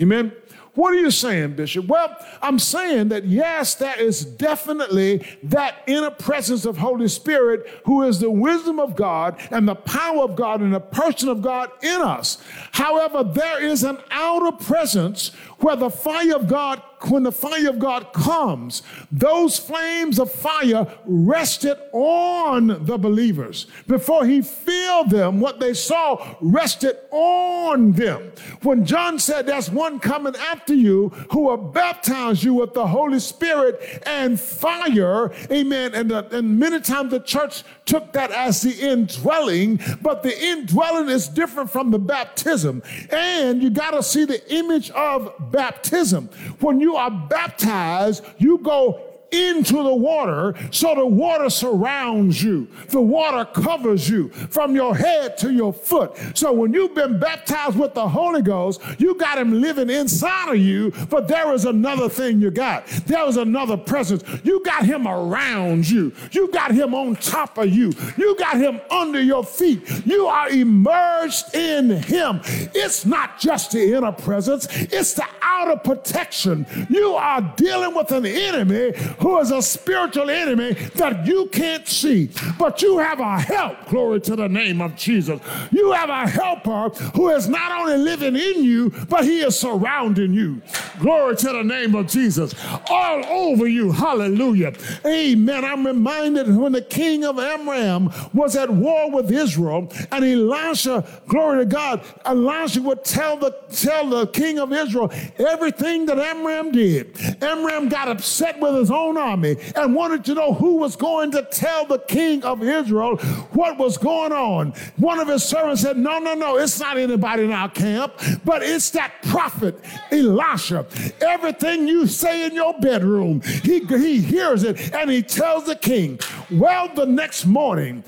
Amen. 0.00 0.32
What 0.76 0.92
are 0.92 0.98
you 0.98 1.10
saying, 1.10 1.54
Bishop? 1.54 1.86
Well, 1.86 2.14
I'm 2.42 2.58
saying 2.58 3.08
that 3.08 3.24
yes, 3.24 3.74
that 3.76 3.98
is 3.98 4.24
definitely 4.24 5.26
that 5.42 5.82
inner 5.86 6.10
presence 6.10 6.66
of 6.66 6.76
Holy 6.76 7.08
Spirit 7.08 7.66
who 7.86 8.02
is 8.02 8.20
the 8.20 8.30
wisdom 8.30 8.78
of 8.78 8.94
God 8.94 9.40
and 9.50 9.66
the 9.66 9.74
power 9.74 10.22
of 10.22 10.36
God 10.36 10.60
and 10.60 10.74
the 10.74 10.80
person 10.80 11.30
of 11.30 11.40
God 11.40 11.70
in 11.82 12.02
us. 12.02 12.36
However, 12.72 13.24
there 13.24 13.64
is 13.64 13.84
an 13.84 13.98
outer 14.10 14.52
presence 14.52 15.30
where 15.60 15.76
the 15.76 15.90
fire 15.90 16.36
of 16.36 16.46
God 16.46 16.82
when 17.10 17.22
the 17.22 17.32
fire 17.32 17.68
of 17.68 17.78
God 17.78 18.12
comes, 18.12 18.82
those 19.10 19.58
flames 19.58 20.18
of 20.18 20.30
fire 20.30 20.86
rested 21.04 21.76
on 21.92 22.84
the 22.84 22.98
believers. 22.98 23.66
Before 23.86 24.24
he 24.26 24.42
filled 24.42 25.10
them, 25.10 25.40
what 25.40 25.60
they 25.60 25.74
saw 25.74 26.36
rested 26.40 26.96
on 27.10 27.92
them. 27.92 28.32
When 28.62 28.84
John 28.84 29.18
said, 29.18 29.46
There's 29.46 29.70
one 29.70 30.00
coming 30.00 30.34
after 30.36 30.74
you 30.74 31.10
who 31.30 31.42
will 31.42 31.56
baptize 31.56 32.42
you 32.42 32.54
with 32.54 32.74
the 32.74 32.86
Holy 32.86 33.20
Spirit 33.20 34.02
and 34.06 34.38
fire, 34.38 35.32
amen. 35.50 35.94
And, 35.94 36.10
the, 36.10 36.36
and 36.36 36.58
many 36.58 36.80
times 36.80 37.10
the 37.10 37.20
church 37.20 37.64
took 37.84 38.12
that 38.12 38.30
as 38.30 38.62
the 38.62 38.72
indwelling, 38.72 39.80
but 40.02 40.22
the 40.22 40.38
indwelling 40.38 41.08
is 41.08 41.28
different 41.28 41.70
from 41.70 41.90
the 41.90 41.98
baptism. 41.98 42.82
And 43.10 43.62
you 43.62 43.70
got 43.70 43.92
to 43.92 44.02
see 44.02 44.24
the 44.24 44.42
image 44.52 44.90
of 44.90 45.32
baptism. 45.52 46.28
When 46.60 46.80
you 46.80 46.95
are 46.96 47.10
baptized, 47.10 48.24
you 48.38 48.58
go 48.58 49.05
into 49.30 49.82
the 49.82 49.94
water 49.94 50.54
so 50.70 50.94
the 50.94 51.06
water 51.06 51.50
surrounds 51.50 52.42
you. 52.42 52.68
The 52.88 53.00
water 53.00 53.44
covers 53.44 54.08
you 54.08 54.28
from 54.28 54.74
your 54.74 54.94
head 54.94 55.36
to 55.38 55.52
your 55.52 55.72
foot. 55.72 56.16
So 56.34 56.52
when 56.52 56.72
you've 56.72 56.94
been 56.94 57.18
baptized 57.18 57.78
with 57.78 57.94
the 57.94 58.08
Holy 58.08 58.42
Ghost, 58.42 58.80
you 58.98 59.14
got 59.14 59.38
him 59.38 59.60
living 59.60 59.90
inside 59.90 60.50
of 60.50 60.58
you, 60.58 60.92
but 61.10 61.28
there 61.28 61.52
is 61.52 61.64
another 61.64 62.08
thing 62.08 62.40
you 62.40 62.50
got. 62.50 62.86
There 63.06 63.26
is 63.26 63.36
another 63.36 63.76
presence. 63.76 64.22
You 64.44 64.62
got 64.64 64.84
him 64.84 65.06
around 65.06 65.88
you. 65.88 66.12
You 66.32 66.50
got 66.50 66.72
him 66.72 66.94
on 66.94 67.16
top 67.16 67.58
of 67.58 67.68
you. 67.68 67.92
You 68.16 68.36
got 68.36 68.56
him 68.56 68.80
under 68.90 69.20
your 69.20 69.44
feet. 69.44 69.82
You 70.06 70.26
are 70.26 70.48
immersed 70.48 71.54
in 71.54 71.90
him. 71.90 72.40
It's 72.44 73.04
not 73.04 73.38
just 73.38 73.72
the 73.72 73.94
inner 73.94 74.12
presence, 74.12 74.66
it's 74.70 75.14
the 75.14 75.26
outer 75.42 75.76
protection. 75.76 76.66
You 76.88 77.14
are 77.14 77.40
dealing 77.56 77.94
with 77.94 78.10
an 78.12 78.26
enemy 78.26 78.92
who 79.20 79.38
is 79.38 79.50
a 79.50 79.62
spiritual 79.62 80.30
enemy 80.30 80.72
that 80.94 81.26
you 81.26 81.46
can't 81.46 81.86
see. 81.86 82.30
But 82.58 82.82
you 82.82 82.98
have 82.98 83.20
a 83.20 83.38
help, 83.38 83.86
glory 83.86 84.20
to 84.22 84.36
the 84.36 84.48
name 84.48 84.80
of 84.80 84.96
Jesus. 84.96 85.40
You 85.70 85.92
have 85.92 86.10
a 86.10 86.28
helper 86.28 86.88
who 87.14 87.30
is 87.30 87.48
not 87.48 87.72
only 87.72 87.96
living 87.96 88.36
in 88.36 88.64
you, 88.64 88.90
but 89.08 89.24
he 89.24 89.40
is 89.40 89.58
surrounding 89.58 90.32
you. 90.32 90.62
Glory 91.00 91.36
to 91.36 91.46
the 91.46 91.62
name 91.62 91.94
of 91.94 92.08
Jesus. 92.08 92.54
All 92.88 93.24
over 93.26 93.66
you. 93.66 93.92
Hallelujah. 93.92 94.72
Amen. 95.04 95.64
I'm 95.64 95.86
reminded 95.86 96.54
when 96.54 96.72
the 96.72 96.82
king 96.82 97.24
of 97.24 97.38
Amram 97.38 98.10
was 98.32 98.56
at 98.56 98.70
war 98.70 99.10
with 99.10 99.30
Israel, 99.30 99.92
and 100.10 100.24
Elisha, 100.24 101.04
glory 101.28 101.64
to 101.64 101.66
God, 101.66 102.02
Elisha 102.24 102.82
would 102.82 103.04
tell 103.04 103.36
the 103.36 103.50
tell 103.70 104.08
the 104.08 104.26
king 104.28 104.58
of 104.58 104.72
Israel 104.72 105.10
everything 105.38 106.06
that 106.06 106.18
Amram 106.18 106.72
did. 106.72 107.16
Amram 107.42 107.88
got 107.88 108.08
upset 108.08 108.58
with 108.60 108.74
his 108.74 108.90
own 108.90 109.05
own 109.06 109.16
army 109.16 109.56
and 109.74 109.94
wanted 109.94 110.24
to 110.24 110.34
know 110.34 110.52
who 110.52 110.76
was 110.76 110.96
going 110.96 111.30
to 111.32 111.42
tell 111.50 111.86
the 111.86 111.98
king 111.98 112.44
of 112.44 112.62
Israel 112.62 113.16
what 113.52 113.78
was 113.78 113.96
going 113.96 114.32
on. 114.32 114.72
One 114.96 115.18
of 115.18 115.28
his 115.28 115.44
servants 115.44 115.82
said, 115.82 115.96
No, 115.96 116.18
no, 116.18 116.34
no, 116.34 116.56
it's 116.58 116.78
not 116.80 116.96
anybody 116.96 117.44
in 117.44 117.52
our 117.52 117.68
camp, 117.68 118.14
but 118.44 118.62
it's 118.62 118.90
that 118.90 119.22
prophet 119.22 119.78
Elisha. 120.10 120.86
Everything 121.20 121.88
you 121.88 122.06
say 122.06 122.46
in 122.46 122.54
your 122.54 122.78
bedroom, 122.80 123.40
he, 123.42 123.80
he 123.80 124.20
hears 124.20 124.64
it 124.64 124.92
and 124.94 125.10
he 125.10 125.22
tells 125.22 125.64
the 125.64 125.76
king. 125.76 126.18
Well, 126.50 126.92
the 126.94 127.06
next 127.06 127.46
morning, 127.46 128.04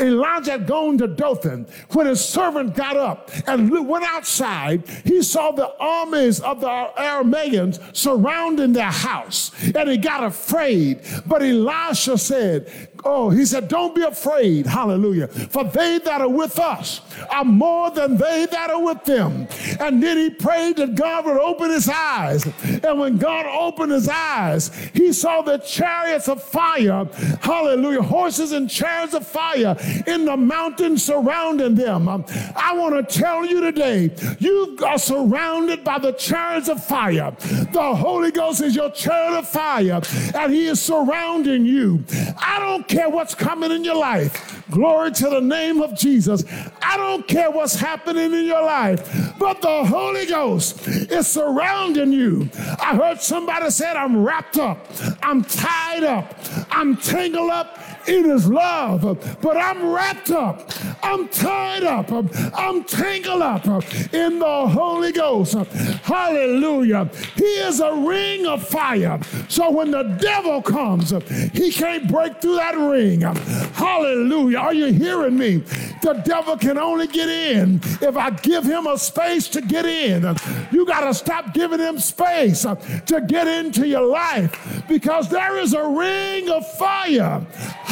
Elijah 0.00 0.52
had 0.52 0.66
gone 0.66 0.98
to 0.98 1.06
Dothan. 1.06 1.66
When 1.90 2.06
his 2.06 2.24
servant 2.24 2.74
got 2.74 2.96
up 2.96 3.30
and 3.46 3.70
went 3.86 4.04
outside, 4.04 4.88
he 5.04 5.22
saw 5.22 5.50
the 5.52 5.74
armies 5.78 6.40
of 6.40 6.60
the 6.60 6.66
Arameans 6.66 7.80
surrounding 7.94 8.72
their 8.72 8.90
house 8.90 9.52
and 9.74 9.88
he 9.88 9.96
got 9.96 10.24
afraid. 10.34 11.00
But 11.26 11.42
Elisha 11.42 12.18
said, 12.18 12.70
Oh, 13.04 13.30
he 13.30 13.44
said, 13.44 13.68
Don't 13.68 13.94
be 13.94 14.02
afraid. 14.02 14.66
Hallelujah. 14.66 15.28
For 15.28 15.64
they 15.64 15.98
that 15.98 16.20
are 16.20 16.28
with 16.28 16.58
us 16.58 17.02
are 17.30 17.44
more 17.44 17.90
than 17.90 18.16
they 18.16 18.46
that 18.50 18.70
are 18.70 18.82
with 18.82 19.04
them. 19.04 19.46
And 19.80 20.02
then 20.02 20.16
he 20.16 20.30
prayed 20.30 20.76
that 20.76 20.94
God 20.94 21.26
would 21.26 21.38
open 21.38 21.70
his 21.70 21.88
eyes. 21.88 22.46
And 22.82 22.98
when 22.98 23.18
God 23.18 23.46
opened 23.46 23.92
his 23.92 24.08
eyes, 24.08 24.74
he 24.94 25.12
saw 25.12 25.42
the 25.42 25.58
chariots 25.58 26.28
of 26.28 26.42
fire. 26.42 27.06
Hallelujah. 27.40 28.02
Horses 28.02 28.52
and 28.52 28.70
chariots 28.70 29.14
of 29.14 29.26
fire 29.26 29.76
in 30.06 30.24
the 30.24 30.36
mountains 30.36 31.04
surrounding 31.04 31.74
them. 31.74 32.08
Um, 32.08 32.24
I 32.56 32.74
want 32.74 33.08
to 33.08 33.18
tell 33.18 33.44
you 33.44 33.60
today, 33.60 34.10
you 34.38 34.78
are 34.86 34.98
surrounded 34.98 35.84
by 35.84 35.98
the 35.98 36.12
chariots 36.12 36.68
of 36.68 36.82
fire. 36.82 37.36
The 37.72 37.94
Holy 37.94 38.30
Ghost 38.30 38.62
is 38.62 38.74
your 38.74 38.90
chariot 38.90 39.38
of 39.38 39.48
fire, 39.48 40.00
and 40.34 40.52
he 40.52 40.66
is 40.66 40.80
surrounding 40.80 41.66
you. 41.66 42.04
I 42.38 42.58
don't 42.58 42.86
care 42.94 43.08
what's 43.10 43.34
coming 43.34 43.72
in 43.72 43.82
your 43.84 43.96
life. 43.96 44.62
Glory 44.70 45.10
to 45.10 45.28
the 45.28 45.40
name 45.40 45.82
of 45.82 45.96
Jesus. 45.96 46.44
I 46.80 46.96
don't 46.96 47.26
care 47.26 47.50
what's 47.50 47.74
happening 47.74 48.32
in 48.32 48.44
your 48.44 48.62
life, 48.62 49.34
but 49.38 49.60
the 49.60 49.84
Holy 49.84 50.26
Ghost 50.26 50.86
is 50.86 51.26
surrounding 51.26 52.12
you. 52.12 52.48
I 52.80 52.96
heard 52.96 53.20
somebody 53.20 53.70
said, 53.70 53.96
I'm 53.96 54.24
wrapped 54.24 54.58
up, 54.58 54.86
I'm 55.22 55.42
tied 55.42 56.04
up, 56.04 56.34
I'm 56.70 56.96
tangled 56.96 57.50
up 57.50 57.78
in 58.08 58.24
his 58.24 58.48
love, 58.48 59.38
but 59.40 59.56
I'm 59.56 59.90
wrapped 59.90 60.30
up, 60.30 60.70
I'm 61.02 61.28
tied 61.28 61.84
up, 61.84 62.10
I'm 62.54 62.84
tangled 62.84 63.42
up 63.42 63.66
in 64.12 64.38
the 64.38 64.68
Holy 64.68 65.12
Ghost. 65.12 65.54
Hallelujah. 65.54 67.10
He 67.36 67.44
is 67.44 67.80
a 67.80 67.94
ring 67.94 68.46
of 68.46 68.66
fire. 68.66 69.20
So 69.48 69.70
when 69.70 69.90
the 69.90 70.02
devil 70.20 70.62
comes, 70.62 71.10
he 71.52 71.70
can't 71.72 72.08
break 72.08 72.40
through 72.40 72.56
that 72.56 72.76
ring. 72.76 73.20
Hallelujah. 73.20 74.58
Are 74.58 74.74
you 74.74 74.86
hearing 74.86 75.36
me? 75.36 75.56
The 76.02 76.22
devil 76.24 76.56
can 76.56 76.78
only 76.78 77.06
get 77.06 77.28
in 77.28 77.80
if 78.00 78.16
I 78.16 78.30
give 78.30 78.64
him 78.64 78.86
a 78.86 78.98
space 78.98 79.48
to 79.48 79.60
get 79.60 79.86
in. 79.86 80.36
You 80.70 80.86
got 80.86 81.00
to 81.00 81.14
stop 81.14 81.54
giving 81.54 81.80
him 81.80 81.98
space 81.98 82.62
to 82.62 83.24
get 83.26 83.46
into 83.46 83.86
your 83.86 84.06
life 84.06 84.84
because 84.88 85.28
there 85.28 85.58
is 85.58 85.72
a 85.74 85.86
ring 85.86 86.50
of 86.50 86.66
fire 86.76 87.44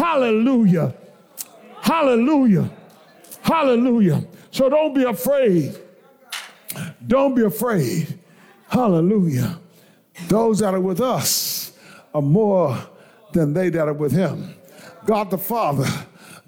Hallelujah. 0.02 0.92
Hallelujah. 1.80 2.68
Hallelujah. 3.40 4.24
So 4.50 4.68
don't 4.68 4.92
be 4.94 5.04
afraid. 5.04 5.78
Don't 7.06 7.36
be 7.36 7.44
afraid. 7.44 8.18
Hallelujah. 8.66 9.60
Those 10.26 10.58
that 10.58 10.74
are 10.74 10.80
with 10.80 11.00
us 11.00 11.78
are 12.12 12.20
more 12.20 12.76
than 13.32 13.54
they 13.54 13.68
that 13.68 13.86
are 13.86 13.92
with 13.92 14.10
him. 14.10 14.56
God 15.06 15.30
the 15.30 15.38
Father, 15.38 15.86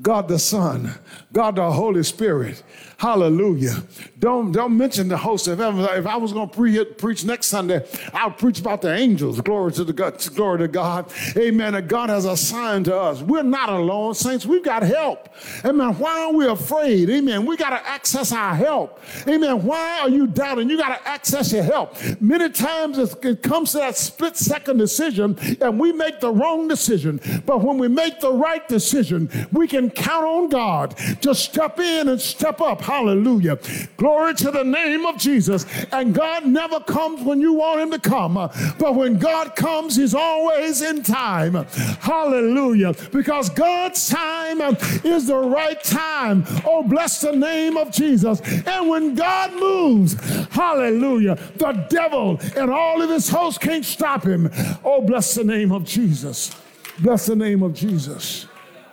God 0.03 0.27
the 0.27 0.41
Son, 0.41 0.93
God 1.33 1.55
the 1.55 1.71
Holy 1.71 2.03
Spirit 2.03 2.61
Hallelujah. 3.05 3.83
Don't, 4.19 4.51
don't 4.51 4.79
mention 4.79 5.09
the 5.09 5.17
host 5.19 5.47
of 5.47 5.59
heaven. 5.59 5.85
If 5.85 6.07
I 6.07 6.17
was 6.17 6.33
going 6.33 6.49
to 6.49 6.57
pre- 6.57 6.85
preach 6.87 7.23
next 7.23 7.49
Sunday, 7.49 7.87
I 8.15 8.29
would 8.29 8.39
preach 8.39 8.61
about 8.61 8.81
the 8.81 8.95
angels. 8.95 9.43
Glory 9.43 9.73
to 9.73 9.85
the 9.85 9.93
God. 9.93 10.27
Glory 10.35 10.61
to 10.61 10.69
God. 10.69 11.13
Amen. 11.37 11.75
That 11.75 11.87
God 11.87 12.09
has 12.09 12.25
assigned 12.25 12.87
to 12.87 12.97
us. 12.99 13.21
We're 13.21 13.43
not 13.43 13.69
alone, 13.69 14.15
saints. 14.15 14.47
We've 14.47 14.65
got 14.65 14.83
help. 14.83 15.29
Amen. 15.67 15.99
Why 15.99 16.21
are 16.21 16.33
we 16.33 16.47
afraid? 16.47 17.11
Amen. 17.11 17.45
We 17.45 17.59
got 17.59 17.79
to 17.79 17.87
access 17.87 18.33
our 18.33 18.55
help. 18.55 18.99
Amen. 19.29 19.63
Why 19.63 20.01
are 20.01 20.09
you 20.09 20.27
doubting? 20.27 20.71
You 20.71 20.79
got 20.79 20.99
to 20.99 21.07
access 21.07 21.53
your 21.53 21.63
help. 21.63 21.99
Many 22.23 22.49
times 22.49 22.97
it 22.97 23.43
comes 23.43 23.73
to 23.73 23.79
that 23.79 23.99
split 23.99 24.39
second 24.39 24.79
decision 24.79 25.37
and 25.61 25.79
we 25.79 25.93
make 25.93 26.21
the 26.21 26.33
wrong 26.33 26.69
decision. 26.69 27.21
But 27.45 27.61
when 27.61 27.77
we 27.77 27.89
make 27.89 28.21
the 28.21 28.33
right 28.33 28.67
decision, 28.67 29.29
we 29.53 29.69
can 29.69 29.91
count 29.91 30.25
on 30.25 30.49
God 30.49 30.97
to 31.21 31.35
step 31.35 31.79
in 31.79 32.09
and 32.09 32.19
step 32.19 32.63
up. 32.63 32.81
Hallelujah. 32.95 33.59
Glory 33.97 34.35
to 34.35 34.53
the 34.53 34.63
name 34.63 35.05
of 35.05 35.19
Jesus. 35.19 35.67
And 35.91 36.15
God 36.15 36.47
never 36.47 36.79
comes 36.79 37.23
when 37.23 37.41
you 37.41 37.55
want 37.55 37.81
him 37.81 37.91
to 37.91 37.99
come. 37.99 38.35
But 38.35 38.95
when 38.95 39.19
God 39.19 39.57
comes, 39.57 39.97
he's 39.97 40.15
always 40.15 40.81
in 40.81 41.03
time. 41.03 41.55
Hallelujah. 42.01 42.95
Because 43.11 43.51
God's 43.51 44.09
time 44.09 44.61
is 45.03 45.27
the 45.27 45.37
right 45.37 45.83
time. 45.83 46.45
Oh, 46.65 46.85
bless 46.85 47.21
the 47.21 47.33
name 47.33 47.77
of 47.77 47.91
Jesus. 47.91 48.41
And 48.65 48.89
when 48.89 49.17
God 49.17 49.53
moves, 49.55 50.15
hallelujah, 50.51 51.35
the 51.57 51.73
devil 51.91 52.39
and 52.57 52.71
all 52.71 53.03
of 53.03 53.11
his 53.11 53.29
hosts 53.29 53.59
can't 53.59 53.85
stop 53.85 54.23
him. 54.23 54.49
Oh, 54.85 55.01
bless 55.01 55.35
the 55.35 55.43
name 55.43 55.73
of 55.73 55.85
Jesus. 55.85 56.55
Bless 57.01 57.27
the 57.27 57.35
name 57.35 57.65
of 57.65 57.75
Jesus. 57.75 58.47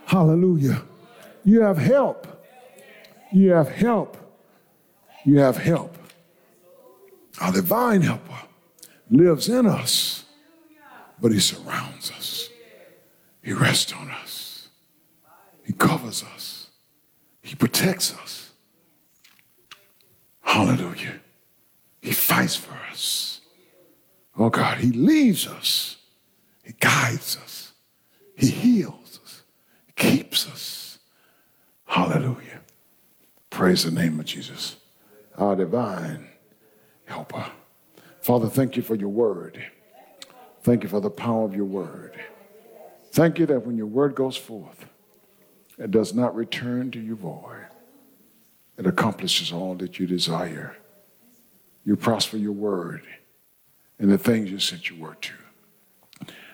Hallelujah. 0.08 0.82
You 1.44 1.62
have 1.62 1.78
help. 1.78 2.31
You 3.32 3.52
have 3.52 3.70
help. 3.70 4.18
You 5.26 5.40
have 5.40 5.58
help. 5.58 5.98
Our 7.40 7.52
divine 7.52 8.02
helper 8.02 8.40
lives 9.10 9.50
in 9.50 9.66
us, 9.66 10.26
but 11.20 11.32
he 11.32 11.40
surrounds 11.40 12.12
us. 12.12 12.50
He 13.42 13.54
rests 13.54 13.94
on 13.94 14.10
us. 14.12 14.70
He 15.64 15.74
covers 15.74 16.24
us. 16.36 16.70
He 17.42 17.56
protects 17.56 18.14
us. 18.16 18.52
Hallelujah. 20.42 21.22
He 22.02 22.12
fights 22.12 22.56
for 22.56 22.74
us. 22.92 23.42
Oh 24.38 24.50
God, 24.50 24.80
he 24.80 24.92
leads 24.92 25.48
us. 25.48 25.98
He 26.64 26.74
guides 26.80 27.38
us. 27.38 27.72
He 28.36 28.48
heals 28.48 29.20
us. 29.24 29.44
He 29.88 29.94
keeps 29.94 30.48
us. 30.48 31.00
Hallelujah. 31.86 32.51
Praise 33.52 33.84
the 33.84 33.92
name 33.92 34.20
of 34.20 34.26
Jesus, 34.26 34.78
our 35.38 35.56
divine 35.56 36.30
helper. 37.06 37.46
Father, 38.22 38.48
thank 38.48 38.78
you 38.78 38.82
for 38.82 38.96
your 38.96 39.10
word. 39.10 39.64
Thank 40.64 40.84
you 40.84 40.90
for 40.90 41.02
the 41.02 41.10
power 41.10 41.44
of 41.44 41.54
your 41.54 41.66
word. 41.66 42.20
Thank 43.12 43.38
you 43.38 43.46
that 43.48 43.66
when 43.66 43.78
your 43.78 43.88
word 43.88 44.16
goes 44.16 44.38
forth, 44.38 44.86
it 45.78 45.92
does 45.92 46.14
not 46.14 46.34
return 46.34 46.92
to 46.92 47.00
you 47.00 47.16
void. 47.16 47.68
It 48.78 48.88
accomplishes 48.88 49.52
all 49.52 49.76
that 49.76 50.00
you 50.00 50.08
desire. 50.08 50.78
You 51.84 51.98
prosper 51.98 52.38
your 52.38 52.54
word 52.54 53.04
in 54.00 54.10
the 54.10 54.18
things 54.18 54.50
you 54.50 54.60
sent 54.60 54.90
your 54.90 55.00
word 55.00 55.22
to. 55.24 55.34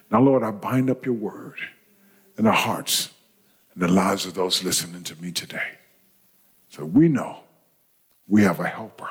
Now, 0.09 0.21
Lord, 0.21 0.41
I 0.41 0.51
bind 0.51 0.89
up 0.89 1.05
your 1.05 1.15
word 1.15 1.59
in 2.37 2.45
the 2.45 2.51
hearts 2.51 3.11
and 3.73 3.83
the 3.83 3.87
lives 3.87 4.25
of 4.25 4.33
those 4.33 4.63
listening 4.63 5.03
to 5.03 5.21
me 5.21 5.31
today. 5.31 5.77
So 6.69 6.85
we 6.85 7.07
know 7.07 7.39
we 8.27 8.43
have 8.43 8.59
a 8.59 8.67
helper 8.67 9.09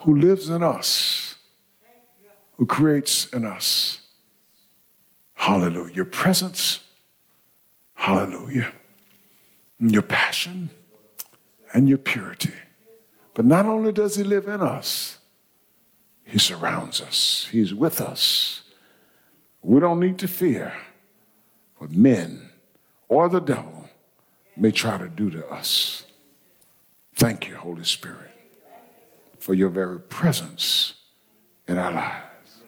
who 0.00 0.16
lives 0.16 0.48
in 0.48 0.62
us, 0.62 1.36
who 2.56 2.66
creates 2.66 3.26
in 3.26 3.44
us. 3.44 4.00
Hallelujah. 5.34 5.94
Your 5.94 6.04
presence, 6.04 6.80
hallelujah. 7.94 8.72
Your 9.78 10.02
passion 10.02 10.70
and 11.72 11.88
your 11.88 11.98
purity. 11.98 12.52
But 13.34 13.44
not 13.44 13.66
only 13.66 13.92
does 13.92 14.16
he 14.16 14.24
live 14.24 14.48
in 14.48 14.60
us, 14.60 15.18
he 16.24 16.38
surrounds 16.38 17.00
us, 17.00 17.48
he's 17.50 17.74
with 17.74 18.00
us. 18.00 18.62
We 19.62 19.80
don't 19.80 20.00
need 20.00 20.18
to 20.18 20.28
fear 20.28 20.72
what 21.78 21.90
men 21.90 22.50
or 23.08 23.28
the 23.28 23.40
devil 23.40 23.88
may 24.56 24.70
try 24.70 24.98
to 24.98 25.08
do 25.08 25.30
to 25.30 25.46
us. 25.48 26.04
Thank 27.20 27.48
you, 27.48 27.54
Holy 27.54 27.84
Spirit, 27.84 28.30
for 29.38 29.52
your 29.52 29.68
very 29.68 30.00
presence 30.00 30.94
in 31.68 31.76
our 31.76 31.92
lives. 31.92 32.62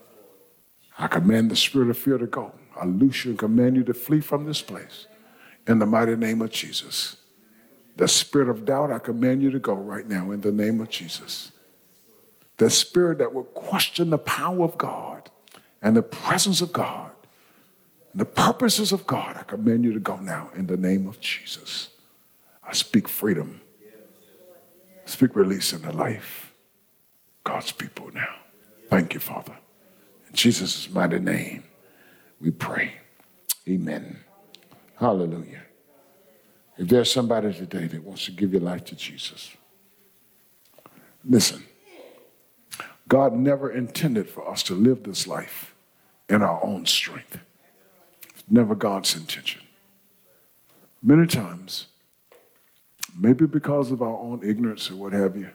I 0.99 1.07
command 1.07 1.51
the 1.51 1.57
spirit 1.57 1.89
of 1.89 1.97
fear 1.97 2.19
to 2.19 2.27
go. 2.27 2.53
I 2.79 2.85
loose 2.85 3.25
you 3.25 3.31
and 3.31 3.39
command 3.39 3.77
you 3.77 3.85
to 3.85 3.95
flee 3.95 4.21
from 4.21 4.45
this 4.45 4.61
place 4.61 5.07
in 5.67 5.79
the 5.79 5.87
mighty 5.87 6.17
name 6.17 6.43
of 6.43 6.51
Jesus. 6.51 7.17
The 7.97 8.07
spirit 8.07 8.51
of 8.51 8.67
doubt, 8.67 8.93
I 8.93 8.99
command 8.99 9.43
you 9.43 9.51
to 9.53 9.59
go 9.59 9.73
right 9.73 10.07
now 10.07 10.33
in 10.33 10.43
the 10.43 10.53
name 10.53 10.83
of 10.83 10.91
Jesus. 10.91 11.53
The 12.59 12.69
spirit 12.69 13.17
that 13.21 13.33
will 13.33 13.45
question 13.45 14.11
the 14.11 14.19
power 14.19 14.65
of 14.65 14.77
God 14.77 15.31
and 15.81 15.97
the 15.97 16.03
presence 16.03 16.61
of 16.61 16.75
God, 16.75 17.11
and 18.13 18.21
the 18.21 18.27
purposes 18.27 18.93
of 18.93 19.07
God, 19.07 19.35
I 19.35 19.45
command 19.45 19.83
you 19.83 19.95
to 19.95 19.99
go 19.99 20.19
now 20.19 20.51
in 20.55 20.67
the 20.67 20.77
name 20.77 21.07
of 21.07 21.21
Jesus. 21.21 21.89
I 22.63 22.75
speak 22.75 23.09
freedom. 23.09 23.62
Speak 25.13 25.37
release 25.37 25.75
in 25.75 25.83
the 25.83 25.93
life. 25.93 26.55
God's 27.45 27.71
people 27.71 28.11
now. 28.15 28.35
Thank 28.89 29.13
you, 29.13 29.21
Father. 29.21 29.55
In 30.27 30.35
Jesus' 30.35 30.89
mighty 30.89 31.19
name, 31.19 31.65
we 32.41 32.51
pray. 32.51 32.95
Amen. 33.69 34.21
Hallelujah. 34.99 35.65
If 36.79 36.89
there's 36.89 37.13
somebody 37.13 37.53
today 37.53 37.89
that 37.89 38.03
wants 38.03 38.25
to 38.25 38.31
give 38.31 38.53
your 38.53 38.63
life 38.63 38.87
to 38.87 38.97
Jesus, 38.97 39.55
listen. 41.23 41.63
God 43.07 43.35
never 43.35 43.71
intended 43.71 44.31
for 44.31 44.51
us 44.51 44.63
to 44.63 44.75
live 44.75 45.03
this 45.03 45.27
life 45.27 45.75
in 46.31 46.41
our 46.41 46.65
own 46.65 46.87
strength. 46.87 47.39
It's 48.31 48.45
never 48.49 48.75
God's 48.75 49.15
intention. 49.15 49.61
Many 51.03 51.27
times, 51.27 51.89
maybe 53.19 53.47
because 53.47 53.91
of 53.91 54.03
our 54.03 54.19
own 54.19 54.41
ignorance 54.43 54.91
or 54.91 54.97
what 54.97 55.13
have 55.13 55.37
you, 55.37 55.51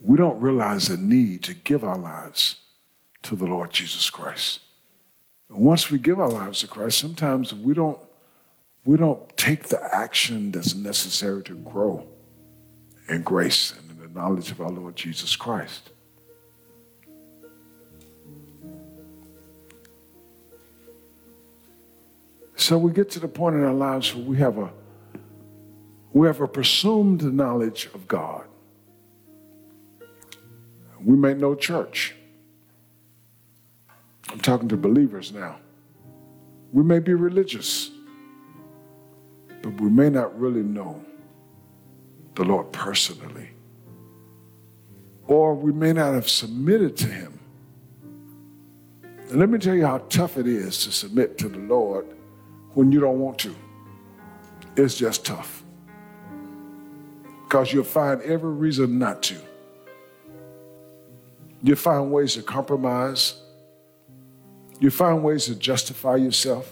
we 0.00 0.16
don't 0.16 0.40
realize 0.40 0.88
the 0.88 0.96
need 0.96 1.42
to 1.44 1.54
give 1.54 1.82
our 1.82 1.98
lives 1.98 2.56
to 3.22 3.34
the 3.34 3.46
Lord 3.46 3.72
Jesus 3.72 4.10
Christ. 4.10 4.60
And 5.48 5.58
once 5.58 5.90
we 5.90 5.98
give 5.98 6.20
our 6.20 6.28
lives 6.28 6.60
to 6.60 6.68
Christ, 6.68 6.98
sometimes 6.98 7.54
we 7.54 7.74
don't, 7.74 7.98
we 8.84 8.96
don't 8.96 9.36
take 9.36 9.64
the 9.64 9.82
action 9.94 10.52
that's 10.52 10.74
necessary 10.74 11.42
to 11.44 11.54
grow 11.54 12.06
in 13.08 13.22
grace 13.22 13.72
and 13.72 13.90
in 13.90 13.98
the 13.98 14.20
knowledge 14.20 14.50
of 14.50 14.60
our 14.60 14.70
Lord 14.70 14.96
Jesus 14.96 15.34
Christ. 15.36 15.90
So 22.56 22.78
we 22.78 22.90
get 22.90 23.10
to 23.10 23.20
the 23.20 23.28
point 23.28 23.54
in 23.54 23.62
our 23.62 23.74
lives 23.74 24.14
where 24.14 24.24
we 24.24 24.38
have 24.38 24.58
a 24.58 24.70
we 26.12 26.26
have 26.26 26.40
a 26.40 26.48
presumed 26.48 27.22
knowledge 27.22 27.90
of 27.92 28.08
God. 28.08 28.46
We 31.04 31.14
may 31.14 31.34
know 31.34 31.54
church. 31.54 32.14
I'm 34.30 34.40
talking 34.40 34.66
to 34.70 34.78
believers 34.78 35.30
now. 35.30 35.58
We 36.72 36.82
may 36.82 37.00
be 37.00 37.12
religious, 37.12 37.90
but 39.60 39.78
we 39.78 39.90
may 39.90 40.08
not 40.08 40.38
really 40.40 40.62
know 40.62 41.04
the 42.34 42.44
Lord 42.44 42.72
personally. 42.72 43.50
Or 45.26 45.54
we 45.54 45.70
may 45.70 45.92
not 45.92 46.14
have 46.14 46.30
submitted 46.30 46.96
to 46.96 47.08
Him. 47.08 47.38
And 49.02 49.38
let 49.38 49.50
me 49.50 49.58
tell 49.58 49.74
you 49.74 49.84
how 49.84 49.98
tough 50.08 50.38
it 50.38 50.46
is 50.46 50.82
to 50.84 50.92
submit 50.92 51.36
to 51.38 51.48
the 51.50 51.58
Lord 51.58 52.15
when 52.76 52.92
you 52.92 53.00
don't 53.00 53.18
want 53.18 53.38
to. 53.38 53.54
It's 54.76 54.98
just 54.98 55.24
tough. 55.24 55.64
Because 57.44 57.72
you'll 57.72 57.84
find 57.84 58.20
every 58.20 58.52
reason 58.52 58.98
not 58.98 59.22
to. 59.22 59.36
You 61.62 61.74
find 61.74 62.12
ways 62.12 62.34
to 62.34 62.42
compromise. 62.42 63.40
You 64.78 64.90
find 64.90 65.24
ways 65.24 65.46
to 65.46 65.54
justify 65.54 66.16
yourself. 66.16 66.70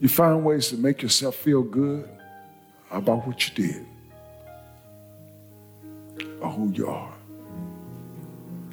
You 0.00 0.08
find 0.08 0.44
ways 0.44 0.68
to 0.68 0.76
make 0.76 1.02
yourself 1.02 1.34
feel 1.34 1.62
good 1.62 2.08
about 2.92 3.26
what 3.26 3.48
you 3.48 3.54
did 3.56 3.86
or 6.40 6.50
who 6.50 6.70
you 6.70 6.86
are. 6.86 7.12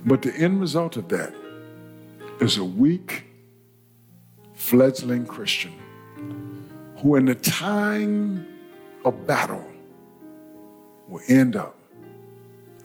But 0.05 0.21
the 0.21 0.35
end 0.35 0.61
result 0.61 0.95
of 0.95 1.09
that 1.09 1.33
is 2.39 2.57
a 2.57 2.63
weak, 2.63 3.24
fledgling 4.65 5.27
Christian 5.27 5.73
who, 6.97 7.17
in 7.17 7.25
the 7.25 7.35
time 7.35 8.47
of 9.03 9.27
battle, 9.27 9.63
will 11.07 11.21
end 11.27 11.55
up 11.55 11.77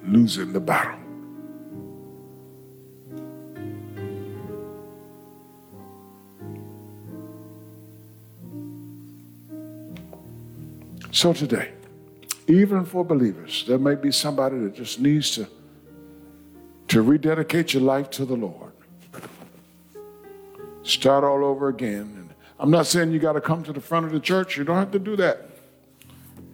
losing 0.05 0.53
the 0.53 0.61
battle. 0.61 0.99
So 11.13 11.33
today, 11.33 11.73
even 12.47 12.85
for 12.85 13.05
believers, 13.07 13.65
there 13.67 13.79
may 13.79 13.95
be 13.95 14.13
somebody 14.13 14.59
that 14.59 14.75
just 14.75 15.01
needs 15.01 15.31
to, 15.37 15.49
to 16.89 17.01
rededicate 17.01 17.73
your 17.73 17.83
life 17.83 18.11
to 18.11 18.27
the 18.27 18.37
Lord. 18.37 18.73
Start 20.91 21.23
all 21.23 21.45
over 21.45 21.69
again. 21.69 22.01
And 22.17 22.35
I'm 22.59 22.71
not 22.71 22.87
saying 22.87 23.13
you 23.13 23.21
got 23.21 23.35
to 23.35 23.41
come 23.41 23.63
to 23.63 23.73
the 23.73 23.81
front 23.81 24.07
of 24.07 24.13
the 24.13 24.19
church. 24.19 24.57
You 24.57 24.65
don't 24.65 24.77
have 24.77 24.91
to 24.91 24.99
do 24.99 25.15
that. 25.17 25.49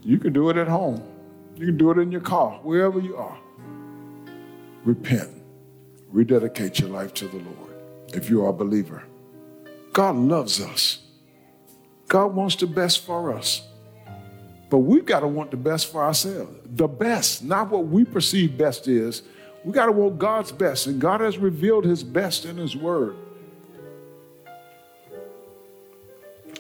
You 0.03 0.18
can 0.18 0.34
do 0.34 0.51
it 0.51 0.59
at 0.59 0.68
home. 0.68 1.03
You 1.57 1.66
can 1.66 1.78
do 1.78 1.91
it 1.91 1.99
in 1.99 2.12
your 2.12 2.20
car, 2.20 2.61
wherever 2.62 3.01
you 3.01 3.16
are. 3.16 3.39
Repent. 4.84 5.30
Rededicate 6.11 6.78
your 6.78 6.91
life 6.91 7.14
to 7.14 7.26
the 7.28 7.39
Lord 7.39 7.74
if 8.12 8.28
you 8.28 8.45
are 8.45 8.51
a 8.51 8.53
believer. 8.53 9.05
God 9.95 10.16
loves 10.16 10.61
us. 10.61 10.99
God 12.07 12.34
wants 12.34 12.57
the 12.57 12.66
best 12.66 13.07
for 13.07 13.32
us. 13.32 13.66
But 14.68 14.78
we've 14.78 15.07
got 15.07 15.20
to 15.20 15.28
want 15.28 15.51
the 15.51 15.57
best 15.57 15.91
for 15.91 16.05
ourselves. 16.05 16.53
The 16.66 16.89
best, 16.89 17.43
not 17.43 17.70
what 17.70 17.87
we 17.87 18.05
perceive 18.05 18.59
best 18.59 18.87
is. 18.87 19.22
We 19.64 19.72
got 19.72 19.87
to 19.87 19.93
want 19.93 20.18
God's 20.18 20.53
best. 20.53 20.87
And 20.87 21.01
God 21.01 21.22
has 21.22 21.39
revealed 21.39 21.87
his 21.87 22.05
best 22.05 22.45
in 22.45 22.59
his 22.59 22.76
word. 22.76 23.16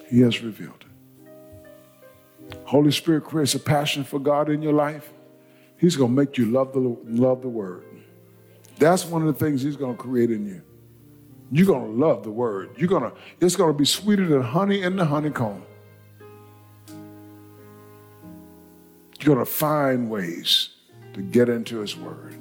He 0.08 0.20
has 0.20 0.42
revealed 0.42 0.84
it. 0.84 2.58
Holy 2.64 2.92
Spirit 2.92 3.24
creates 3.24 3.54
a 3.54 3.60
passion 3.60 4.04
for 4.04 4.18
God 4.18 4.50
in 4.50 4.62
your 4.62 4.72
life. 4.72 5.12
He's 5.78 5.96
going 5.96 6.14
to 6.14 6.16
make 6.16 6.38
you 6.38 6.46
love 6.46 6.72
the, 6.72 6.80
love 6.80 7.42
the 7.42 7.48
word. 7.48 7.84
That's 8.78 9.04
one 9.04 9.26
of 9.26 9.28
the 9.28 9.44
things 9.44 9.62
he's 9.62 9.76
going 9.76 9.96
to 9.96 10.02
create 10.02 10.30
in 10.30 10.46
you. 10.46 10.62
You're 11.50 11.66
going 11.66 11.84
to 11.84 12.06
love 12.06 12.22
the 12.24 12.30
word. 12.30 12.70
You're 12.76 12.88
going 12.88 13.04
to, 13.04 13.12
it's 13.40 13.56
going 13.56 13.72
to 13.72 13.78
be 13.78 13.84
sweeter 13.84 14.26
than 14.26 14.42
honey 14.42 14.82
in 14.82 14.96
the 14.96 15.04
honeycomb. 15.04 15.62
You're 19.26 19.34
going 19.34 19.44
to 19.44 19.50
find 19.50 20.10
ways 20.10 20.70
to 21.14 21.22
get 21.22 21.48
into 21.48 21.78
His 21.78 21.96
Word. 21.96 22.34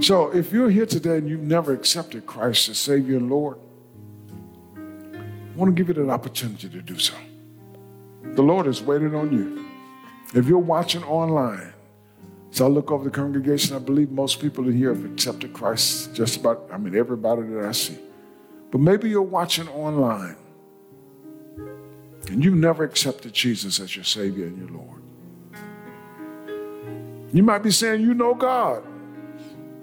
So, 0.00 0.30
if 0.30 0.52
you're 0.52 0.70
here 0.70 0.86
today 0.86 1.18
and 1.18 1.28
you've 1.28 1.40
never 1.40 1.72
accepted 1.72 2.26
Christ 2.26 2.68
as 2.68 2.78
Savior 2.78 3.16
and 3.16 3.30
Lord, 3.30 3.58
I 5.52 5.58
want 5.58 5.76
to 5.76 5.84
give 5.84 5.94
you 5.94 6.02
that 6.02 6.10
opportunity 6.10 6.68
to 6.70 6.80
do 6.80 6.98
so. 6.98 7.14
The 8.22 8.42
Lord 8.42 8.66
is 8.66 8.80
waiting 8.80 9.14
on 9.14 9.32
you. 9.32 9.66
If 10.34 10.46
you're 10.46 10.58
watching 10.58 11.04
online, 11.04 11.74
so 12.50 12.64
I 12.64 12.68
look 12.68 12.90
over 12.90 13.04
the 13.04 13.10
congregation, 13.10 13.76
I 13.76 13.78
believe 13.78 14.10
most 14.10 14.40
people 14.40 14.66
in 14.66 14.76
here 14.76 14.94
have 14.94 15.04
accepted 15.04 15.52
Christ, 15.52 16.14
just 16.14 16.40
about, 16.40 16.68
I 16.72 16.78
mean, 16.78 16.96
everybody 16.96 17.42
that 17.42 17.64
I 17.66 17.72
see. 17.72 17.98
But 18.70 18.80
maybe 18.80 19.10
you're 19.10 19.20
watching 19.20 19.68
online 19.68 20.36
and 22.28 22.42
you've 22.42 22.54
never 22.54 22.84
accepted 22.84 23.34
Jesus 23.34 23.78
as 23.78 23.94
your 23.94 24.04
Savior 24.04 24.46
and 24.46 24.56
your 24.56 24.68
Lord. 24.68 25.02
You 27.34 27.42
might 27.42 27.62
be 27.62 27.70
saying, 27.70 28.00
You 28.00 28.14
know 28.14 28.34
God. 28.34 28.84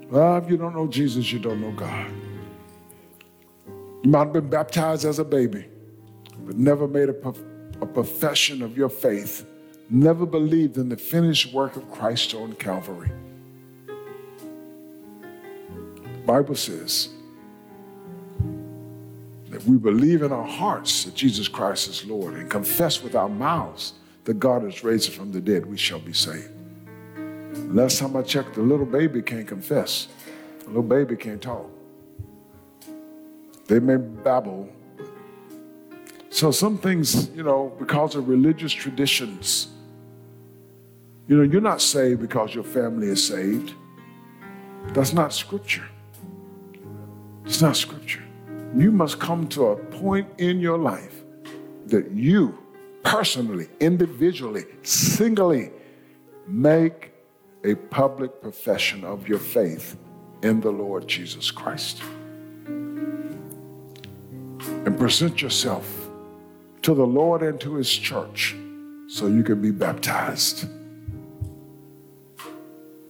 Well, 0.09 0.37
if 0.37 0.49
you 0.49 0.57
don't 0.57 0.75
know 0.75 0.87
Jesus, 0.87 1.31
you 1.31 1.37
don't 1.37 1.61
know 1.61 1.71
God. 1.71 2.11
You 4.03 4.09
might 4.11 4.19
have 4.19 4.33
been 4.33 4.49
baptized 4.49 5.05
as 5.05 5.19
a 5.19 5.25
baby, 5.25 5.65
but 6.45 6.57
never 6.57 6.87
made 6.87 7.09
a, 7.09 7.33
a 7.81 7.85
profession 7.85 8.61
of 8.61 8.77
your 8.77 8.89
faith, 8.89 9.45
never 9.89 10.25
believed 10.25 10.77
in 10.77 10.89
the 10.89 10.97
finished 10.97 11.53
work 11.53 11.75
of 11.75 11.91
Christ 11.91 12.33
on 12.33 12.53
Calvary. 12.53 13.11
The 15.95 16.25
Bible 16.25 16.55
says, 16.55 17.09
that 19.49 19.63
we 19.65 19.77
believe 19.77 20.21
in 20.21 20.31
our 20.31 20.47
hearts 20.47 21.03
that 21.03 21.15
Jesus 21.15 21.47
Christ 21.47 21.89
is 21.89 22.05
Lord 22.05 22.35
and 22.35 22.49
confess 22.49 23.01
with 23.01 23.15
our 23.15 23.27
mouths 23.27 23.93
that 24.25 24.39
God 24.39 24.61
has 24.63 24.83
raised 24.83 25.11
from 25.11 25.31
the 25.31 25.41
dead, 25.41 25.65
we 25.65 25.75
shall 25.75 25.99
be 25.99 26.13
saved. 26.13 26.51
Last 27.73 27.99
time 27.99 28.15
I 28.15 28.21
checked, 28.21 28.53
the 28.53 28.61
little 28.61 28.85
baby 28.85 29.21
can't 29.21 29.47
confess. 29.47 30.07
The 30.59 30.67
little 30.67 30.83
baby 30.83 31.15
can't 31.15 31.41
talk. 31.41 31.69
They 33.69 33.79
may 33.79 33.95
babble. 33.95 34.67
So 36.29 36.51
some 36.51 36.77
things, 36.77 37.29
you 37.29 37.43
know, 37.43 37.71
because 37.79 38.15
of 38.15 38.27
religious 38.27 38.73
traditions, 38.73 39.69
you 41.29 41.37
know, 41.37 41.43
you're 41.43 41.61
not 41.61 41.81
saved 41.81 42.19
because 42.19 42.53
your 42.53 42.65
family 42.65 43.07
is 43.07 43.25
saved. 43.25 43.73
That's 44.89 45.13
not 45.13 45.33
scripture. 45.33 45.87
It's 47.45 47.61
not 47.61 47.77
scripture 47.77 48.23
you 48.75 48.91
must 48.91 49.19
come 49.19 49.47
to 49.47 49.67
a 49.67 49.75
point 49.75 50.27
in 50.37 50.59
your 50.59 50.77
life 50.77 51.23
that 51.87 52.11
you 52.11 52.57
personally, 53.03 53.67
individually, 53.79 54.65
singly 54.83 55.71
make 56.47 57.11
a 57.63 57.75
public 57.75 58.41
profession 58.41 59.03
of 59.03 59.27
your 59.27 59.39
faith 59.39 59.97
in 60.43 60.61
the 60.61 60.69
Lord 60.69 61.07
Jesus 61.07 61.49
Christ. 61.51 62.01
And 64.89 64.97
present 64.97 65.39
yourself 65.39 66.09
to 66.81 66.95
the 66.95 67.05
Lord 67.05 67.43
and 67.43 67.61
to 67.61 67.75
his 67.75 67.91
church 67.91 68.55
so 69.07 69.27
you 69.27 69.43
can 69.43 69.61
be 69.61 69.69
baptized 69.69 70.67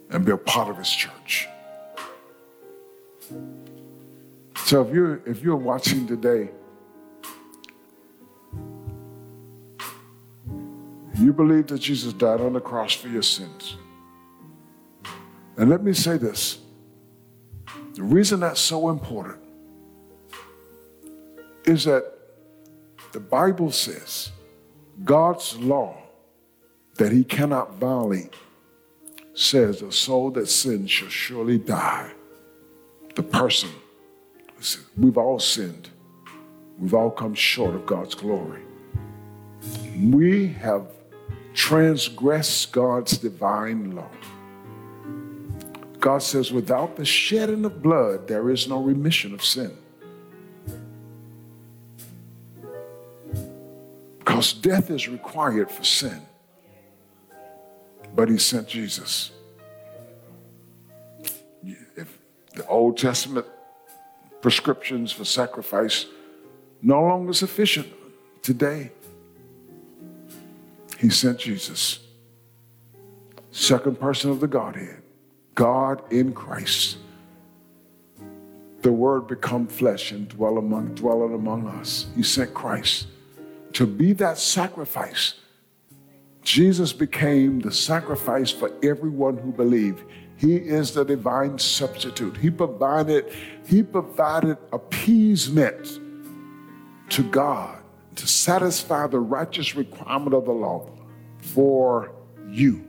and 0.09 0.25
be 0.25 0.33
a 0.33 0.37
part 0.37 0.67
of 0.67 0.77
his 0.77 0.89
church. 0.89 1.47
So 4.65 4.81
if 4.81 4.93
you're 4.93 5.21
if 5.25 5.41
you're 5.41 5.55
watching 5.55 6.05
today, 6.05 6.49
you 11.15 11.31
believe 11.31 11.67
that 11.67 11.79
Jesus 11.79 12.11
died 12.11 12.41
on 12.41 12.51
the 12.51 12.59
cross 12.59 12.91
for 12.93 13.07
your 13.07 13.23
sins. 13.23 13.77
And 15.55 15.69
let 15.69 15.81
me 15.81 15.93
say 15.93 16.17
this. 16.17 16.59
The 17.93 18.03
reason 18.03 18.41
that's 18.41 18.59
so 18.59 18.89
important 18.89 19.39
is 21.69 21.83
that 21.85 22.03
the 23.11 23.19
Bible 23.19 23.71
says 23.71 24.31
God's 25.03 25.55
law 25.57 25.95
that 26.95 27.11
he 27.11 27.23
cannot 27.23 27.75
violate 27.75 28.33
says 29.35 29.79
the 29.79 29.91
soul 29.91 30.31
that 30.31 30.49
sins 30.49 30.91
shall 30.91 31.07
surely 31.07 31.57
die. 31.57 32.11
The 33.15 33.23
person, 33.23 33.69
we've 34.97 35.17
all 35.17 35.39
sinned. 35.39 35.89
We've 36.77 36.93
all 36.93 37.11
come 37.11 37.35
short 37.35 37.75
of 37.75 37.85
God's 37.85 38.15
glory. 38.15 38.61
We 40.01 40.47
have 40.47 40.87
transgressed 41.53 42.71
God's 42.71 43.17
divine 43.17 43.95
law. 43.95 44.09
God 45.99 46.23
says, 46.23 46.51
without 46.51 46.95
the 46.95 47.05
shedding 47.05 47.63
of 47.65 47.81
blood, 47.81 48.27
there 48.27 48.49
is 48.49 48.67
no 48.67 48.81
remission 48.81 49.33
of 49.33 49.43
sin. 49.43 49.77
Because 54.39 54.53
death 54.53 54.89
is 54.89 55.09
required 55.09 55.69
for 55.69 55.83
sin. 55.83 56.21
But 58.15 58.29
he 58.29 58.37
sent 58.37 58.69
Jesus. 58.69 59.31
If 61.61 62.17
the 62.55 62.65
Old 62.67 62.97
Testament 62.97 63.45
prescriptions 64.41 65.11
for 65.11 65.25
sacrifice 65.25 66.05
no 66.81 67.01
longer 67.01 67.33
sufficient 67.33 67.89
today, 68.41 68.93
he 70.97 71.09
sent 71.09 71.37
Jesus. 71.39 71.99
Second 73.51 73.99
person 73.99 74.31
of 74.31 74.39
the 74.39 74.47
Godhead, 74.47 75.01
God 75.53 76.01
in 76.13 76.31
Christ. 76.31 76.97
The 78.83 78.93
word 78.93 79.27
become 79.27 79.67
flesh 79.67 80.13
and 80.13 80.29
dwell 80.29 80.57
among 80.57 80.95
dwelling 80.95 81.33
among 81.33 81.67
us. 81.67 82.05
He 82.15 82.23
sent 82.23 82.53
Christ 82.53 83.07
to 83.73 83.85
be 83.85 84.13
that 84.13 84.37
sacrifice 84.37 85.35
Jesus 86.49 86.93
became 86.93 87.59
the 87.59 87.71
sacrifice 87.71 88.49
for 88.49 88.71
everyone 88.81 89.37
who 89.37 89.51
believed. 89.51 90.03
He 90.35 90.55
is 90.55 90.93
the 90.93 91.03
divine 91.03 91.59
substitute. 91.59 92.37
He 92.37 92.49
provided, 92.49 93.31
he 93.67 93.83
provided 93.83 94.57
appeasement 94.71 95.99
to 97.09 97.23
God 97.23 97.83
to 98.15 98.27
satisfy 98.27 99.05
the 99.05 99.19
righteous 99.19 99.75
requirement 99.75 100.33
of 100.33 100.45
the 100.45 100.51
law 100.51 100.89
for 101.37 102.11
you. 102.49 102.83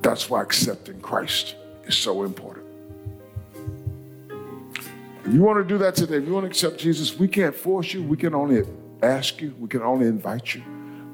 That's 0.00 0.28
why 0.28 0.42
accepting 0.42 1.00
Christ 1.00 1.56
is 1.84 1.96
so 1.96 2.24
important. 2.24 2.66
If 5.24 5.34
you 5.34 5.42
want 5.42 5.58
to 5.58 5.64
do 5.64 5.78
that 5.78 5.94
today, 5.94 6.16
if 6.16 6.26
you 6.26 6.32
want 6.32 6.44
to 6.44 6.48
accept 6.48 6.78
Jesus, 6.78 7.18
we 7.18 7.28
can't 7.28 7.54
force 7.54 7.92
you. 7.92 8.02
We 8.02 8.16
can 8.16 8.34
only 8.34 8.64
ask 9.02 9.40
you, 9.40 9.54
we 9.58 9.68
can 9.68 9.82
only 9.82 10.06
invite 10.06 10.54
you 10.54 10.62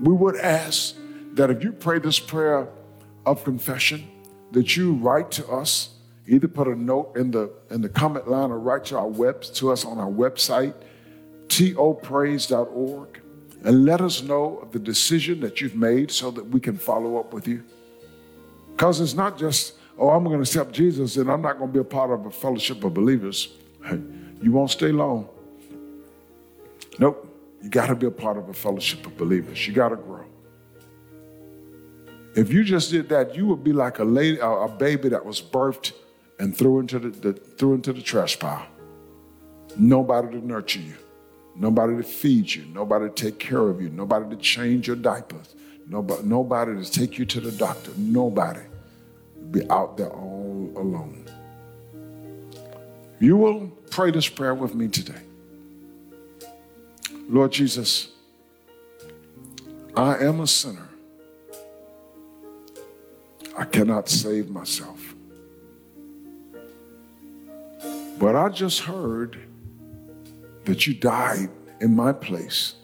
we 0.00 0.12
would 0.12 0.36
ask 0.36 0.96
that 1.34 1.50
if 1.50 1.62
you 1.62 1.72
pray 1.72 1.98
this 1.98 2.18
prayer 2.18 2.68
of 3.26 3.44
confession, 3.44 4.08
that 4.52 4.76
you 4.76 4.94
write 4.94 5.30
to 5.32 5.46
us, 5.48 5.90
either 6.26 6.48
put 6.48 6.68
a 6.68 6.74
note 6.74 7.16
in 7.16 7.30
the 7.30 7.50
in 7.70 7.80
the 7.80 7.88
comment 7.88 8.28
line 8.28 8.50
or 8.50 8.58
write 8.58 8.84
to 8.86 8.96
our 8.96 9.08
web 9.08 9.42
to 9.42 9.70
us 9.70 9.84
on 9.84 9.98
our 9.98 10.10
website, 10.10 10.74
topraise.org, 11.48 13.20
and 13.64 13.84
let 13.84 14.00
us 14.00 14.22
know 14.22 14.58
of 14.58 14.72
the 14.72 14.78
decision 14.78 15.40
that 15.40 15.60
you've 15.60 15.76
made 15.76 16.10
so 16.10 16.30
that 16.30 16.44
we 16.44 16.60
can 16.60 16.76
follow 16.76 17.18
up 17.18 17.32
with 17.32 17.48
you. 17.48 17.62
Because 18.72 19.00
it's 19.00 19.14
not 19.14 19.38
just, 19.38 19.74
oh, 19.98 20.10
I'm 20.10 20.24
going 20.24 20.36
to 20.36 20.42
accept 20.42 20.72
Jesus 20.72 21.16
and 21.16 21.30
I'm 21.30 21.42
not 21.42 21.58
going 21.58 21.70
to 21.70 21.72
be 21.72 21.80
a 21.80 21.84
part 21.84 22.10
of 22.10 22.26
a 22.26 22.30
fellowship 22.30 22.82
of 22.82 22.94
believers. 22.94 23.54
You 24.42 24.52
won't 24.52 24.70
stay 24.70 24.92
long. 24.92 25.28
Nope. 26.98 27.33
You 27.64 27.70
got 27.70 27.86
to 27.86 27.94
be 27.94 28.06
a 28.06 28.10
part 28.10 28.36
of 28.36 28.50
a 28.50 28.52
fellowship 28.52 29.06
of 29.06 29.16
believers. 29.16 29.66
You 29.66 29.72
got 29.72 29.88
to 29.88 29.96
grow. 29.96 30.26
If 32.36 32.52
you 32.52 32.62
just 32.62 32.90
did 32.90 33.08
that, 33.08 33.34
you 33.34 33.46
would 33.46 33.64
be 33.64 33.72
like 33.72 34.00
a 34.00 34.04
lady, 34.04 34.38
a, 34.38 34.68
baby 34.68 35.08
that 35.08 35.24
was 35.24 35.40
birthed 35.40 35.92
and 36.38 36.54
threw 36.54 36.80
into 36.80 36.98
the, 36.98 37.08
the 37.08 37.32
threw 37.32 37.72
into 37.72 37.94
the 37.94 38.02
trash 38.02 38.38
pile. 38.38 38.66
Nobody 39.78 40.28
to 40.32 40.46
nurture 40.46 40.80
you, 40.80 40.96
nobody 41.56 41.96
to 41.96 42.02
feed 42.02 42.54
you, 42.54 42.66
nobody 42.66 43.08
to 43.08 43.14
take 43.14 43.38
care 43.38 43.66
of 43.66 43.80
you, 43.80 43.88
nobody 43.88 44.28
to 44.28 44.36
change 44.36 44.86
your 44.86 44.96
diapers, 44.96 45.54
nobody, 45.88 46.22
nobody 46.22 46.84
to 46.84 46.92
take 46.92 47.16
you 47.16 47.24
to 47.24 47.40
the 47.40 47.52
doctor. 47.52 47.92
Nobody. 47.96 48.60
be 49.50 49.62
out 49.70 49.96
there 49.96 50.10
all 50.10 50.70
alone. 50.76 51.24
You 53.20 53.38
will 53.38 53.68
pray 53.90 54.10
this 54.10 54.28
prayer 54.28 54.54
with 54.54 54.74
me 54.74 54.88
today. 54.88 55.22
Lord 57.28 57.52
Jesus, 57.52 58.08
I 59.96 60.18
am 60.18 60.40
a 60.40 60.46
sinner. 60.46 60.88
I 63.56 63.64
cannot 63.64 64.08
save 64.08 64.50
myself. 64.50 65.14
But 68.18 68.36
I 68.36 68.48
just 68.50 68.80
heard 68.80 69.38
that 70.64 70.86
you 70.86 70.94
died 70.94 71.48
in 71.80 71.96
my 71.96 72.12
place 72.12 72.74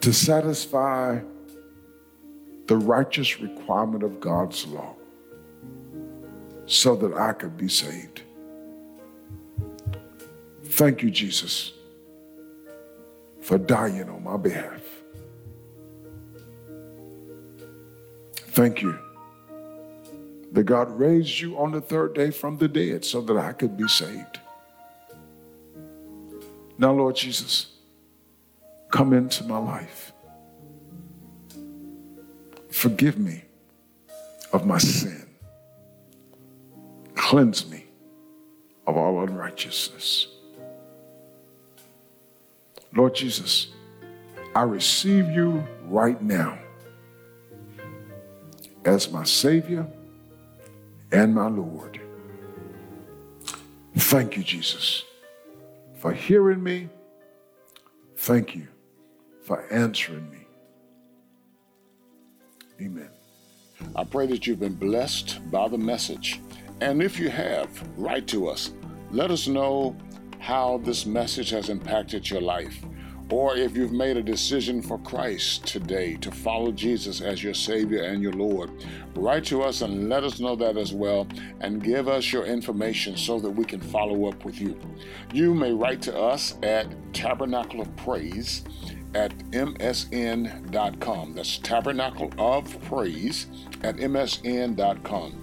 to 0.00 0.12
satisfy 0.12 1.20
the 2.66 2.76
righteous 2.76 3.40
requirement 3.40 4.02
of 4.02 4.20
God's 4.20 4.66
law 4.66 4.94
so 6.66 6.96
that 6.96 7.14
I 7.14 7.32
could 7.32 7.56
be 7.56 7.68
saved. 7.68 8.22
Thank 10.64 11.02
you, 11.02 11.10
Jesus 11.10 11.72
for 13.46 13.58
dying 13.58 14.08
on 14.10 14.24
my 14.24 14.36
behalf. 14.36 14.82
Thank 18.34 18.82
you 18.82 18.98
that 20.50 20.64
God 20.64 20.90
raised 20.98 21.38
you 21.38 21.56
on 21.56 21.70
the 21.70 21.80
third 21.80 22.12
day 22.14 22.32
from 22.32 22.58
the 22.58 22.66
dead 22.66 23.04
so 23.04 23.20
that 23.20 23.36
I 23.36 23.52
could 23.52 23.76
be 23.76 23.86
saved. 23.86 24.40
Now, 26.76 26.92
Lord 26.92 27.14
Jesus, 27.14 27.68
come 28.90 29.12
into 29.12 29.44
my 29.44 29.58
life. 29.58 30.12
Forgive 32.72 33.16
me 33.16 33.44
of 34.52 34.66
my 34.66 34.78
sin. 34.78 35.24
Cleanse 37.14 37.70
me 37.70 37.84
of 38.88 38.96
all 38.96 39.22
unrighteousness. 39.22 40.35
Lord 42.96 43.14
Jesus, 43.14 43.68
I 44.54 44.62
receive 44.62 45.28
you 45.28 45.66
right 45.84 46.20
now 46.22 46.58
as 48.86 49.12
my 49.12 49.24
Savior 49.24 49.86
and 51.12 51.34
my 51.34 51.48
Lord. 51.48 52.00
Thank 53.96 54.36
you, 54.38 54.42
Jesus, 54.42 55.04
for 55.98 56.12
hearing 56.12 56.62
me. 56.62 56.88
Thank 58.16 58.54
you 58.54 58.66
for 59.42 59.70
answering 59.70 60.30
me. 60.30 60.46
Amen. 62.80 63.10
I 63.94 64.04
pray 64.04 64.26
that 64.26 64.46
you've 64.46 64.60
been 64.60 64.74
blessed 64.74 65.50
by 65.50 65.68
the 65.68 65.78
message. 65.78 66.40
And 66.80 67.02
if 67.02 67.18
you 67.18 67.28
have, 67.28 67.68
write 67.98 68.26
to 68.28 68.48
us. 68.48 68.72
Let 69.10 69.30
us 69.30 69.46
know 69.48 69.96
how 70.38 70.78
this 70.78 71.06
message 71.06 71.50
has 71.50 71.68
impacted 71.68 72.28
your 72.30 72.40
life, 72.40 72.84
or 73.30 73.56
if 73.56 73.76
you've 73.76 73.92
made 73.92 74.16
a 74.16 74.22
decision 74.22 74.80
for 74.80 74.98
Christ 74.98 75.66
today 75.66 76.16
to 76.16 76.30
follow 76.30 76.70
Jesus 76.70 77.20
as 77.20 77.42
your 77.42 77.54
Savior 77.54 78.04
and 78.04 78.22
your 78.22 78.32
Lord, 78.32 78.70
write 79.16 79.44
to 79.46 79.62
us 79.62 79.80
and 79.80 80.08
let 80.08 80.22
us 80.22 80.38
know 80.38 80.54
that 80.56 80.76
as 80.76 80.92
well, 80.92 81.26
and 81.60 81.82
give 81.82 82.06
us 82.08 82.32
your 82.32 82.44
information 82.44 83.16
so 83.16 83.40
that 83.40 83.50
we 83.50 83.64
can 83.64 83.80
follow 83.80 84.28
up 84.28 84.44
with 84.44 84.60
you. 84.60 84.78
You 85.32 85.54
may 85.54 85.72
write 85.72 86.02
to 86.02 86.16
us 86.16 86.56
at 86.62 86.86
Tabernacle 87.12 87.80
of 87.80 87.96
Praise 87.96 88.64
at 89.14 89.36
msn.com. 89.50 91.34
That's 91.34 91.58
Tabernacle 91.58 92.30
of 92.38 92.80
Praise 92.82 93.46
at 93.82 93.96
msn.com. 93.96 95.42